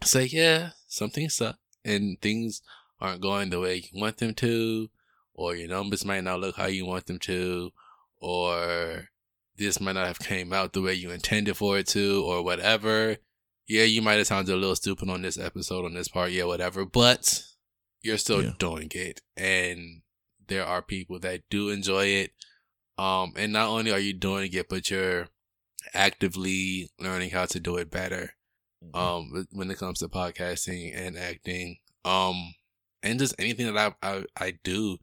say, 0.03 0.25
yeah, 0.25 0.71
something 0.87 1.29
sucked 1.29 1.59
and 1.85 2.19
things 2.19 2.63
aren't 2.99 3.21
going 3.21 3.51
the 3.51 3.59
way 3.59 3.75
you 3.75 4.01
want 4.01 4.17
them 4.17 4.33
to, 4.33 4.89
or 5.35 5.55
your 5.55 5.69
numbers 5.69 6.03
might 6.03 6.23
not 6.23 6.39
look 6.39 6.55
how 6.55 6.65
you 6.65 6.87
want 6.87 7.05
them 7.05 7.19
to, 7.19 7.71
or 8.19 9.09
this 9.57 9.79
might 9.81 9.93
not 9.93 10.07
have 10.07 10.19
came 10.19 10.53
out 10.53 10.73
the 10.73 10.81
way 10.81 10.93
you 10.93 11.11
intended 11.11 11.57
for 11.57 11.77
it 11.77 11.87
to, 11.87 12.23
or 12.25 12.43
whatever. 12.43 13.17
Yeah, 13.67 13.83
you 13.83 14.01
might 14.01 14.13
have 14.15 14.27
sounded 14.27 14.53
a 14.53 14.57
little 14.57 14.75
stupid 14.75 15.09
on 15.09 15.21
this 15.21 15.37
episode, 15.37 15.85
on 15.85 15.93
this 15.93 16.07
part, 16.07 16.31
yeah, 16.31 16.45
whatever, 16.45 16.85
but 16.85 17.43
you're 18.01 18.17
still 18.17 18.43
Yeah. 18.43 18.53
doing 18.59 18.89
it. 18.93 19.21
And 19.35 20.01
there 20.47 20.65
are 20.65 20.81
people 20.81 21.19
that 21.19 21.41
do 21.49 21.69
enjoy 21.69 22.05
it. 22.05 22.31
Um, 22.97 23.33
and 23.35 23.51
not 23.53 23.67
only 23.67 23.91
are 23.91 23.99
you 23.99 24.13
doing 24.13 24.53
it, 24.53 24.69
but 24.69 24.89
you're 24.89 25.27
actively 25.93 26.89
learning 26.99 27.29
how 27.31 27.45
to 27.45 27.59
do 27.59 27.77
it 27.77 27.89
better 27.89 28.33
um 28.93 29.47
when 29.51 29.71
it 29.71 29.77
comes 29.77 29.99
to 29.99 30.07
podcasting 30.07 30.95
and 30.95 31.17
acting 31.17 31.77
um 32.05 32.53
and 33.01 33.17
just 33.19 33.33
anything 33.39 33.73
that 33.73 33.95
I, 34.03 34.07
I 34.07 34.23
i 34.39 34.53
do 34.63 34.97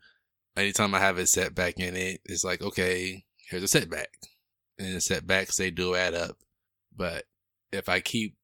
anytime 0.57 0.95
i 0.95 1.01
have 1.01 1.19
a 1.19 1.27
setback 1.27 1.79
in 1.81 1.97
it 1.97 2.21
it's 2.25 2.45
like 2.45 2.63
okay 2.63 3.25
here's 3.51 3.63
a 3.65 3.69
setback 3.69 4.11
and 4.79 4.95
the 4.97 5.01
setbacks 5.01 5.57
they 5.57 5.71
do 5.71 5.95
add 5.95 6.15
up 6.15 6.37
but 6.97 7.25
if 7.73 7.89
i 7.89 8.01
keep 8.01 8.37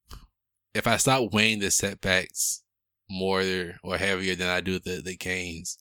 if 0.74 0.86
i 0.86 0.96
stop 0.96 1.32
weighing 1.32 1.58
the 1.58 1.70
setbacks 1.70 2.62
more 3.08 3.42
or 3.82 3.96
heavier 3.96 4.34
than 4.34 4.48
i 4.48 4.60
do 4.60 4.78
the 4.78 5.00
the 5.04 5.16
gains 5.16 5.78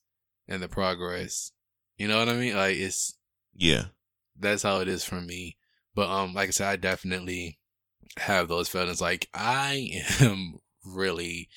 and 0.47 0.61
the 0.63 0.67
progress 0.67 1.51
you 1.97 2.07
know 2.07 2.17
what 2.19 2.29
i 2.29 2.33
mean 2.33 2.55
like 2.55 2.75
it's 2.77 3.15
Yeah. 3.55 3.85
that's 4.39 4.63
how 4.63 4.79
it 4.79 4.87
is 4.87 5.03
for 5.03 5.19
me. 5.21 5.57
But 5.95 6.07
um, 6.09 6.33
like 6.33 6.47
I 6.47 6.51
said, 6.51 6.67
I 6.69 6.75
definitely 6.77 7.59
have 8.17 8.47
those 8.47 8.69
feelings. 8.69 9.01
Like 9.01 9.27
I 9.33 10.01
am 10.21 10.59
really, 10.85 11.49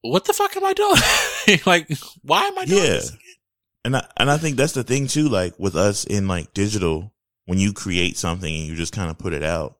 what 0.00 0.24
the 0.24 0.32
fuck 0.32 0.56
am 0.56 0.64
I 0.64 0.72
doing? 0.72 1.60
like, 1.66 1.90
why 2.22 2.44
am 2.44 2.56
I 2.58 2.64
doing 2.64 2.82
Yeah. 2.82 2.88
this? 2.90 3.08
Again? 3.10 3.20
And 3.84 3.96
I 3.96 4.06
and 4.16 4.30
I 4.30 4.38
think 4.38 4.56
that's 4.56 4.72
the 4.72 4.84
thing 4.84 5.06
too, 5.06 5.28
like 5.28 5.58
with 5.58 5.76
us 5.76 6.04
in 6.04 6.28
like 6.28 6.54
digital, 6.54 7.12
when 7.48 7.58
you 7.58 7.72
create 7.72 8.18
something 8.18 8.54
and 8.54 8.66
you 8.66 8.76
just 8.76 8.92
kind 8.92 9.10
of 9.10 9.16
put 9.16 9.32
it 9.32 9.42
out, 9.42 9.78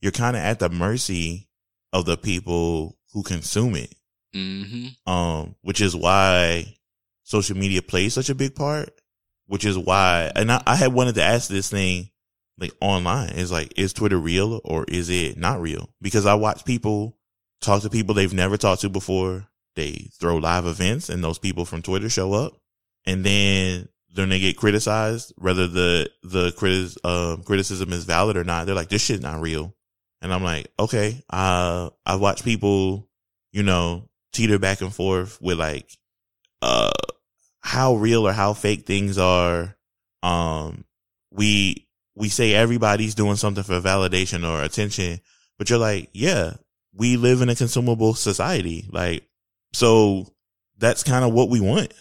you're 0.00 0.10
kind 0.10 0.34
of 0.34 0.42
at 0.42 0.58
the 0.58 0.70
mercy 0.70 1.50
of 1.92 2.06
the 2.06 2.16
people 2.16 2.96
who 3.12 3.22
consume 3.22 3.76
it. 3.76 3.94
Mm-hmm. 4.34 5.12
Um, 5.12 5.54
which 5.60 5.82
is 5.82 5.94
why 5.94 6.74
social 7.24 7.58
media 7.58 7.82
plays 7.82 8.14
such 8.14 8.30
a 8.30 8.34
big 8.34 8.54
part. 8.54 8.98
Which 9.48 9.66
is 9.66 9.76
why, 9.76 10.32
and 10.34 10.50
I, 10.50 10.62
I 10.66 10.76
had 10.76 10.94
wanted 10.94 11.16
to 11.16 11.22
ask 11.22 11.50
this 11.50 11.68
thing 11.68 12.08
like 12.56 12.72
online 12.80 13.32
is 13.32 13.52
like, 13.52 13.74
is 13.76 13.92
Twitter 13.92 14.16
real 14.16 14.62
or 14.64 14.86
is 14.88 15.10
it 15.10 15.36
not 15.36 15.60
real? 15.60 15.90
Because 16.00 16.24
I 16.24 16.32
watch 16.34 16.64
people 16.64 17.18
talk 17.60 17.82
to 17.82 17.90
people 17.90 18.14
they've 18.14 18.32
never 18.32 18.56
talked 18.56 18.80
to 18.80 18.88
before. 18.88 19.46
They 19.76 20.08
throw 20.18 20.38
live 20.38 20.64
events 20.64 21.10
and 21.10 21.22
those 21.22 21.38
people 21.38 21.66
from 21.66 21.82
Twitter 21.82 22.08
show 22.08 22.32
up 22.32 22.54
and 23.04 23.26
then 23.26 23.90
then 24.12 24.28
they 24.28 24.40
get 24.40 24.56
criticized, 24.56 25.32
whether 25.36 25.66
the, 25.66 26.10
the 26.22 26.50
critis, 26.52 26.96
um, 27.04 27.42
criticism 27.42 27.92
is 27.92 28.04
valid 28.04 28.36
or 28.36 28.44
not. 28.44 28.66
They're 28.66 28.74
like, 28.74 28.88
this 28.88 29.02
shit's 29.02 29.22
not 29.22 29.40
real. 29.40 29.74
And 30.20 30.32
I'm 30.32 30.42
like, 30.42 30.68
okay, 30.78 31.22
uh, 31.30 31.90
I 32.04 32.16
watch 32.16 32.44
people, 32.44 33.08
you 33.52 33.62
know, 33.62 34.08
teeter 34.32 34.58
back 34.58 34.80
and 34.80 34.92
forth 34.92 35.40
with 35.40 35.58
like, 35.58 35.90
uh, 36.60 36.90
how 37.60 37.94
real 37.94 38.26
or 38.26 38.32
how 38.32 38.52
fake 38.52 38.86
things 38.86 39.16
are. 39.16 39.76
Um, 40.22 40.84
we, 41.30 41.86
we 42.14 42.28
say 42.28 42.52
everybody's 42.52 43.14
doing 43.14 43.36
something 43.36 43.64
for 43.64 43.80
validation 43.80 44.46
or 44.46 44.62
attention, 44.62 45.20
but 45.58 45.70
you're 45.70 45.78
like, 45.78 46.10
yeah, 46.12 46.54
we 46.92 47.16
live 47.16 47.40
in 47.40 47.48
a 47.48 47.54
consumable 47.54 48.14
society. 48.14 48.86
Like, 48.90 49.24
so 49.72 50.26
that's 50.76 51.04
kind 51.04 51.24
of 51.24 51.32
what 51.32 51.48
we 51.48 51.60
want. 51.60 51.94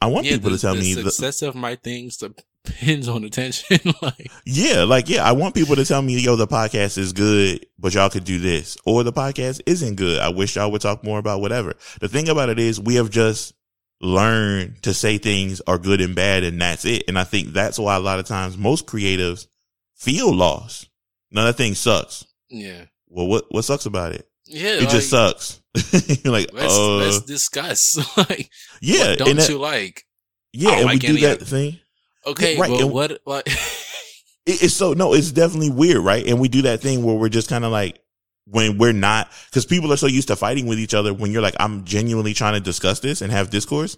I 0.00 0.06
want 0.06 0.26
people 0.26 0.50
the, 0.50 0.56
to 0.56 0.62
tell 0.62 0.74
the 0.74 0.80
me 0.80 0.94
the, 0.94 1.10
success 1.10 1.42
of 1.42 1.54
my 1.54 1.76
things 1.76 2.16
depends 2.64 3.08
on 3.08 3.24
attention. 3.24 3.78
like, 4.02 4.30
yeah, 4.44 4.84
like, 4.84 5.08
yeah, 5.08 5.24
I 5.24 5.32
want 5.32 5.54
people 5.54 5.76
to 5.76 5.84
tell 5.84 6.02
me, 6.02 6.18
yo, 6.18 6.36
the 6.36 6.46
podcast 6.46 6.98
is 6.98 7.12
good, 7.12 7.64
but 7.78 7.94
y'all 7.94 8.10
could 8.10 8.24
do 8.24 8.38
this. 8.38 8.76
Or 8.84 9.02
the 9.04 9.12
podcast 9.12 9.60
isn't 9.66 9.96
good. 9.96 10.18
I 10.20 10.28
wish 10.28 10.56
y'all 10.56 10.70
would 10.70 10.82
talk 10.82 11.02
more 11.04 11.18
about 11.18 11.40
whatever. 11.40 11.74
The 12.00 12.08
thing 12.08 12.28
about 12.28 12.48
it 12.48 12.58
is 12.58 12.80
we 12.80 12.96
have 12.96 13.10
just 13.10 13.54
learned 14.00 14.82
to 14.82 14.92
say 14.92 15.16
things 15.16 15.62
are 15.66 15.78
good 15.78 16.00
and 16.00 16.14
bad 16.14 16.44
and 16.44 16.60
that's 16.60 16.84
it. 16.84 17.04
And 17.08 17.18
I 17.18 17.24
think 17.24 17.48
that's 17.48 17.78
why 17.78 17.96
a 17.96 18.00
lot 18.00 18.18
of 18.18 18.26
times 18.26 18.58
most 18.58 18.86
creatives 18.86 19.46
feel 19.94 20.34
lost. 20.34 20.88
Now 21.30 21.44
that 21.44 21.56
thing 21.56 21.74
sucks. 21.74 22.26
yeah, 22.50 22.84
Well, 23.08 23.26
what, 23.26 23.46
what 23.50 23.64
sucks 23.64 23.86
about 23.86 24.12
it? 24.12 24.28
Yeah. 24.46 24.80
It 24.82 24.88
just 24.88 25.10
sucks. 25.10 25.60
Like, 26.24 26.48
Let's, 26.52 26.74
uh, 26.74 26.96
let's 26.96 27.20
discuss. 27.22 27.98
like, 28.16 28.50
yeah, 28.80 29.14
don't 29.16 29.36
that- 29.36 29.48
you 29.48 29.58
like? 29.58 30.04
yeah, 30.52 30.76
and 30.76 30.86
like 30.86 30.94
we 31.02 31.08
do 31.08 31.18
that 31.20 31.40
thing. 31.42 31.78
Okay, 32.26 32.58
right, 32.58 32.70
but 32.70 32.80
and- 32.80 32.92
what? 32.92 33.20
Like, 33.26 33.46
It- 34.46 34.62
it's 34.62 34.74
so 34.74 34.92
no, 34.92 35.12
it's 35.12 35.32
definitely 35.32 35.70
weird, 35.70 35.98
right? 35.98 36.26
And 36.26 36.40
we 36.40 36.48
do 36.48 36.62
that 36.62 36.80
thing 36.80 37.04
where 37.04 37.16
we're 37.16 37.28
just 37.28 37.48
kind 37.50 37.64
of 37.64 37.72
like 37.72 37.98
when 38.46 38.78
we're 38.78 38.92
not 38.92 39.30
because 39.50 39.66
people 39.66 39.92
are 39.92 39.96
so 39.96 40.06
used 40.06 40.28
to 40.28 40.36
fighting 40.36 40.66
with 40.66 40.78
each 40.78 40.94
other. 40.94 41.12
When 41.12 41.32
you're 41.32 41.42
like, 41.42 41.56
I'm 41.58 41.84
genuinely 41.84 42.32
trying 42.32 42.54
to 42.54 42.60
discuss 42.60 43.00
this 43.00 43.20
and 43.22 43.32
have 43.32 43.50
discourse, 43.50 43.96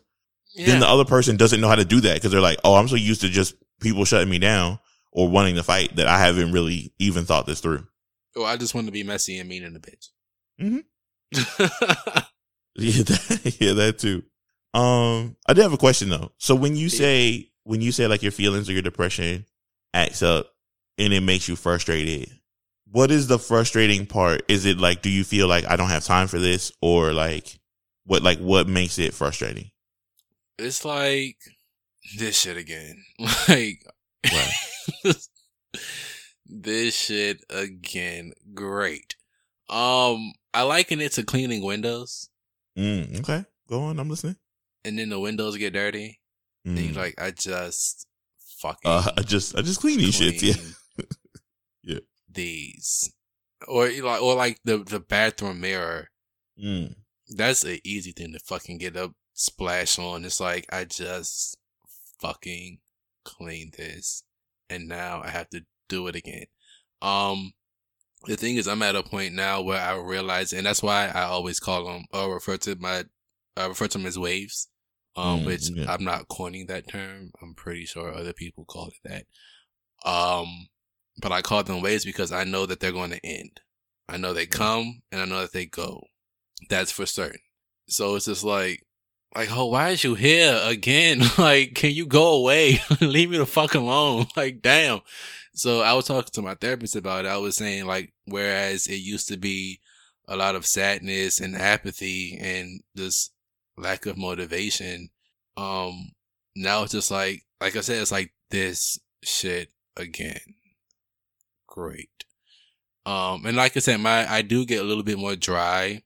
then 0.57 0.81
the 0.81 0.89
other 0.89 1.05
person 1.05 1.37
doesn't 1.37 1.61
know 1.61 1.69
how 1.69 1.75
to 1.77 1.85
do 1.85 2.01
that 2.01 2.15
because 2.15 2.33
they're 2.33 2.41
like, 2.41 2.59
oh, 2.65 2.75
I'm 2.75 2.89
so 2.89 2.97
used 2.97 3.21
to 3.21 3.29
just 3.29 3.55
people 3.81 4.05
shutting 4.05 4.31
me 4.31 4.39
down 4.39 4.79
or 5.13 5.29
wanting 5.29 5.57
to 5.57 5.63
fight 5.63 5.97
that 5.97 6.07
I 6.09 6.19
haven't 6.19 6.53
really 6.53 6.93
even 6.99 7.25
thought 7.25 7.47
this 7.47 7.61
through. 7.61 7.87
Or 8.35 8.47
I 8.47 8.57
just 8.57 8.75
want 8.75 8.87
to 8.87 8.93
be 8.93 9.03
messy 9.03 9.39
and 9.39 9.49
mean 9.49 9.63
in 9.63 9.75
the 9.75 9.81
bitch. 9.81 10.09
Mhm. 10.61 10.85
Mhm. 11.35 12.25
Yeah, 12.81 13.03
that, 13.03 13.57
yeah, 13.61 13.73
that 13.73 13.99
too. 13.99 14.23
Um, 14.73 15.37
I 15.49 15.53
do 15.53 15.63
have 15.63 15.73
a 15.73 15.77
question 15.79 16.11
though. 16.11 16.31
So 16.39 16.55
when 16.55 16.77
you 16.77 16.89
say 16.89 17.51
when 17.65 17.81
you 17.81 17.91
say 17.91 18.07
like 18.07 18.23
your 18.23 18.31
feelings 18.31 18.69
or 18.69 18.73
your 18.73 18.83
depression 18.83 19.47
acts 19.93 20.23
up 20.23 20.55
and 20.97 21.13
it 21.13 21.23
makes 21.23 21.49
you 21.49 21.57
frustrated, 21.57 22.31
what 22.91 23.11
is 23.11 23.27
the 23.27 23.39
frustrating 23.39 24.07
part? 24.07 24.43
Is 24.49 24.65
it 24.65 24.79
like, 24.79 25.03
do 25.03 25.11
you 25.11 25.25
feel 25.25 25.49
like 25.49 25.65
I 25.69 25.75
don't 25.75 25.89
have 25.89 26.05
time 26.05 26.29
for 26.29 26.39
this 26.39 26.71
or 26.81 27.13
like 27.13 27.59
what, 28.05 28.23
like 28.23 28.39
what 28.39 28.69
makes 28.69 28.99
it 29.01 29.13
frustrating? 29.13 29.71
It's 30.57 30.85
like 30.85 31.39
this 32.17 32.39
shit 32.39 32.57
again. 32.57 33.03
Like, 33.49 33.85
this 36.47 36.95
shit 36.95 37.45
again. 37.51 38.33
Great. 38.55 39.17
Um, 39.69 40.33
I 40.55 40.63
liken 40.63 41.01
it 41.01 41.13
to 41.13 41.23
cleaning 41.23 41.63
windows, 41.65 42.31
Mm, 42.77 43.21
okay. 43.21 43.45
Go 43.69 43.83
on. 43.83 43.99
I'm 43.99 44.09
listening. 44.09 44.37
and 44.85 44.99
then 44.99 45.09
the 45.11 45.19
windows 45.21 45.57
get 45.57 45.73
dirty. 45.73 46.21
And 46.65 46.79
Mm. 46.79 46.85
you're 46.95 47.03
like, 47.03 47.21
I 47.21 47.31
just 47.33 48.07
fucking 48.61 48.91
Uh, 48.91 49.11
I 49.17 49.23
just, 49.23 49.57
I 49.57 49.63
just 49.63 49.81
clean 49.81 49.99
these 49.99 50.19
shits. 50.19 50.43
Yeah. 50.43 51.05
Yeah. 51.83 52.01
These, 52.31 53.13
or 53.67 53.89
like, 53.89 54.23
or 54.23 54.35
like 54.35 54.59
the 54.65 54.79
the 54.79 55.01
bathroom 55.01 55.61
mirror. 55.61 56.11
Mm. 56.63 56.95
That's 57.29 57.65
an 57.65 57.79
easy 57.85 58.13
thing 58.13 58.33
to 58.33 58.39
fucking 58.41 58.79
get 58.79 58.97
a 58.97 59.15
splash 59.35 59.99
on. 59.99 60.25
It's 60.25 60.41
like 60.41 60.67
I 60.73 60.85
just 60.85 61.57
fucking 62.21 62.79
cleaned 63.25 63.75
this, 63.79 64.23
and 64.69 64.87
now 64.89 65.23
I 65.23 65.31
have 65.31 65.49
to 65.51 65.65
do 65.89 66.07
it 66.09 66.17
again. 66.17 66.47
Um, 67.01 67.53
the 68.27 68.37
thing 68.37 68.57
is, 68.57 68.67
I'm 68.67 68.83
at 68.83 68.97
a 68.97 69.03
point 69.03 69.35
now 69.35 69.63
where 69.63 69.81
I 69.81 69.97
realize, 69.97 70.53
and 70.53 70.67
that's 70.67 70.83
why 70.83 71.09
I 71.09 71.23
always 71.23 71.61
call 71.61 71.85
them 71.85 72.05
or 72.13 72.35
refer 72.35 72.57
to 72.59 72.77
my, 72.77 73.05
I 73.57 73.67
refer 73.67 73.87
to 73.89 73.99
them 73.99 74.07
as 74.07 74.19
waves. 74.19 74.69
Um, 75.17 75.41
Mm, 75.41 75.47
which 75.47 75.71
yeah. 75.71 75.93
I'm 75.93 76.05
not 76.05 76.29
coining 76.29 76.67
that 76.67 76.89
term. 76.89 77.33
I'm 77.43 77.55
pretty 77.55 77.87
sure 77.87 78.15
other 78.15 78.33
people 78.33 78.65
call 78.65 78.89
it 78.89 78.95
that. 79.05 80.09
Um, 80.09 80.69
but 81.21 81.33
I 81.33 81.43
call 81.43 81.65
them 81.65 81.83
waves 81.83 82.05
because 82.05 82.31
I 82.31 82.45
know 82.45 82.67
that 82.67 82.79
they're 82.79 82.93
going 82.93 83.11
to 83.11 83.27
end. 83.27 83.61
I 84.09 84.17
know 84.17 84.33
they 84.33 84.47
come 84.47 85.03
and 85.11 85.21
I 85.21 85.25
know 85.25 85.41
that 85.41 85.53
they 85.53 85.67
go. 85.67 86.05
That's 86.71 86.93
for 86.93 87.05
certain. 87.05 87.41
So 87.89 88.15
it's 88.15 88.27
just 88.27 88.45
like, 88.45 88.87
like, 89.35 89.51
oh, 89.53 89.67
why 89.67 89.91
is 89.91 90.05
you 90.05 90.15
here 90.15 90.59
again? 90.65 91.23
like, 91.39 91.75
can 91.75 91.91
you 91.91 92.07
go 92.07 92.35
away? 92.35 92.81
Leave 93.01 93.31
me 93.31 93.39
the 93.39 93.47
fuck 93.47 93.75
alone. 93.75 94.27
Like, 94.37 94.63
damn. 94.63 95.01
So 95.55 95.81
I 95.81 95.93
was 95.95 96.07
talking 96.07 96.31
to 96.33 96.43
my 96.43 96.55
therapist 96.55 96.97
about 96.97 97.25
it. 97.25 97.29
I 97.29 97.39
was 97.39 97.57
saying 97.57 97.87
like, 97.87 98.13
whereas 98.27 98.87
it 98.87 98.97
used 98.97 99.29
to 99.29 99.37
be 99.37 99.81
a 100.29 100.37
lot 100.37 100.55
of 100.55 100.67
sadness 100.67 101.41
and 101.41 101.57
apathy 101.57 102.39
and 102.41 102.81
this 102.95 103.31
lack 103.77 104.07
of 104.07 104.17
motivation, 104.17 105.11
um, 105.57 106.13
now 106.55 106.85
it's 106.85 106.93
just 106.93 107.11
like, 107.11 107.43
like 107.61 107.75
I 107.77 107.81
said, 107.81 108.01
it's 108.01 108.13
like 108.13 108.33
this 108.51 108.99
shit 109.23 109.71
again. 109.97 110.41
Great. 111.67 112.25
Um, 113.05 113.47
and 113.47 113.57
like 113.57 113.77
I 113.77 113.81
said, 113.81 114.01
my, 114.01 114.31
I 114.31 114.43
do 114.43 114.65
get 114.67 114.81
a 114.81 114.85
little 114.85 115.03
bit 115.03 115.19
more 115.19 115.35
dry, 115.35 116.03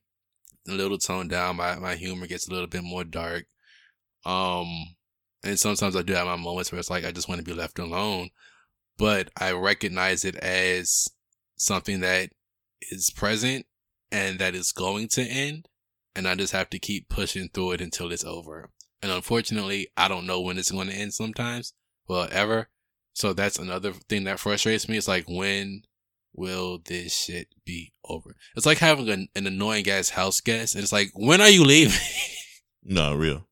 a 0.67 0.71
little 0.71 0.97
toned 0.97 1.29
down. 1.29 1.57
My, 1.57 1.75
my 1.77 1.95
humor 1.95 2.27
gets 2.27 2.47
a 2.47 2.51
little 2.51 2.67
bit 2.67 2.83
more 2.83 3.03
dark. 3.03 3.45
Um, 4.25 4.67
and 5.43 5.59
sometimes 5.59 5.95
I 5.95 6.01
do 6.01 6.13
have 6.13 6.25
my 6.25 6.35
moments 6.35 6.71
where 6.71 6.79
it's 6.79 6.89
like, 6.89 7.05
I 7.05 7.11
just 7.11 7.27
want 7.27 7.39
to 7.39 7.45
be 7.45 7.53
left 7.53 7.79
alone, 7.79 8.29
but 8.97 9.29
I 9.39 9.51
recognize 9.51 10.23
it 10.23 10.35
as 10.37 11.09
something 11.57 11.99
that 11.99 12.29
is 12.81 13.09
present 13.09 13.65
and 14.11 14.39
that 14.39 14.55
is 14.55 14.71
going 14.71 15.09
to 15.09 15.21
end. 15.21 15.67
And 16.15 16.27
I 16.27 16.35
just 16.35 16.53
have 16.53 16.69
to 16.69 16.79
keep 16.79 17.09
pushing 17.09 17.49
through 17.49 17.71
it 17.71 17.81
until 17.81 18.11
it's 18.11 18.23
over. 18.23 18.69
And 19.01 19.11
unfortunately, 19.11 19.89
I 19.97 20.07
don't 20.07 20.27
know 20.27 20.39
when 20.39 20.57
it's 20.57 20.71
going 20.71 20.87
to 20.87 20.95
end 20.95 21.13
sometimes. 21.13 21.73
Well, 22.07 22.29
ever. 22.31 22.69
So 23.13 23.33
that's 23.33 23.59
another 23.59 23.93
thing 23.93 24.23
that 24.25 24.39
frustrates 24.39 24.87
me. 24.87 24.97
It's 24.97 25.07
like, 25.07 25.25
when 25.27 25.81
will 26.33 26.79
this 26.83 27.15
shit 27.15 27.47
be 27.65 27.93
over? 28.03 28.35
It's 28.55 28.65
like 28.65 28.79
having 28.79 29.09
an, 29.09 29.27
an 29.35 29.47
annoying 29.47 29.87
ass 29.89 30.09
house 30.09 30.41
guest. 30.41 30.75
And 30.75 30.83
it's 30.83 30.91
like, 30.91 31.11
when 31.13 31.41
are 31.41 31.49
you 31.49 31.63
leaving? 31.63 31.99
No, 32.85 33.15
real. 33.15 33.47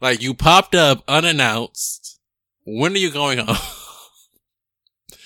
like, 0.00 0.22
you 0.22 0.32
popped 0.32 0.76
up 0.76 1.02
unannounced. 1.08 2.20
When 2.64 2.92
are 2.92 2.98
you 2.98 3.10
going 3.10 3.38
home? 3.38 3.56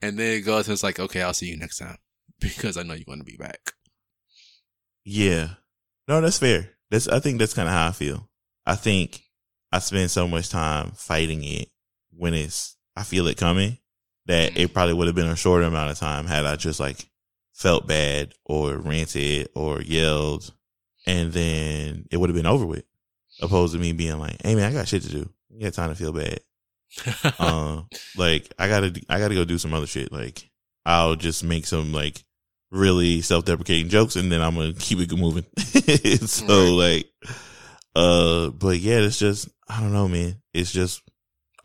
and 0.00 0.18
then 0.18 0.38
it 0.38 0.40
goes, 0.46 0.66
and 0.66 0.72
it's 0.72 0.82
like, 0.82 0.98
okay, 0.98 1.20
I'll 1.20 1.34
see 1.34 1.48
you 1.50 1.58
next 1.58 1.76
time. 1.76 1.98
Because 2.40 2.78
I 2.78 2.82
know 2.82 2.94
you're 2.94 3.04
going 3.04 3.18
to 3.18 3.24
be 3.26 3.36
back. 3.36 3.72
Yeah. 5.04 5.48
No, 6.08 6.22
that's 6.22 6.38
fair. 6.38 6.70
That's 6.90 7.06
I 7.06 7.20
think 7.20 7.38
that's 7.38 7.52
kind 7.52 7.68
of 7.68 7.74
how 7.74 7.88
I 7.88 7.92
feel. 7.92 8.30
I 8.64 8.76
think 8.76 9.24
I 9.70 9.78
spend 9.78 10.10
so 10.10 10.26
much 10.26 10.48
time 10.48 10.92
fighting 10.92 11.44
it 11.44 11.68
when 12.16 12.32
it's 12.32 12.76
I 12.96 13.02
feel 13.02 13.26
it 13.26 13.36
coming 13.36 13.76
that 14.30 14.56
it 14.56 14.72
probably 14.72 14.94
would 14.94 15.06
have 15.08 15.16
been 15.16 15.26
a 15.26 15.36
shorter 15.36 15.64
amount 15.66 15.90
of 15.90 15.98
time 15.98 16.26
had 16.26 16.46
I 16.46 16.56
just 16.56 16.78
like 16.80 17.08
felt 17.54 17.86
bad 17.86 18.32
or 18.44 18.76
ranted 18.78 19.48
or 19.54 19.82
yelled 19.82 20.52
and 21.06 21.32
then 21.32 22.06
it 22.10 22.16
would 22.16 22.30
have 22.30 22.36
been 22.36 22.46
over 22.46 22.64
with. 22.64 22.84
Opposed 23.42 23.72
to 23.74 23.78
me 23.80 23.92
being 23.92 24.18
like, 24.18 24.36
Hey 24.42 24.54
man, 24.54 24.70
I 24.70 24.72
got 24.72 24.86
shit 24.88 25.02
to 25.02 25.08
do. 25.10 25.28
You 25.50 25.62
got 25.62 25.74
time 25.74 25.88
to 25.90 25.94
feel 25.96 26.12
bad. 26.12 26.40
uh, 27.38 27.82
like 28.16 28.52
I 28.58 28.68
gotta, 28.68 29.00
I 29.08 29.18
gotta 29.18 29.34
go 29.34 29.44
do 29.44 29.58
some 29.58 29.74
other 29.74 29.86
shit. 29.86 30.12
Like 30.12 30.48
I'll 30.86 31.16
just 31.16 31.42
make 31.44 31.66
some 31.66 31.92
like 31.92 32.22
really 32.70 33.20
self-deprecating 33.20 33.88
jokes, 33.88 34.16
and 34.16 34.30
then 34.30 34.40
I'm 34.42 34.54
gonna 34.54 34.72
keep 34.74 34.98
it 35.00 35.12
moving. 35.16 35.44
so 36.26 36.74
like, 36.74 37.06
uh, 37.96 38.50
but 38.50 38.78
yeah, 38.78 38.98
it's 38.98 39.18
just 39.18 39.48
I 39.68 39.80
don't 39.80 39.92
know, 39.92 40.08
man. 40.08 40.36
It's 40.52 40.72
just 40.72 41.02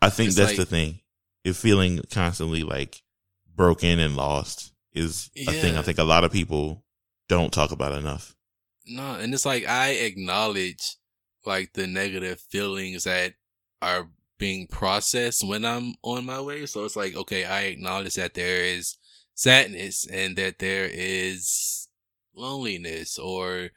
I 0.02 0.10
think 0.10 0.28
It's 0.28 0.36
that's 0.36 0.50
like- 0.50 0.58
the 0.58 0.66
thing. 0.66 1.00
If 1.46 1.56
feeling 1.56 2.00
constantly 2.10 2.62
like 2.62 3.02
broken 3.54 3.98
and 3.98 4.16
lost 4.16 4.72
is 4.92 5.30
a 5.36 5.52
thing. 5.52 5.76
I 5.76 5.82
think 5.82 5.98
a 5.98 6.04
lot 6.04 6.24
of 6.24 6.32
people 6.32 6.84
don't 7.28 7.52
talk 7.52 7.70
about 7.70 7.96
enough. 7.96 8.34
No, 8.86 9.14
and 9.14 9.32
it's 9.32 9.46
like 9.46 9.66
I 9.66 9.90
acknowledge 9.90 10.96
like 11.44 11.72
the 11.74 11.86
negative 11.86 12.40
feelings 12.40 13.04
that 13.04 13.34
are 13.80 14.08
being 14.38 14.66
processed 14.66 15.46
when 15.46 15.64
I'm 15.64 15.94
on 16.02 16.26
my 16.26 16.40
way. 16.40 16.66
So 16.66 16.84
it's 16.84 16.96
like, 16.96 17.14
okay, 17.14 17.44
I 17.44 17.62
acknowledge 17.62 18.14
that 18.14 18.34
there 18.34 18.62
is 18.62 18.96
sadness 19.34 20.06
and 20.06 20.36
that 20.36 20.58
there 20.58 20.88
is 20.90 21.88
loneliness 22.34 23.18
or 23.18 23.70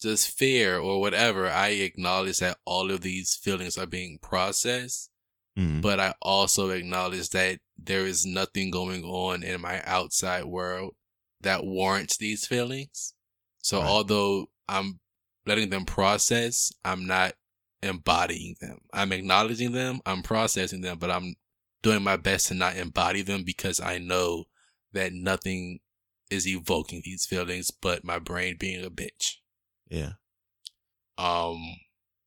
just 0.00 0.36
fear 0.36 0.78
or 0.78 1.00
whatever. 1.00 1.48
I 1.48 1.68
acknowledge 1.68 2.38
that 2.38 2.58
all 2.64 2.90
of 2.90 3.00
these 3.00 3.34
feelings 3.34 3.78
are 3.78 3.86
being 3.86 4.18
processed, 4.20 5.10
Mhm. 5.56 5.82
but 5.82 6.00
I 6.00 6.14
also 6.20 6.70
acknowledge 6.70 7.28
that 7.30 7.60
there 7.76 8.06
is 8.06 8.26
nothing 8.26 8.70
going 8.70 9.04
on 9.04 9.42
in 9.42 9.60
my 9.60 9.82
outside 9.84 10.44
world 10.44 10.96
that 11.40 11.64
warrants 11.64 12.16
these 12.16 12.46
feelings. 12.46 13.14
So 13.62 13.80
Right. 13.80 13.88
although 13.88 14.50
I'm 14.68 15.00
letting 15.46 15.70
them 15.70 15.84
process, 15.84 16.72
I'm 16.84 17.06
not 17.06 17.36
embodying 17.82 18.56
them. 18.60 18.78
I'm 18.92 19.12
acknowledging 19.12 19.72
them, 19.72 20.00
I'm 20.06 20.22
processing 20.22 20.80
them, 20.80 20.98
but 20.98 21.10
I'm 21.10 21.34
doing 21.82 22.02
my 22.02 22.16
best 22.16 22.46
to 22.48 22.54
not 22.54 22.76
embody 22.76 23.22
them 23.22 23.44
because 23.44 23.78
I 23.78 23.98
know 23.98 24.46
that 24.92 25.12
nothing 25.12 25.80
is 26.30 26.48
evoking 26.48 27.02
these 27.04 27.26
feelings 27.26 27.70
but 27.70 28.02
my 28.02 28.18
brain 28.18 28.56
being 28.58 28.82
a 28.84 28.90
bitch. 28.90 29.36
Yeah. 29.88 30.14
Um, 31.18 31.76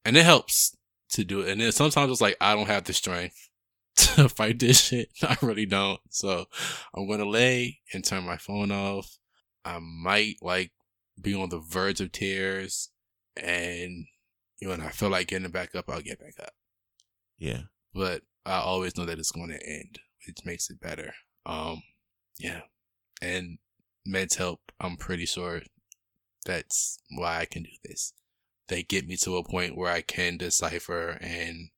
and 0.05 0.15
it 0.15 0.23
helps 0.23 0.76
to 1.11 1.23
do 1.23 1.41
it. 1.41 1.49
And 1.49 1.61
then 1.61 1.71
sometimes 1.71 2.11
it's 2.11 2.21
like, 2.21 2.37
I 2.41 2.55
don't 2.55 2.67
have 2.67 2.83
the 2.83 2.93
strength 2.93 3.49
to 3.95 4.29
fight 4.29 4.59
this 4.59 4.81
shit. 4.81 5.09
I 5.23 5.37
really 5.41 5.65
don't. 5.65 5.99
So 6.09 6.45
I'm 6.93 7.07
going 7.07 7.19
to 7.19 7.29
lay 7.29 7.79
and 7.93 8.03
turn 8.03 8.25
my 8.25 8.37
phone 8.37 8.71
off. 8.71 9.17
I 9.65 9.79
might 9.79 10.37
like 10.41 10.71
be 11.19 11.33
on 11.35 11.49
the 11.49 11.59
verge 11.59 11.99
of 12.01 12.11
tears 12.11 12.89
and, 13.35 14.05
you 14.59 14.67
know, 14.67 14.71
when 14.71 14.81
I 14.81 14.89
feel 14.89 15.09
like 15.09 15.27
getting 15.27 15.49
back 15.51 15.75
up, 15.75 15.89
I'll 15.89 16.01
get 16.01 16.19
back 16.19 16.35
up. 16.41 16.53
Yeah. 17.37 17.63
But 17.93 18.23
I 18.45 18.59
always 18.59 18.97
know 18.97 19.05
that 19.05 19.19
it's 19.19 19.31
going 19.31 19.49
to 19.49 19.69
end, 19.69 19.99
which 20.25 20.45
makes 20.45 20.69
it 20.69 20.81
better. 20.81 21.13
Um, 21.45 21.83
yeah. 22.39 22.61
And 23.21 23.59
meds 24.07 24.37
help. 24.37 24.71
I'm 24.79 24.97
pretty 24.97 25.25
sure 25.25 25.61
that's 26.45 26.99
why 27.11 27.39
I 27.39 27.45
can 27.45 27.63
do 27.63 27.69
this. 27.83 28.13
They 28.68 28.84
get 28.84 29.07
me 29.07 29.15
to 29.18 29.38
a 29.38 29.43
point 29.43 29.78
where 29.78 29.91
I 29.91 30.01
can 30.01 30.38
decipher 30.38 31.18
and 31.22 31.70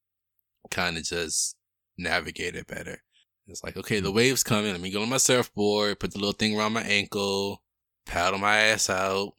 kind 0.72 0.98
of 0.98 1.04
just 1.04 1.56
navigate 1.98 2.56
it 2.56 2.68
better. 2.68 3.04
It's 3.48 3.64
like, 3.64 3.78
okay, 3.78 4.00
the 4.00 4.12
mm. 4.12 4.16
wave's 4.16 4.44
coming. 4.44 4.72
Let 4.72 4.82
me 4.82 4.92
go 4.92 5.02
on 5.02 5.10
my 5.10 5.18
surfboard, 5.18 6.00
put 6.00 6.14
the 6.14 6.20
little 6.20 6.34
thing 6.34 6.58
around 6.58 6.74
my 6.74 6.84
ankle, 6.84 7.62
paddle 8.06 8.40
my 8.40 8.58
ass 8.58 8.90
out, 8.90 9.34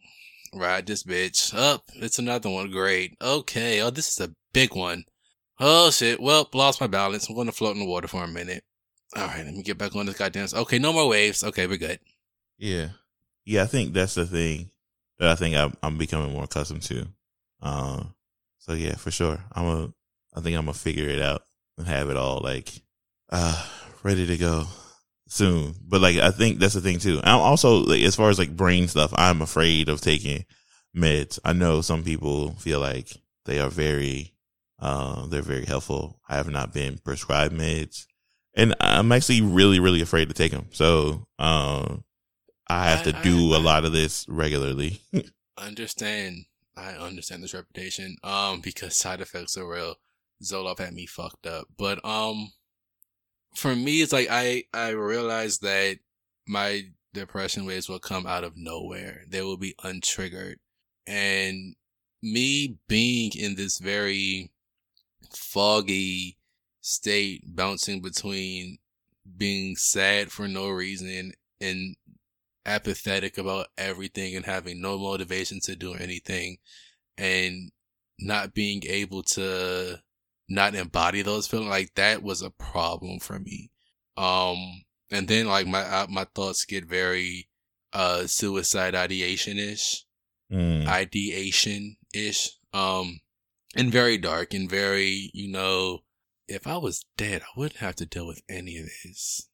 ride 0.55 0.87
this 0.87 1.05
bitch. 1.05 1.55
Up, 1.57 1.85
it's 1.95 2.19
another 2.19 2.51
one. 2.51 2.71
Great. 2.71 3.17
Okay. 3.21 3.81
Oh, 3.81 3.91
this 3.91 4.09
is 4.09 4.21
a 4.21 4.35
big 4.53 4.75
one. 4.75 5.05
Oh 5.59 5.91
shit. 5.91 6.21
Well, 6.21 6.49
lost 6.55 6.81
my 6.81 6.87
balance. 6.87 7.29
I'm 7.29 7.35
going 7.35 7.47
to 7.47 7.53
float 7.53 7.75
in 7.75 7.81
the 7.81 7.89
water 7.89 8.09
for 8.09 8.25
a 8.25 8.29
minute. 8.29 8.65
All 9.17 9.27
right, 9.27 9.45
let 9.45 9.55
me 9.55 9.63
get 9.63 9.79
back 9.79 9.97
on 9.97 10.07
this 10.07 10.17
goddamn. 10.17 10.47
Okay, 10.55 10.79
no 10.79 10.93
more 10.93 11.09
waves. 11.09 11.43
Okay, 11.43 11.67
we're 11.67 11.79
good. 11.79 11.99
Yeah. 12.59 12.91
Yeah, 13.45 13.65
I 13.65 13.67
think 13.67 13.93
that's 13.93 14.15
the 14.15 14.27
thing 14.27 14.71
that 15.19 15.29
I 15.29 15.35
think 15.35 15.57
I'm, 15.57 15.75
I'm 15.83 15.99
becoming 15.99 16.33
more 16.33 16.45
accustomed 16.45 16.83
to. 16.83 17.09
Um, 17.63 18.15
so 18.59 18.73
yeah, 18.75 18.97
for 18.97 19.11
sure. 19.11 19.39
I'm 19.53 19.67
a, 19.67 19.93
I 20.35 20.41
think 20.41 20.57
I'm 20.57 20.65
gonna 20.67 20.75
figure 20.75 21.09
it 21.09 21.21
out 21.21 21.43
and 21.79 21.87
have 21.87 22.11
it 22.11 22.17
all 22.17 22.41
like, 22.43 22.71
uh, 23.31 23.67
ready 24.03 24.27
to 24.27 24.37
go. 24.37 24.67
soon. 25.29 25.75
But 25.87 26.01
like, 26.01 26.17
I 26.17 26.31
think 26.31 26.59
that's 26.59 26.75
the 26.75 26.81
thing 26.81 26.99
too. 26.99 27.21
I'm 27.23 27.41
also 27.41 27.79
like, 27.79 28.03
as 28.03 28.17
far 28.17 28.31
as 28.31 28.39
like 28.39 28.57
brain 28.57 28.89
stuff, 28.89 29.13
I'm 29.15 29.43
afraid 29.43 29.89
of 29.89 30.01
taking 30.01 30.45
meds. 30.97 31.39
I 31.45 31.53
know 31.53 31.81
some 31.81 32.03
people 32.03 32.53
feel 32.55 32.81
like 32.81 33.13
they 33.47 33.61
are 33.61 33.71
very, 33.71 34.35
uh, 34.81 35.27
they're 35.27 35.43
very 35.43 35.65
helpful. 35.65 36.21
I 36.29 36.37
have 36.37 36.49
not 36.49 36.73
been 36.75 36.99
prescribed 36.99 37.55
meds 37.55 38.07
and 38.55 38.75
I'm 38.81 39.13
actually 39.13 39.43
really, 39.43 39.79
really 39.81 40.01
afraid 40.01 40.29
to 40.29 40.35
take 40.35 40.53
them. 40.53 40.67
So, 40.73 41.27
um, 41.39 42.05
I 42.69 42.91
have 42.91 43.01
I, 43.01 43.11
to 43.11 43.23
do 43.23 43.53
I, 43.53 43.57
I, 43.57 43.59
a 43.59 43.63
lot 43.63 43.85
of 43.85 43.93
this 43.93 44.27
regularly. 44.29 45.01
understand. 45.59 46.45
I 46.77 46.93
understand 46.93 47.43
this 47.43 47.55
reputation. 47.55 48.17
Um, 48.23 48.61
because 48.61 48.97
side 48.97 49.21
effects 49.21 49.57
are 49.57 49.69
real. 49.69 49.97
Zoloft 50.43 50.79
had 50.79 50.95
me 50.95 51.07
fucked 51.07 51.47
up, 51.47 51.67
but 51.77 52.03
um, 52.05 52.53
for 53.55 53.77
me, 53.77 54.01
it's 54.01 54.13
like 54.13 54.29
I 54.31 54.65
I 54.73 54.91
realized 54.91 55.63
that 55.63 55.99
my 56.47 56.85
depression 57.13 57.67
waves 57.67 57.89
will 57.89 57.99
come 57.99 58.27
out 58.27 58.45
of 58.45 58.57
nowhere. 58.57 59.25
They 59.29 59.43
will 59.43 59.59
be 59.59 59.75
untriggered, 59.85 60.57
and 61.07 61.75
me 62.23 62.79
being 62.89 63.33
in 63.35 63.55
this 63.57 63.79
very 63.79 64.51
foggy 65.35 66.39
state, 66.81 67.43
bouncing 67.55 68.01
between 68.01 68.79
being 69.37 69.77
sad 69.77 70.33
for 70.33 70.49
no 70.49 70.69
reason 70.69 71.33
and 71.61 71.97
apathetic 72.67 73.39
about 73.39 73.69
everything 73.79 74.37
and 74.37 74.45
having 74.45 74.81
no 74.81 74.99
motivation 74.99 75.61
to 75.63 75.75
do 75.75 75.95
anything 75.95 76.59
and 77.17 77.71
not 78.19 78.55
being 78.55 78.83
able 78.87 79.23
to 79.23 79.99
not 80.49 80.75
embody 80.75 81.23
those 81.23 81.47
feelings 81.47 81.71
like 81.71 81.95
that 81.95 82.23
was 82.23 82.43
a 82.43 82.51
problem 82.51 83.19
for 83.19 83.39
me 83.39 83.71
um 84.17 84.57
and 85.11 85.29
then 85.29 85.47
like 85.47 85.67
my 85.67 85.81
uh, 85.81 86.07
my 86.09 86.27
thoughts 86.35 86.65
get 86.65 86.85
very 86.85 87.49
uh 87.93 88.27
suicide 88.27 88.95
ideation 88.95 89.59
ish 89.59 90.05
mm. 90.53 90.87
ideation 90.87 91.97
ish 92.13 92.51
um 92.73 93.21
and 93.77 93.91
very 93.93 94.19
dark 94.19 94.53
and 94.53 94.69
very 94.69 95.31
you 95.33 95.51
know 95.51 96.01
if 96.49 96.67
i 96.67 96.77
was 96.77 97.05
dead 97.17 97.43
i 97.43 97.59
wouldn't 97.59 97.81
have 97.81 97.97
to 97.97 98.07
deal 98.07 98.27
with 98.27 98.43
any 98.49 98.77
of 98.77 98.87
this 99.05 99.49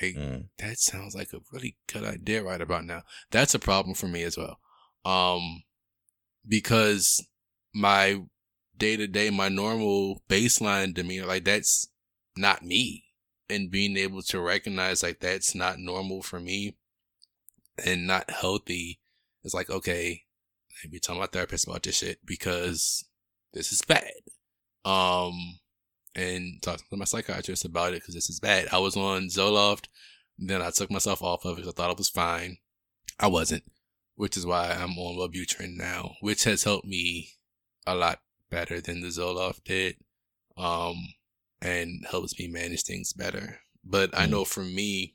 like 0.00 0.14
mm. 0.14 0.48
that 0.58 0.78
sounds 0.78 1.14
like 1.14 1.32
a 1.32 1.40
really 1.52 1.76
good 1.92 2.04
idea 2.04 2.42
right 2.42 2.60
about 2.60 2.84
now. 2.84 3.02
That's 3.30 3.54
a 3.54 3.58
problem 3.58 3.94
for 3.94 4.08
me 4.08 4.22
as 4.22 4.36
well. 4.36 4.58
Um 5.04 5.62
because 6.46 7.26
my 7.74 8.22
day 8.76 8.96
to 8.96 9.06
day, 9.06 9.30
my 9.30 9.48
normal 9.48 10.22
baseline 10.28 10.94
demeanor, 10.94 11.26
like 11.26 11.44
that's 11.44 11.88
not 12.36 12.62
me. 12.62 13.04
And 13.48 13.70
being 13.70 13.96
able 13.96 14.22
to 14.22 14.40
recognize 14.40 15.02
like 15.02 15.20
that's 15.20 15.54
not 15.54 15.78
normal 15.78 16.22
for 16.22 16.40
me 16.40 16.76
and 17.84 18.06
not 18.06 18.30
healthy 18.30 19.00
is 19.44 19.54
like, 19.54 19.70
okay, 19.70 20.22
maybe 20.82 20.98
tell 20.98 21.16
my 21.16 21.26
therapist 21.26 21.66
about 21.66 21.82
this 21.82 21.98
shit 21.98 22.18
because 22.24 23.04
this 23.52 23.72
is 23.72 23.82
bad. 23.82 24.10
Um, 24.84 25.58
and 26.14 26.60
talk 26.62 26.78
to 26.78 26.96
my 26.96 27.04
psychiatrist 27.04 27.64
about 27.64 27.94
it 27.94 28.00
because 28.00 28.14
this 28.14 28.28
is 28.28 28.40
bad. 28.40 28.68
I 28.72 28.78
was 28.78 28.96
on 28.96 29.28
Zoloft, 29.28 29.86
then 30.38 30.62
I 30.62 30.70
took 30.70 30.90
myself 30.90 31.22
off 31.22 31.44
of 31.44 31.52
it 31.52 31.56
because 31.56 31.72
I 31.72 31.74
thought 31.74 31.90
it 31.92 31.98
was 31.98 32.10
fine. 32.10 32.58
I 33.18 33.28
wasn't, 33.28 33.64
which 34.16 34.36
is 34.36 34.46
why 34.46 34.70
I'm 34.70 34.98
on 34.98 35.16
Wellbutrin 35.16 35.76
now, 35.76 36.14
which 36.20 36.44
has 36.44 36.64
helped 36.64 36.86
me 36.86 37.30
a 37.86 37.94
lot 37.94 38.20
better 38.50 38.80
than 38.80 39.00
the 39.00 39.08
Zoloft 39.08 39.64
did, 39.64 39.96
um, 40.56 40.96
and 41.60 42.04
helps 42.10 42.38
me 42.38 42.48
manage 42.48 42.82
things 42.82 43.12
better. 43.12 43.60
But 43.84 44.12
mm. 44.12 44.20
I 44.20 44.26
know 44.26 44.44
for 44.44 44.64
me, 44.64 45.14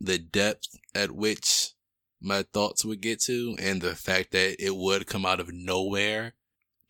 the 0.00 0.18
depth 0.18 0.78
at 0.94 1.12
which 1.12 1.72
my 2.20 2.42
thoughts 2.52 2.84
would 2.84 3.00
get 3.00 3.20
to 3.20 3.56
and 3.58 3.80
the 3.80 3.94
fact 3.94 4.32
that 4.32 4.56
it 4.64 4.76
would 4.76 5.06
come 5.06 5.26
out 5.26 5.40
of 5.40 5.52
nowhere 5.52 6.34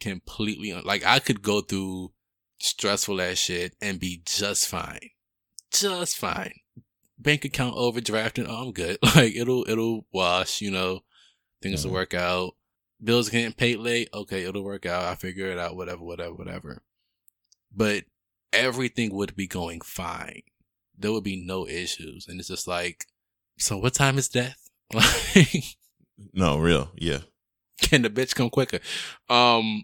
completely 0.00 0.72
like 0.72 1.04
I 1.04 1.20
could 1.20 1.42
go 1.42 1.60
through 1.60 2.12
stressful 2.62 3.20
ass 3.20 3.38
shit 3.38 3.74
and 3.82 4.00
be 4.00 4.22
just 4.24 4.68
fine. 4.68 5.10
Just 5.70 6.16
fine. 6.16 6.54
Bank 7.18 7.44
account 7.44 7.74
overdrafting, 7.74 8.46
oh, 8.48 8.66
I'm 8.66 8.72
good. 8.72 8.98
Like 9.14 9.34
it'll 9.36 9.68
it'll 9.68 10.06
wash, 10.12 10.60
you 10.60 10.70
know, 10.70 11.00
things 11.60 11.80
mm-hmm. 11.80 11.88
will 11.88 11.94
work 11.94 12.14
out. 12.14 12.54
Bills 13.02 13.28
getting 13.28 13.52
paid 13.52 13.78
late, 13.78 14.08
okay, 14.14 14.44
it'll 14.44 14.62
work 14.62 14.86
out. 14.86 15.04
I 15.04 15.16
figure 15.16 15.48
it 15.48 15.58
out, 15.58 15.76
whatever, 15.76 16.02
whatever, 16.02 16.34
whatever. 16.34 16.82
But 17.74 18.04
everything 18.52 19.12
would 19.14 19.34
be 19.34 19.48
going 19.48 19.80
fine. 19.80 20.42
There 20.96 21.10
would 21.10 21.24
be 21.24 21.44
no 21.44 21.66
issues. 21.66 22.28
And 22.28 22.38
it's 22.38 22.48
just 22.48 22.68
like, 22.68 23.06
so 23.58 23.76
what 23.78 23.94
time 23.94 24.18
is 24.18 24.28
death? 24.28 24.70
no, 26.32 26.58
real, 26.58 26.92
yeah. 26.96 27.20
Can 27.80 28.02
the 28.02 28.10
bitch 28.10 28.36
come 28.36 28.50
quicker? 28.50 28.78
Um, 29.28 29.82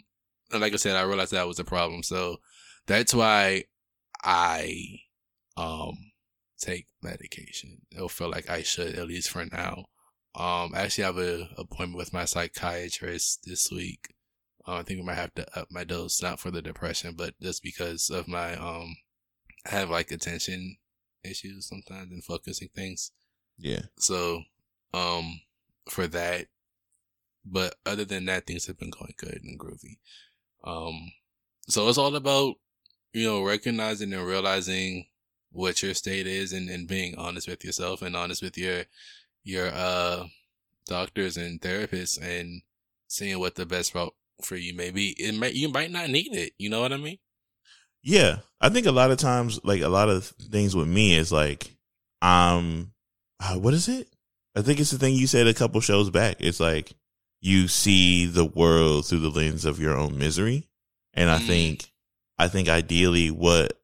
like 0.53 0.73
I 0.73 0.77
said, 0.77 0.95
I 0.95 1.03
realized 1.03 1.33
that 1.33 1.49
was 1.49 1.59
a 1.59 1.65
problem. 1.65 2.05
So 2.05 2.39
that's 2.89 3.15
why 3.15 3.65
I 4.25 5.01
um 5.57 5.97
take 6.59 6.87
medication. 7.03 7.83
It'll 7.93 8.09
feel 8.09 8.31
like 8.31 8.51
I 8.51 8.63
should 8.63 8.97
at 8.97 9.07
least 9.07 9.31
for 9.31 9.45
now. 9.45 9.87
Um, 10.35 10.73
I 10.75 10.83
actually 10.83 11.05
have 11.05 11.19
a 11.19 11.49
appointment 11.57 11.97
with 11.97 12.13
my 12.13 12.25
psychiatrist 12.25 13.45
this 13.45 13.71
week. 13.71 14.15
Uh, 14.67 14.77
I 14.77 14.83
think 14.83 15.01
we 15.01 15.07
might 15.07 15.15
have 15.15 15.35
to 15.35 15.59
up 15.59 15.69
my 15.71 15.85
dose, 15.85 16.23
not 16.23 16.41
for 16.41 16.51
the 16.51 16.63
depression, 16.63 17.15
but 17.17 17.35
just 17.41 17.63
because 17.63 18.11
of 18.11 18.27
my 18.27 18.55
um, 18.55 18.97
I 19.67 19.71
have 19.71 19.91
like 19.91 20.11
attention 20.11 20.77
issues 21.25 21.69
sometimes 21.69 22.11
and 22.11 22.25
focusing 22.25 22.69
things. 22.75 23.13
Yeah. 23.59 23.83
So, 23.99 24.43
um, 24.95 25.41
for 25.89 26.07
that, 26.09 26.47
but 27.45 27.75
other 27.85 28.05
than 28.05 28.27
that, 28.27 28.47
things 28.47 28.67
have 28.67 28.79
been 28.79 28.91
going 28.91 29.15
good 29.17 29.41
and 29.43 29.59
groovy. 29.59 29.99
Um, 30.65 31.13
so 31.69 31.89
it's 31.89 31.99
all 31.99 32.15
about 32.15 32.57
you 33.13 33.27
know, 33.27 33.43
recognizing 33.43 34.13
and 34.13 34.27
realizing 34.27 35.07
what 35.51 35.83
your 35.83 35.95
state 35.95 36.27
is 36.27 36.53
and, 36.53 36.69
and 36.69 36.87
being 36.87 37.17
honest 37.17 37.49
with 37.49 37.65
yourself 37.65 38.03
and 38.03 38.15
honest 38.15 38.43
with 38.43 38.59
your, 38.59 38.85
your, 39.45 39.71
uh, 39.73 40.25
doctors 40.87 41.37
and 41.37 41.61
therapists 41.61 42.21
and 42.21 42.63
seeing 43.09 43.39
what 43.39 43.55
the 43.55 43.67
best 43.67 43.95
route 43.95 44.15
for 44.43 44.57
you 44.57 44.75
may 44.75 44.91
be. 44.91 45.15
It 45.19 45.35
might, 45.35 45.55
you 45.55 45.69
might 45.69 45.91
not 45.91 46.11
need 46.11 46.35
it. 46.35 46.53
You 46.59 46.71
know 46.71 46.81
what 46.81 46.93
I 46.93 46.97
mean? 46.97 47.19
Yeah. 48.03 48.39
I 48.61 48.69
think 48.69 48.87
a 48.87 48.93
lot 48.93 49.11
of 49.11 49.19
times, 49.19 49.61
like 49.65 49.83
a 49.83 49.89
lot 49.89 50.09
of 50.09 50.25
things 50.27 50.75
with 50.75 50.89
me 50.89 51.17
is 51.17 51.33
like, 51.33 51.77
um, 52.23 52.93
uh, 53.41 53.57
what 53.57 53.75
is 53.75 53.89
it? 53.89 54.09
I 54.57 54.63
think 54.63 54.81
it's 54.81 54.91
the 54.91 54.99
thing 54.99 55.15
you 55.15 55.27
said 55.27 55.47
a 55.47 55.55
couple 55.55 55.81
shows 55.81 56.11
back. 56.11 56.37
It's 56.41 56.61
like 56.61 56.93
you 57.41 57.69
see 57.69 58.27
the 58.27 58.45
world 58.45 59.07
through 59.07 59.21
the 59.21 59.31
lens 59.31 59.65
of 59.65 59.79
your 59.79 59.97
own 59.97 60.19
misery. 60.19 60.69
And 61.15 61.31
I 61.31 61.39
mm. 61.39 61.47
think 61.47 61.93
I 62.39 62.49
think 62.49 62.69
ideally 62.69 63.31
what 63.31 63.81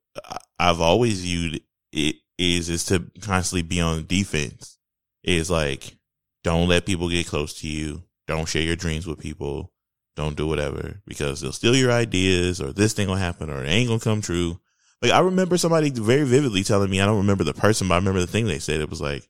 I've 0.58 0.80
always 0.80 1.22
viewed 1.22 1.60
it 1.92 2.16
is 2.38 2.68
is 2.68 2.84
to 2.86 3.10
constantly 3.20 3.62
be 3.62 3.80
on 3.80 4.06
defense. 4.06 4.78
Is 5.22 5.50
like 5.50 5.96
don't 6.42 6.68
let 6.68 6.86
people 6.86 7.08
get 7.08 7.26
close 7.26 7.54
to 7.60 7.68
you. 7.68 8.02
Don't 8.26 8.48
share 8.48 8.62
your 8.62 8.76
dreams 8.76 9.06
with 9.06 9.18
people. 9.18 9.72
Don't 10.16 10.36
do 10.36 10.46
whatever 10.46 11.00
because 11.06 11.40
they'll 11.40 11.52
steal 11.52 11.74
your 11.74 11.90
ideas 11.90 12.60
or 12.60 12.72
this 12.72 12.92
thing 12.92 13.08
will 13.08 13.16
happen 13.16 13.50
or 13.50 13.64
it 13.64 13.68
ain't 13.68 13.88
gonna 13.88 14.00
come 14.00 14.20
true. 14.20 14.60
Like 15.02 15.10
I 15.10 15.20
remember 15.20 15.58
somebody 15.58 15.90
very 15.90 16.24
vividly 16.24 16.62
telling 16.62 16.90
me, 16.90 17.00
I 17.00 17.06
don't 17.06 17.18
remember 17.18 17.44
the 17.44 17.54
person, 17.54 17.88
but 17.88 17.94
I 17.94 17.98
remember 17.98 18.20
the 18.20 18.26
thing 18.26 18.46
they 18.46 18.58
said. 18.58 18.80
It 18.80 18.90
was 18.90 19.00
like, 19.00 19.28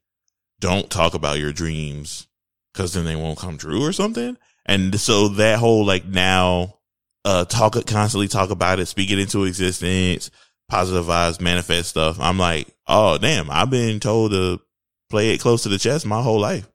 don't 0.60 0.90
talk 0.90 1.14
about 1.14 1.38
your 1.38 1.52
dreams 1.52 2.26
because 2.72 2.92
then 2.92 3.04
they 3.04 3.16
won't 3.16 3.38
come 3.38 3.56
true 3.56 3.84
or 3.84 3.92
something. 3.92 4.36
And 4.66 4.98
so 5.00 5.28
that 5.28 5.58
whole 5.58 5.84
like 5.84 6.04
now 6.04 6.78
uh, 7.24 7.44
talk, 7.44 7.74
constantly 7.86 8.28
talk 8.28 8.50
about 8.50 8.78
it, 8.78 8.86
speak 8.86 9.10
it 9.10 9.18
into 9.18 9.44
existence, 9.44 10.30
positive 10.68 11.04
vibes, 11.04 11.40
manifest 11.40 11.90
stuff. 11.90 12.18
I'm 12.20 12.38
like, 12.38 12.74
oh, 12.86 13.18
damn, 13.18 13.50
I've 13.50 13.70
been 13.70 14.00
told 14.00 14.32
to 14.32 14.60
play 15.10 15.30
it 15.30 15.40
close 15.40 15.62
to 15.62 15.68
the 15.68 15.78
chest 15.78 16.06
my 16.06 16.22
whole 16.22 16.40
life. 16.40 16.68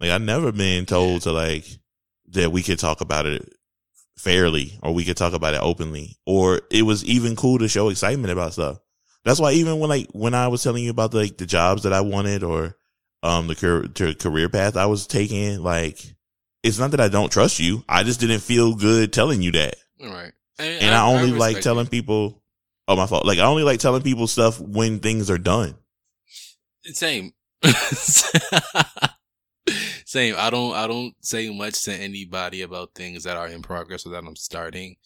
Like 0.00 0.10
I've 0.10 0.22
never 0.22 0.52
been 0.52 0.86
told 0.86 1.22
to 1.22 1.32
like 1.32 1.64
that 2.28 2.52
we 2.52 2.62
could 2.62 2.78
talk 2.78 3.00
about 3.00 3.26
it 3.26 3.52
fairly 4.18 4.78
or 4.82 4.92
we 4.92 5.04
could 5.04 5.16
talk 5.16 5.32
about 5.32 5.54
it 5.54 5.60
openly 5.62 6.18
or 6.26 6.62
it 6.70 6.82
was 6.82 7.04
even 7.04 7.36
cool 7.36 7.58
to 7.58 7.68
show 7.68 7.88
excitement 7.88 8.32
about 8.32 8.52
stuff. 8.52 8.78
That's 9.24 9.40
why 9.40 9.52
even 9.52 9.78
when 9.78 9.88
like 9.88 10.08
when 10.12 10.34
I 10.34 10.48
was 10.48 10.62
telling 10.62 10.84
you 10.84 10.90
about 10.90 11.10
the, 11.10 11.18
like 11.18 11.36
the 11.38 11.46
jobs 11.46 11.82
that 11.82 11.92
I 11.92 12.02
wanted 12.02 12.42
or 12.42 12.76
um 13.22 13.46
the 13.46 14.16
career 14.18 14.48
path 14.48 14.76
I 14.76 14.86
was 14.86 15.06
taking, 15.06 15.62
like 15.62 15.98
it's 16.62 16.78
not 16.78 16.90
that 16.90 17.00
I 17.00 17.08
don't 17.08 17.32
trust 17.32 17.58
you. 17.58 17.84
I 17.88 18.02
just 18.02 18.20
didn't 18.20 18.40
feel 18.40 18.74
good 18.74 19.12
telling 19.12 19.42
you 19.42 19.52
that. 19.52 19.76
Right. 20.00 20.32
And, 20.58 20.82
and 20.82 20.94
I, 20.94 21.06
I, 21.06 21.12
only 21.12 21.32
I 21.32 21.36
like 21.36 21.60
telling 21.60 21.86
people, 21.86 22.42
oh, 22.88 22.96
my 22.96 23.06
fault. 23.06 23.26
Like, 23.26 23.38
I 23.38 23.44
only 23.44 23.62
like 23.62 23.80
telling 23.80 24.02
people 24.02 24.26
stuff 24.26 24.60
when 24.60 25.00
things 25.00 25.30
are 25.30 25.38
done. 25.38 25.74
Same. 26.84 27.32
Same. 30.04 30.34
I 30.38 30.50
don't, 30.50 30.74
I 30.74 30.86
don't 30.86 31.14
say 31.20 31.50
much 31.54 31.82
to 31.84 31.92
anybody 31.92 32.62
about 32.62 32.94
things 32.94 33.24
that 33.24 33.36
are 33.36 33.48
in 33.48 33.62
progress 33.62 34.06
or 34.06 34.10
that 34.10 34.24
I'm 34.24 34.36
starting. 34.36 34.96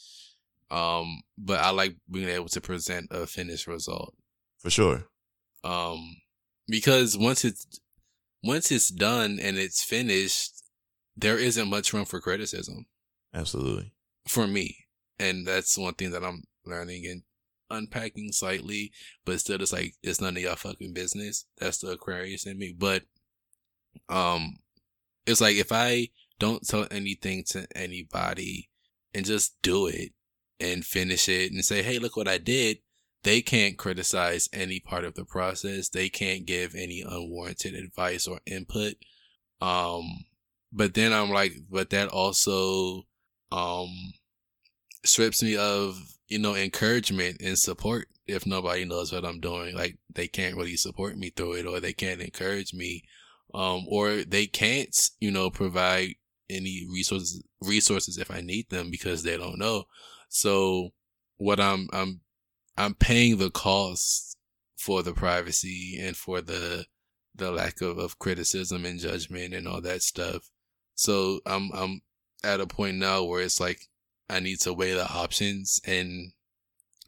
Um, 0.70 1.22
but 1.36 1.58
I 1.60 1.70
like 1.70 1.96
being 2.10 2.28
able 2.28 2.48
to 2.48 2.60
present 2.60 3.08
a 3.10 3.26
finished 3.26 3.66
result. 3.66 4.14
For 4.58 4.70
sure. 4.70 5.04
Um, 5.64 6.16
because 6.68 7.18
once 7.18 7.44
it's 7.44 7.80
once 8.42 8.70
it's 8.70 8.88
done 8.88 9.38
and 9.42 9.58
it's 9.58 9.82
finished, 9.82 10.62
there 11.16 11.38
isn't 11.38 11.68
much 11.68 11.92
room 11.92 12.04
for 12.04 12.20
criticism 12.20 12.86
Absolutely. 13.34 13.92
for 14.26 14.46
me, 14.46 14.79
and 15.20 15.46
that's 15.46 15.76
one 15.76 15.94
thing 15.94 16.10
that 16.12 16.24
I'm 16.24 16.44
learning 16.64 17.04
and 17.06 17.22
unpacking 17.70 18.32
slightly. 18.32 18.90
But 19.24 19.40
still, 19.40 19.60
it's 19.60 19.72
like 19.72 19.94
it's 20.02 20.20
none 20.20 20.36
of 20.36 20.42
y'all 20.42 20.56
fucking 20.56 20.94
business. 20.94 21.44
That's 21.58 21.78
the 21.78 21.92
Aquarius 21.92 22.46
in 22.46 22.58
me. 22.58 22.74
But 22.76 23.02
um, 24.08 24.56
it's 25.26 25.40
like 25.40 25.56
if 25.56 25.70
I 25.70 26.08
don't 26.38 26.66
tell 26.66 26.86
anything 26.90 27.44
to 27.50 27.66
anybody 27.76 28.70
and 29.14 29.26
just 29.26 29.60
do 29.62 29.86
it 29.86 30.12
and 30.58 30.84
finish 30.84 31.28
it 31.28 31.52
and 31.52 31.64
say, 31.64 31.82
hey, 31.82 31.98
look 31.98 32.16
what 32.16 32.28
I 32.28 32.38
did. 32.38 32.78
They 33.22 33.42
can't 33.42 33.76
criticize 33.76 34.48
any 34.50 34.80
part 34.80 35.04
of 35.04 35.14
the 35.14 35.26
process. 35.26 35.90
They 35.90 36.08
can't 36.08 36.46
give 36.46 36.74
any 36.74 37.02
unwarranted 37.06 37.74
advice 37.74 38.26
or 38.26 38.40
input. 38.46 38.94
Um, 39.60 40.24
but 40.72 40.94
then 40.94 41.12
I'm 41.12 41.28
like, 41.28 41.52
but 41.70 41.90
that 41.90 42.08
also, 42.08 43.02
um, 43.52 44.14
strips 45.04 45.42
me 45.42 45.56
of, 45.56 45.98
you 46.28 46.38
know, 46.38 46.54
encouragement 46.54 47.40
and 47.42 47.58
support 47.58 48.08
if 48.26 48.46
nobody 48.46 48.84
knows 48.84 49.12
what 49.12 49.24
I'm 49.24 49.40
doing. 49.40 49.74
Like 49.74 49.98
they 50.14 50.28
can't 50.28 50.56
really 50.56 50.76
support 50.76 51.16
me 51.16 51.30
through 51.30 51.54
it 51.54 51.66
or 51.66 51.80
they 51.80 51.92
can't 51.92 52.20
encourage 52.20 52.72
me. 52.72 53.02
Um, 53.52 53.84
or 53.88 54.22
they 54.22 54.46
can't, 54.46 54.96
you 55.18 55.32
know, 55.32 55.50
provide 55.50 56.14
any 56.48 56.86
resources, 56.90 57.42
resources 57.60 58.16
if 58.16 58.30
I 58.30 58.40
need 58.40 58.70
them 58.70 58.90
because 58.90 59.22
they 59.22 59.36
don't 59.36 59.58
know. 59.58 59.84
So 60.28 60.90
what 61.36 61.58
I'm, 61.58 61.88
I'm, 61.92 62.20
I'm 62.76 62.94
paying 62.94 63.38
the 63.38 63.50
cost 63.50 64.36
for 64.76 65.02
the 65.02 65.12
privacy 65.12 65.98
and 66.00 66.16
for 66.16 66.40
the, 66.40 66.84
the 67.34 67.50
lack 67.50 67.80
of, 67.80 67.98
of 67.98 68.20
criticism 68.20 68.84
and 68.84 69.00
judgment 69.00 69.52
and 69.52 69.66
all 69.66 69.80
that 69.80 70.02
stuff. 70.02 70.48
So 70.94 71.40
I'm, 71.44 71.70
I'm 71.74 72.02
at 72.44 72.60
a 72.60 72.66
point 72.66 72.98
now 72.98 73.24
where 73.24 73.42
it's 73.42 73.58
like, 73.58 73.89
I 74.30 74.40
need 74.40 74.60
to 74.60 74.72
weigh 74.72 74.94
the 74.94 75.10
options 75.10 75.80
and 75.86 76.32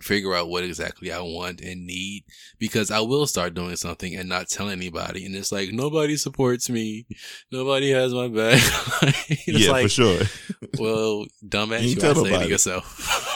figure 0.01 0.35
out 0.35 0.49
what 0.49 0.65
exactly 0.65 1.13
I 1.13 1.21
want 1.21 1.61
and 1.61 1.87
need 1.87 2.25
because 2.59 2.91
I 2.91 3.01
will 3.01 3.27
start 3.27 3.55
doing 3.55 3.77
something 3.77 4.15
and 4.17 4.29
not 4.29 4.49
tell 4.49 4.69
anybody. 4.69 5.25
And 5.25 5.35
it's 5.37 5.53
like, 5.53 5.71
nobody 5.73 6.17
supports 6.17 6.69
me. 6.69 7.07
Nobody 7.51 7.91
has 7.91 8.13
my 8.13 8.29
back. 8.29 8.61
it's 9.29 9.47
yeah, 9.47 9.71
like, 9.71 9.85
for 9.85 9.89
sure. 9.89 10.21
well, 10.79 11.27
dumbass, 11.47 11.83
You 11.83 11.91
you, 11.91 11.97
tell 11.97 12.15
gotta 12.15 12.27
say 12.27 12.33
nobody. 12.33 12.45
to 12.47 12.51
yourself. 12.51 13.29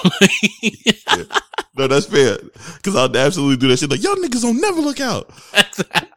No, 1.78 1.86
that's 1.86 2.06
fair. 2.06 2.38
Cause 2.82 2.96
I'll 2.96 3.14
absolutely 3.14 3.58
do 3.58 3.68
that 3.68 3.78
shit. 3.78 3.90
Like, 3.90 4.02
y'all 4.02 4.16
niggas 4.16 4.40
don't 4.40 4.58
never 4.60 4.80
look 4.80 4.98
out. 5.00 5.30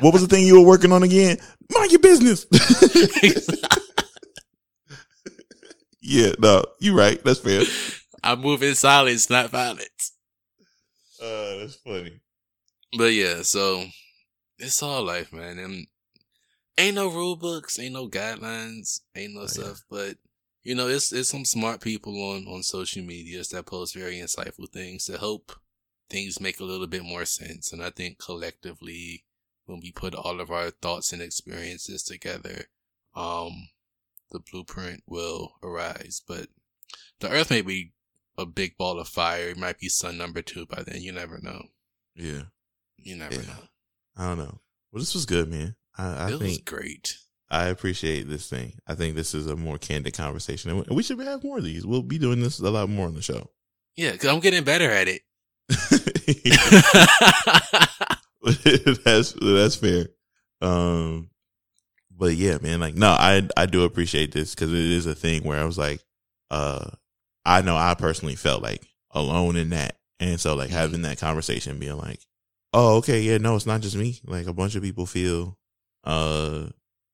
What 0.00 0.12
was 0.12 0.20
the 0.20 0.28
thing 0.28 0.44
you 0.46 0.60
were 0.60 0.66
working 0.66 0.92
on 0.92 1.02
again? 1.02 1.38
Mind 1.72 1.90
your 1.90 2.00
business. 2.00 2.44
Yeah, 6.06 6.32
no, 6.38 6.64
you're 6.80 6.94
right. 6.94 7.22
That's 7.24 7.40
fair. 7.40 7.62
I 8.22 8.34
move 8.34 8.62
in 8.62 8.74
silence, 8.74 9.30
not 9.30 9.50
violence. 9.50 10.12
Uh, 11.20 11.56
that's 11.58 11.76
funny. 11.76 12.20
But 12.96 13.12
yeah, 13.12 13.42
so 13.42 13.84
it's 14.58 14.82
all 14.82 15.02
life, 15.04 15.32
man. 15.32 15.58
And 15.58 15.86
ain't 16.78 16.94
no 16.96 17.08
rule 17.08 17.36
books, 17.36 17.78
ain't 17.78 17.94
no 17.94 18.08
guidelines, 18.08 19.00
ain't 19.14 19.34
no 19.34 19.46
Oh, 19.48 19.48
yeah. 19.56 19.72
stuff. 19.72 19.82
But 19.90 20.18
you 20.62 20.74
know, 20.74 20.88
it's 20.88 21.12
it's 21.12 21.28
some 21.30 21.44
smart 21.44 21.80
people 21.80 22.14
on 22.30 22.46
on 22.46 22.62
social 22.62 23.02
medias 23.02 23.48
that 23.50 23.66
post 23.66 23.94
very 23.94 24.16
insightful 24.16 24.68
things 24.70 25.04
to 25.06 25.18
help 25.18 25.52
things 26.10 26.40
make 26.40 26.60
a 26.60 26.64
little 26.64 26.86
bit 26.86 27.04
more 27.04 27.24
sense. 27.24 27.72
And 27.72 27.82
I 27.82 27.90
think 27.90 28.18
collectively, 28.18 29.24
when 29.66 29.80
we 29.80 29.92
put 29.92 30.14
all 30.14 30.40
of 30.40 30.50
our 30.50 30.70
thoughts 30.70 31.12
and 31.12 31.22
experiences 31.22 32.02
together, 32.02 32.66
um, 33.14 33.68
the 34.30 34.40
blueprint 34.40 35.02
will 35.06 35.54
arise. 35.62 36.22
But 36.26 36.48
the 37.20 37.30
Earth 37.30 37.50
may 37.50 37.62
be 37.62 37.92
a 38.38 38.46
big 38.46 38.76
ball 38.76 38.98
of 38.98 39.08
fire. 39.08 39.48
It 39.48 39.56
might 39.58 39.78
be 39.78 39.88
sun 39.88 40.18
number 40.18 40.42
two 40.42 40.66
by 40.66 40.82
then. 40.86 41.00
You 41.02 41.12
never 41.12 41.38
know. 41.40 41.62
Yeah, 42.14 42.42
You 42.96 43.16
never 43.16 43.34
Yeah. 43.34 43.42
know. 43.42 43.62
I 44.16 44.28
don't 44.28 44.38
know. 44.38 44.60
Well, 44.92 45.00
this 45.00 45.14
was 45.14 45.26
good, 45.26 45.50
man. 45.50 45.76
I, 45.98 46.06
I 46.06 46.28
it 46.28 46.32
was 46.32 46.40
think 46.40 46.64
great. 46.64 47.18
I 47.50 47.66
appreciate 47.66 48.28
this 48.28 48.48
thing. 48.48 48.78
I 48.86 48.94
think 48.94 49.14
this 49.14 49.34
is 49.34 49.46
a 49.46 49.56
more 49.56 49.78
candid 49.78 50.14
conversation, 50.14 50.70
and 50.70 50.86
we 50.90 51.02
should 51.02 51.20
have 51.20 51.44
more 51.44 51.58
of 51.58 51.64
these. 51.64 51.86
We'll 51.86 52.02
be 52.02 52.18
doing 52.18 52.40
this 52.40 52.58
a 52.58 52.70
lot 52.70 52.88
more 52.88 53.06
on 53.06 53.14
the 53.14 53.22
show. 53.22 53.50
Yeah, 53.96 54.12
because 54.12 54.28
I'm 54.28 54.40
getting 54.40 54.64
better 54.64 54.90
at 54.90 55.08
it. 55.08 55.22
that's 59.04 59.32
that's 59.32 59.76
fair. 59.76 60.06
Um, 60.60 61.30
but 62.16 62.34
yeah, 62.36 62.58
man, 62.60 62.80
like 62.80 62.94
no, 62.94 63.08
I 63.08 63.48
I 63.56 63.66
do 63.66 63.84
appreciate 63.84 64.32
this 64.32 64.54
because 64.54 64.72
it 64.72 64.78
is 64.78 65.06
a 65.06 65.14
thing 65.14 65.42
where 65.44 65.60
I 65.60 65.64
was 65.64 65.78
like, 65.78 66.00
uh, 66.50 66.90
I 67.44 67.62
know 67.62 67.76
I 67.76 67.94
personally 67.94 68.36
felt 68.36 68.62
like 68.62 68.86
alone 69.12 69.56
in 69.56 69.70
that, 69.70 69.96
and 70.20 70.40
so 70.40 70.54
like 70.54 70.70
having 70.70 71.02
that 71.02 71.18
conversation, 71.18 71.78
being 71.78 71.96
like, 71.98 72.20
oh, 72.72 72.96
okay, 72.96 73.20
yeah, 73.20 73.38
no, 73.38 73.56
it's 73.56 73.66
not 73.66 73.80
just 73.80 73.96
me. 73.96 74.20
Like 74.24 74.46
a 74.46 74.52
bunch 74.52 74.74
of 74.74 74.82
people 74.82 75.06
feel, 75.06 75.58
uh, 76.04 76.66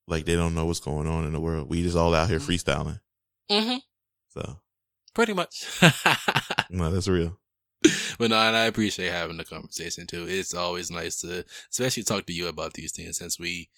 like 0.08 0.24
they 0.24 0.34
don't 0.36 0.54
know 0.54 0.66
what's 0.66 0.80
going 0.80 1.06
on 1.06 1.24
in 1.24 1.32
the 1.32 1.40
world. 1.40 1.68
We 1.68 1.82
just 1.82 1.96
all 1.96 2.14
out 2.14 2.28
here 2.28 2.38
Mhm. 2.40 2.46
freestyling. 2.46 3.00
hmm 3.50 3.76
So 4.30 4.58
Pretty 5.14 5.34
much. 5.34 5.66
no, 6.70 6.90
that's 6.90 7.06
real. 7.08 7.38
but 8.18 8.30
no, 8.30 8.36
and 8.38 8.56
I 8.56 8.64
appreciate 8.64 9.10
having 9.12 9.36
the 9.36 9.44
conversation 9.44 10.06
too. 10.06 10.26
It's 10.28 10.54
always 10.54 10.90
nice 10.90 11.16
to, 11.20 11.44
especially 11.70 12.04
talk 12.04 12.24
to 12.26 12.32
you 12.32 12.48
about 12.48 12.72
these 12.74 12.92
things 12.92 13.18
since 13.18 13.38
we, 13.38 13.68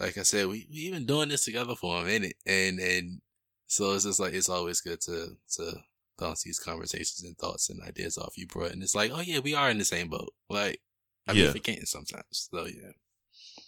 like 0.00 0.18
I 0.18 0.22
said, 0.22 0.46
we 0.46 0.66
we 0.70 0.90
been 0.90 1.06
doing 1.06 1.28
this 1.28 1.44
together 1.44 1.74
for 1.74 2.00
a 2.00 2.04
minute, 2.04 2.36
and 2.46 2.78
and 2.78 3.20
so 3.66 3.92
it's 3.94 4.04
just 4.04 4.20
like 4.20 4.34
it's 4.34 4.48
always 4.48 4.80
good 4.80 5.00
to 5.02 5.36
to 5.56 5.76
bounce 6.18 6.42
these 6.42 6.58
conversations 6.58 7.22
and 7.24 7.36
thoughts 7.36 7.68
and 7.70 7.82
ideas 7.82 8.16
off 8.18 8.36
you, 8.36 8.46
bro. 8.46 8.66
And 8.66 8.82
it's 8.82 8.94
like, 8.94 9.10
oh 9.12 9.20
yeah, 9.20 9.40
we 9.40 9.54
are 9.54 9.70
in 9.70 9.78
the 9.78 9.84
same 9.84 10.08
boat. 10.08 10.32
Like 10.48 10.80
I 11.26 11.32
Yeah. 11.32 11.52
forgetting 11.52 11.86
sometimes. 11.86 12.48
So 12.52 12.66
yeah. 12.66 12.92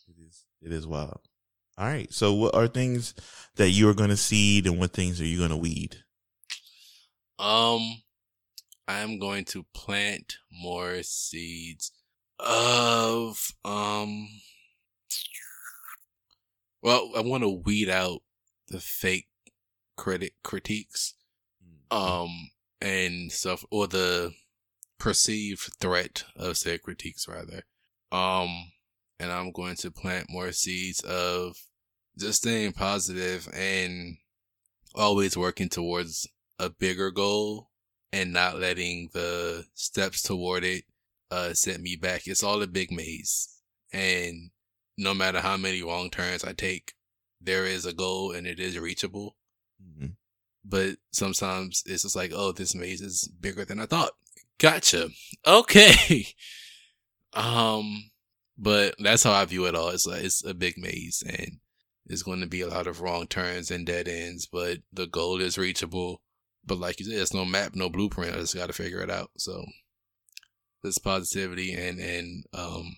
It 0.08 0.16
is. 0.28 0.44
It 0.62 0.72
is 0.72 0.86
wild. 0.86 1.20
All 1.78 1.86
right. 1.86 2.12
So, 2.12 2.32
what 2.32 2.54
are 2.54 2.68
things 2.68 3.14
that 3.56 3.70
you 3.70 3.88
are 3.88 3.94
going 3.94 4.10
to 4.10 4.16
seed, 4.16 4.66
and 4.66 4.78
what 4.78 4.92
things 4.92 5.20
are 5.20 5.26
you 5.26 5.38
going 5.38 5.50
to 5.50 5.56
weed? 5.56 5.96
Um, 7.38 8.02
I'm 8.88 9.18
going 9.18 9.44
to 9.46 9.66
plant 9.74 10.36
more 10.50 11.02
seeds 11.02 11.92
of 12.38 13.48
um. 13.64 14.28
Well, 16.86 17.10
I 17.16 17.20
want 17.20 17.42
to 17.42 17.48
weed 17.48 17.88
out 17.88 18.20
the 18.68 18.78
fake 18.78 19.26
critic 19.96 20.34
critiques, 20.44 21.14
um, 21.90 22.50
and 22.80 23.32
stuff, 23.32 23.64
or 23.72 23.88
the 23.88 24.34
perceived 24.96 25.68
threat 25.80 26.22
of 26.36 26.56
said 26.56 26.82
critiques, 26.82 27.26
rather. 27.26 27.64
Um, 28.12 28.70
and 29.18 29.32
I'm 29.32 29.50
going 29.50 29.74
to 29.78 29.90
plant 29.90 30.30
more 30.30 30.52
seeds 30.52 31.00
of 31.00 31.56
just 32.16 32.42
staying 32.42 32.74
positive 32.74 33.48
and 33.52 34.18
always 34.94 35.36
working 35.36 35.68
towards 35.68 36.28
a 36.60 36.70
bigger 36.70 37.10
goal 37.10 37.68
and 38.12 38.32
not 38.32 38.60
letting 38.60 39.08
the 39.12 39.64
steps 39.74 40.22
toward 40.22 40.62
it 40.62 40.84
uh 41.32 41.52
set 41.52 41.80
me 41.80 41.96
back. 41.96 42.28
It's 42.28 42.44
all 42.44 42.62
a 42.62 42.68
big 42.68 42.92
maze. 42.92 43.60
And 43.92 44.50
no 44.96 45.14
matter 45.14 45.40
how 45.40 45.56
many 45.56 45.82
wrong 45.82 46.10
turns 46.10 46.44
I 46.44 46.52
take, 46.52 46.94
there 47.40 47.66
is 47.66 47.84
a 47.86 47.92
goal 47.92 48.32
and 48.32 48.46
it 48.46 48.58
is 48.60 48.78
reachable. 48.78 49.36
Mhm. 49.82 50.16
But 50.64 50.96
sometimes 51.12 51.82
it's 51.86 52.02
just 52.02 52.16
like, 52.16 52.32
oh, 52.34 52.52
this 52.52 52.74
maze 52.74 53.00
is 53.00 53.28
bigger 53.28 53.64
than 53.64 53.80
I 53.80 53.86
thought. 53.86 54.12
Gotcha. 54.58 55.10
Okay. 55.46 56.26
um, 57.34 58.10
but 58.58 58.94
that's 58.98 59.22
how 59.22 59.32
I 59.32 59.44
view 59.44 59.66
it 59.66 59.74
all. 59.74 59.90
It's 59.90 60.06
like 60.06 60.24
it's 60.24 60.44
a 60.44 60.54
big 60.54 60.78
maze 60.78 61.22
and 61.26 61.58
there's 62.06 62.22
going 62.22 62.40
to 62.40 62.46
be 62.46 62.60
a 62.62 62.68
lot 62.68 62.86
of 62.86 63.00
wrong 63.00 63.26
turns 63.26 63.70
and 63.70 63.84
dead 63.84 64.08
ends, 64.08 64.46
but 64.46 64.78
the 64.92 65.06
goal 65.06 65.40
is 65.40 65.58
reachable. 65.58 66.22
But 66.64 66.78
like 66.78 66.98
you 67.00 67.06
said, 67.06 67.18
it's 67.20 67.34
no 67.34 67.44
map, 67.44 67.74
no 67.74 67.88
blueprint. 67.90 68.34
I 68.34 68.38
just 68.38 68.54
got 68.54 68.66
to 68.66 68.72
figure 68.72 69.00
it 69.00 69.10
out. 69.10 69.30
So 69.36 69.64
this 70.82 70.98
positivity 70.98 71.72
and 71.72 71.98
and 71.98 72.44
um 72.54 72.96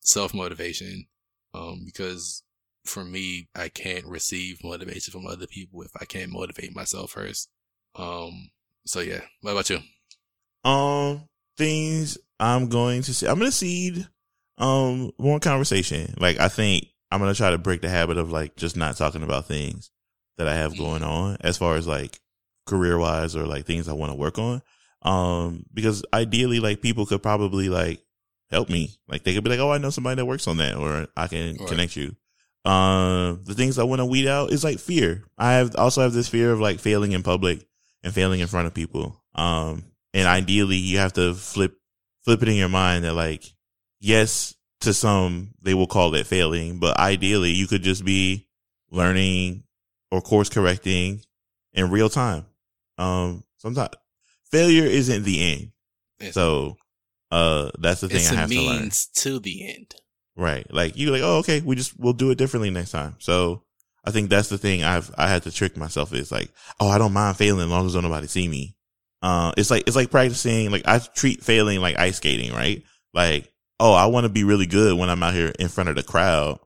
self 0.00 0.32
motivation, 0.34 1.06
um 1.54 1.82
because 1.84 2.42
for 2.84 3.04
me, 3.04 3.48
I 3.54 3.68
can't 3.68 4.06
receive 4.06 4.64
motivation 4.64 5.12
from 5.12 5.26
other 5.26 5.46
people 5.46 5.82
if 5.82 5.90
I 6.00 6.04
can't 6.04 6.32
motivate 6.32 6.74
myself 6.74 7.12
first. 7.12 7.48
Um. 7.94 8.50
So 8.86 9.00
yeah. 9.00 9.20
What 9.42 9.52
about 9.52 9.70
you? 9.70 9.80
Um, 10.64 11.28
things 11.56 12.18
I'm 12.38 12.68
going 12.68 13.02
to 13.02 13.14
see. 13.14 13.26
I'm 13.26 13.38
going 13.38 13.50
to 13.50 13.56
seed 13.56 14.08
um 14.58 15.12
more 15.18 15.40
conversation. 15.40 16.14
Like 16.18 16.38
I 16.38 16.48
think 16.48 16.88
I'm 17.10 17.20
going 17.20 17.32
to 17.32 17.36
try 17.36 17.50
to 17.50 17.58
break 17.58 17.80
the 17.80 17.88
habit 17.88 18.18
of 18.18 18.30
like 18.30 18.56
just 18.56 18.76
not 18.76 18.96
talking 18.96 19.22
about 19.22 19.46
things 19.46 19.90
that 20.38 20.48
I 20.48 20.54
have 20.54 20.78
going 20.78 21.02
on 21.02 21.36
as 21.40 21.58
far 21.58 21.76
as 21.76 21.86
like 21.86 22.18
career 22.66 22.98
wise 22.98 23.36
or 23.36 23.46
like 23.46 23.66
things 23.66 23.88
I 23.88 23.92
want 23.92 24.12
to 24.12 24.16
work 24.16 24.38
on. 24.38 24.62
Um, 25.02 25.64
because 25.72 26.04
ideally, 26.12 26.60
like 26.60 26.80
people 26.80 27.06
could 27.06 27.22
probably 27.22 27.68
like 27.68 28.02
help 28.50 28.68
me. 28.68 28.90
Like 29.08 29.24
they 29.24 29.34
could 29.34 29.44
be 29.44 29.50
like, 29.50 29.60
oh, 29.60 29.70
I 29.72 29.78
know 29.78 29.90
somebody 29.90 30.16
that 30.16 30.26
works 30.26 30.46
on 30.48 30.56
that, 30.58 30.76
or 30.76 31.06
I 31.16 31.26
can 31.28 31.56
Right. 31.56 31.68
connect 31.68 31.96
you. 31.96 32.14
Um, 32.64 33.42
the 33.44 33.54
things 33.54 33.78
I 33.78 33.84
want 33.84 34.00
to 34.00 34.04
weed 34.06 34.26
out 34.28 34.52
is 34.52 34.62
like 34.64 34.78
fear. 34.78 35.24
I 35.38 35.52
have 35.54 35.74
also 35.76 36.02
have 36.02 36.12
this 36.12 36.28
fear 36.28 36.52
of 36.52 36.60
like 36.60 36.78
failing 36.80 37.12
in 37.12 37.22
public 37.22 37.66
and 38.02 38.12
failing 38.12 38.40
in 38.40 38.46
front 38.48 38.66
of 38.66 38.74
people. 38.74 39.22
Um, 39.34 39.84
and 40.12 40.26
ideally 40.28 40.76
you 40.76 40.98
have 40.98 41.12
to 41.14 41.34
flip, 41.34 41.74
flip 42.24 42.42
it 42.42 42.48
in 42.48 42.56
your 42.56 42.68
mind 42.68 43.04
that 43.04 43.14
like, 43.14 43.44
yes, 44.00 44.54
to 44.80 44.92
some 44.92 45.54
they 45.62 45.72
will 45.74 45.86
call 45.86 46.14
it 46.14 46.26
failing, 46.26 46.78
but 46.80 46.98
ideally 46.98 47.50
you 47.52 47.66
could 47.66 47.82
just 47.82 48.04
be 48.04 48.46
learning 48.90 49.62
or 50.10 50.20
course 50.20 50.48
correcting 50.48 51.22
in 51.72 51.90
real 51.90 52.08
time. 52.10 52.44
Um, 52.98 53.44
sometimes 53.58 53.90
failure 54.50 54.84
isn't 54.84 55.22
the 55.22 55.52
end. 56.20 56.32
So, 56.32 56.76
uh, 57.30 57.70
that's 57.78 58.00
the 58.00 58.08
thing 58.08 58.18
it's 58.18 58.32
I 58.32 58.36
have 58.36 58.50
to 58.50 58.60
learn. 58.60 58.80
means 58.82 59.06
to 59.16 59.38
the 59.38 59.68
end. 59.68 59.94
Right. 60.36 60.66
Like 60.72 60.96
you're 60.96 61.12
like, 61.12 61.22
oh, 61.22 61.38
okay, 61.38 61.60
we 61.60 61.76
just 61.76 61.98
we'll 61.98 62.12
do 62.12 62.30
it 62.30 62.38
differently 62.38 62.70
next 62.70 62.92
time. 62.92 63.16
So 63.18 63.62
I 64.04 64.10
think 64.10 64.30
that's 64.30 64.48
the 64.48 64.58
thing 64.58 64.82
I've 64.82 65.10
I 65.16 65.28
had 65.28 65.42
to 65.44 65.50
trick 65.50 65.76
myself 65.76 66.12
is 66.12 66.32
like, 66.32 66.50
oh, 66.80 66.88
I 66.88 66.98
don't 66.98 67.12
mind 67.12 67.36
failing 67.36 67.64
as 67.64 67.68
long 67.70 67.86
as 67.86 67.94
don't 67.94 68.02
nobody 68.02 68.26
see 68.26 68.48
me. 68.48 68.74
Uh, 69.22 69.52
it's 69.56 69.70
like 69.70 69.84
it's 69.86 69.96
like 69.96 70.10
practicing. 70.10 70.70
Like 70.70 70.86
I 70.86 70.98
treat 70.98 71.44
failing 71.44 71.80
like 71.80 71.98
ice 71.98 72.16
skating, 72.16 72.52
right? 72.52 72.82
Like, 73.12 73.52
oh, 73.78 73.92
I 73.92 74.06
want 74.06 74.24
to 74.24 74.30
be 74.30 74.44
really 74.44 74.66
good 74.66 74.98
when 74.98 75.10
I'm 75.10 75.22
out 75.22 75.34
here 75.34 75.52
in 75.58 75.68
front 75.68 75.90
of 75.90 75.96
the 75.96 76.02
crowd. 76.02 76.58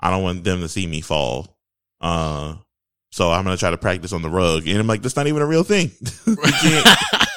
I 0.00 0.10
don't 0.10 0.22
want 0.22 0.44
them 0.44 0.60
to 0.60 0.68
see 0.68 0.86
me 0.86 1.02
fall. 1.02 1.56
Uh, 2.00 2.56
so 3.12 3.30
I'm 3.30 3.44
gonna 3.44 3.56
try 3.56 3.70
to 3.70 3.78
practice 3.78 4.12
on 4.12 4.22
the 4.22 4.30
rug, 4.30 4.66
and 4.66 4.78
I'm 4.78 4.86
like, 4.86 5.02
that's 5.02 5.16
not 5.16 5.26
even 5.26 5.42
a 5.42 5.46
real 5.46 5.64
thing. 5.64 5.90
you 6.26 6.36
can't 6.36 6.88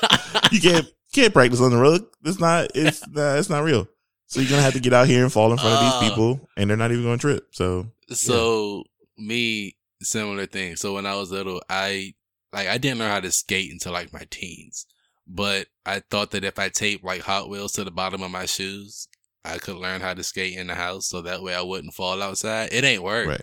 you 0.51 0.61
can't 0.61 0.87
can't 1.13 1.33
practice 1.33 1.61
on 1.61 1.71
the 1.71 1.77
rug. 1.77 2.05
It's 2.25 2.39
not. 2.39 2.71
It's 2.75 3.07
nah, 3.11 3.35
it's 3.35 3.49
not 3.49 3.63
real. 3.63 3.87
So 4.27 4.39
you're 4.39 4.49
gonna 4.49 4.61
have 4.63 4.73
to 4.73 4.79
get 4.79 4.93
out 4.93 5.07
here 5.07 5.23
and 5.23 5.31
fall 5.31 5.51
in 5.51 5.57
front 5.57 5.73
of 5.75 5.79
Uh. 5.79 5.99
these 6.01 6.09
people, 6.09 6.49
and 6.57 6.69
they're 6.69 6.77
not 6.77 6.91
even 6.91 7.03
gonna 7.03 7.17
trip. 7.17 7.47
So 7.51 7.87
So 8.09 8.83
me, 9.17 9.75
similar 10.01 10.45
thing. 10.47 10.75
So 10.75 10.93
when 10.93 11.05
I 11.05 11.15
was 11.15 11.31
little, 11.31 11.61
I 11.69 12.13
like 12.51 12.67
I 12.67 12.77
didn't 12.77 12.99
learn 12.99 13.11
how 13.11 13.19
to 13.19 13.31
skate 13.31 13.71
until 13.71 13.93
like 13.93 14.11
my 14.13 14.25
teens. 14.29 14.85
But 15.27 15.67
I 15.85 15.99
thought 16.09 16.31
that 16.31 16.43
if 16.43 16.59
I 16.59 16.67
taped 16.69 17.03
like 17.05 17.21
Hot 17.21 17.49
Wheels 17.49 17.71
to 17.73 17.83
the 17.83 17.91
bottom 17.91 18.21
of 18.23 18.31
my 18.31 18.45
shoes, 18.45 19.07
I 19.45 19.57
could 19.57 19.77
learn 19.77 20.01
how 20.01 20.13
to 20.13 20.23
skate 20.23 20.57
in 20.57 20.67
the 20.67 20.75
house 20.75 21.07
so 21.07 21.21
that 21.21 21.41
way 21.43 21.53
I 21.55 21.61
wouldn't 21.61 21.93
fall 21.93 22.21
outside. 22.21 22.73
It 22.73 22.83
ain't 22.83 23.03
work. 23.03 23.27
right, 23.27 23.41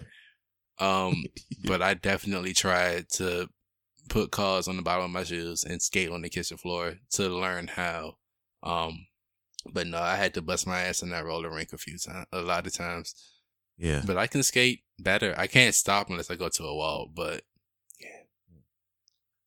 Um, 0.78 1.24
but 1.64 1.80
I 1.82 1.94
definitely 1.94 2.52
tried 2.52 3.08
to 3.14 3.48
put 4.10 4.30
cars 4.30 4.68
on 4.68 4.76
the 4.76 4.82
bottom 4.82 5.06
of 5.06 5.10
my 5.10 5.24
shoes 5.24 5.64
and 5.64 5.80
skate 5.80 6.10
on 6.10 6.20
the 6.20 6.28
kitchen 6.28 6.58
floor 6.58 6.96
to 7.12 7.28
learn 7.30 7.68
how. 7.68 8.16
Um, 8.62 9.06
but 9.72 9.86
no, 9.86 9.98
I 9.98 10.16
had 10.16 10.34
to 10.34 10.42
bust 10.42 10.66
my 10.66 10.80
ass 10.82 11.02
in 11.02 11.10
that 11.10 11.24
roller 11.24 11.48
rink 11.48 11.72
a 11.72 11.78
few 11.78 11.96
times, 11.96 12.26
a 12.32 12.42
lot 12.42 12.66
of 12.66 12.74
times. 12.74 13.14
yeah, 13.78 14.02
But 14.04 14.18
I 14.18 14.26
can 14.26 14.42
skate 14.42 14.80
better. 14.98 15.34
I 15.38 15.46
can't 15.46 15.74
stop 15.74 16.10
unless 16.10 16.30
I 16.30 16.36
go 16.36 16.48
to 16.50 16.64
a 16.64 16.74
wall. 16.74 17.08
But 17.14 17.42
yeah. 17.98 18.08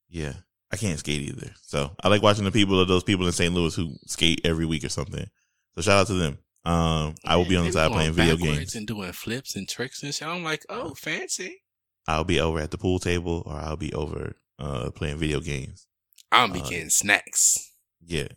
Yeah. 0.10 0.34
I 0.72 0.76
can't 0.76 0.98
skate 0.98 1.22
either. 1.22 1.52
So 1.62 1.92
I 2.04 2.08
like 2.08 2.24
watching 2.24 2.46
the 2.46 2.52
people 2.52 2.80
of 2.80 2.88
those 2.88 3.04
people 3.04 3.28
in 3.28 3.32
St. 3.32 3.54
Louis 3.54 3.76
who 3.76 3.94
skate 4.08 4.42
every 4.44 4.66
week 4.66 4.84
or 4.84 4.90
something. 4.90 5.28
So 5.76 5.82
shout 5.82 6.00
out 6.00 6.08
to 6.08 6.14
them. 6.14 6.40
Um, 6.66 7.16
I 7.26 7.36
will 7.36 7.46
be 7.46 7.58
on 7.58 7.66
the 7.66 7.72
side 7.72 7.92
playing 7.92 8.14
video 8.14 8.38
games. 8.38 8.74
and 8.74 8.88
doing 8.88 9.12
flips 9.12 9.56
and 9.56 9.68
tricks 9.70 10.02
and 10.02 10.14
shit. 10.14 10.28
I'm 10.28 10.44
like, 10.44 10.66
oh, 10.70 10.96
fancy. 10.96 11.62
I'll 12.08 12.24
be 12.24 12.40
over 12.40 12.60
at 12.60 12.72
the 12.72 12.78
pool 12.78 13.00
table, 13.00 13.44
or 13.46 13.54
I'll 13.56 13.78
be 13.78 13.94
over 13.94 14.36
uh 14.60 14.92
playing 14.92 15.18
video 15.18 15.40
games. 15.40 15.88
I'm 16.32 16.52
be 16.52 16.62
Uh, 16.62 16.70
getting 16.70 16.90
snacks. 16.90 17.72
Yeah, 18.06 18.28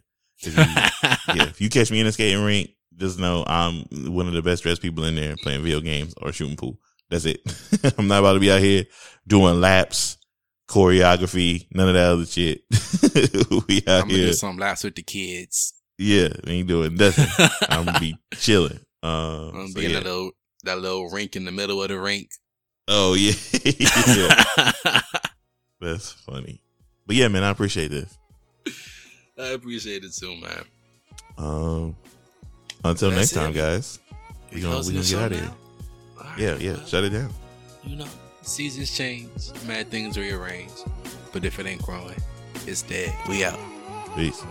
if 0.41 0.57
you, 0.57 0.63
yeah. 1.35 1.49
If 1.49 1.61
you 1.61 1.69
catch 1.71 1.91
me 1.91 2.01
in 2.01 2.07
a 2.07 2.13
skating 2.13 2.45
rink, 2.45 2.71
just 2.97 3.19
know 3.19 3.45
I'm 3.47 3.85
one 4.13 4.27
of 4.27 4.33
the 4.35 4.43
best 4.43 4.63
dressed 4.63 4.83
people 4.83 5.05
in 5.05 5.15
there 5.17 5.37
playing 5.43 5.63
video 5.63 5.81
games 5.81 6.15
or 6.21 6.33
shooting 6.33 6.57
pool. 6.57 6.79
That's 7.11 7.25
it. 7.25 7.41
I'm 7.99 8.09
not 8.09 8.19
about 8.21 8.35
to 8.35 8.41
be 8.41 8.51
out 8.51 8.61
here 8.61 8.85
doing 9.27 9.61
laps, 9.61 10.19
choreography, 10.69 11.67
none 11.73 11.89
of 11.89 11.95
that 11.95 12.13
other 12.13 12.27
shit. 12.27 12.63
we 13.69 13.79
out 13.87 14.03
I'm 14.03 14.09
gonna 14.09 14.13
here. 14.15 14.27
do 14.29 14.33
some 14.33 14.57
laps 14.57 14.85
with 14.85 14.95
the 14.97 15.03
kids. 15.03 15.73
Yeah, 15.99 16.29
we 16.45 16.53
ain't 16.53 16.69
doing 16.69 16.95
nothing. 16.95 17.27
I'm 17.71 17.87
gonna 17.87 18.01
be 18.01 18.17
chilling. 18.35 18.81
Uh, 19.03 19.49
I'm 19.49 19.53
gonna 19.53 19.69
so 19.69 19.75
be 19.75 19.85
in 19.87 19.91
yeah. 19.93 20.01
that 20.01 20.05
little 20.05 20.31
that 20.65 20.79
little 20.81 21.09
rink 21.11 21.37
in 21.37 21.45
the 21.45 21.53
middle 21.53 21.83
of 21.83 21.89
the 21.89 21.99
rink. 21.99 22.29
Oh 22.89 23.15
yeah. 23.15 23.33
yeah, 23.65 25.01
that's 25.81 26.13
funny. 26.13 26.61
But 27.07 27.17
yeah, 27.17 27.29
man, 27.29 27.43
I 27.45 27.51
appreciate 27.51 27.89
this. 27.91 28.17
I 29.39 29.49
appreciate 29.49 30.03
it 30.05 30.13
too, 30.15 30.37
man. 30.41 30.65
Um, 31.39 31.97
until 32.85 33.11
That's 33.11 33.33
next 33.33 33.33
time, 33.33 33.51
it. 33.51 33.57
guys. 33.57 33.99
We 34.53 34.61
gonna- 34.61 34.79
we 34.79 34.85
gonna 34.85 34.95
get 34.97 35.05
show 35.07 35.19
outta 35.21 35.37
here. 35.37 35.53
right, 36.19 36.39
Yeah, 36.39 36.57
yeah. 36.57 36.73
well, 36.75 36.87
Shut 36.87 37.05
it 37.05 37.11
down. 37.11 37.33
you 37.85 37.97
know, 37.97 38.07
seasons 38.43 38.97
change, 38.97 39.31
mad 39.67 39.91
things 39.91 40.17
rearrange. 40.17 40.71
But 41.33 41.45
if 41.45 41.59
it 41.59 41.67
ain't 41.67 41.83
growing, 41.83 42.15
it's 42.67 42.83
dead. 42.83 43.15
We 43.29 43.45
out. 43.45 43.59
Peace. 44.15 44.43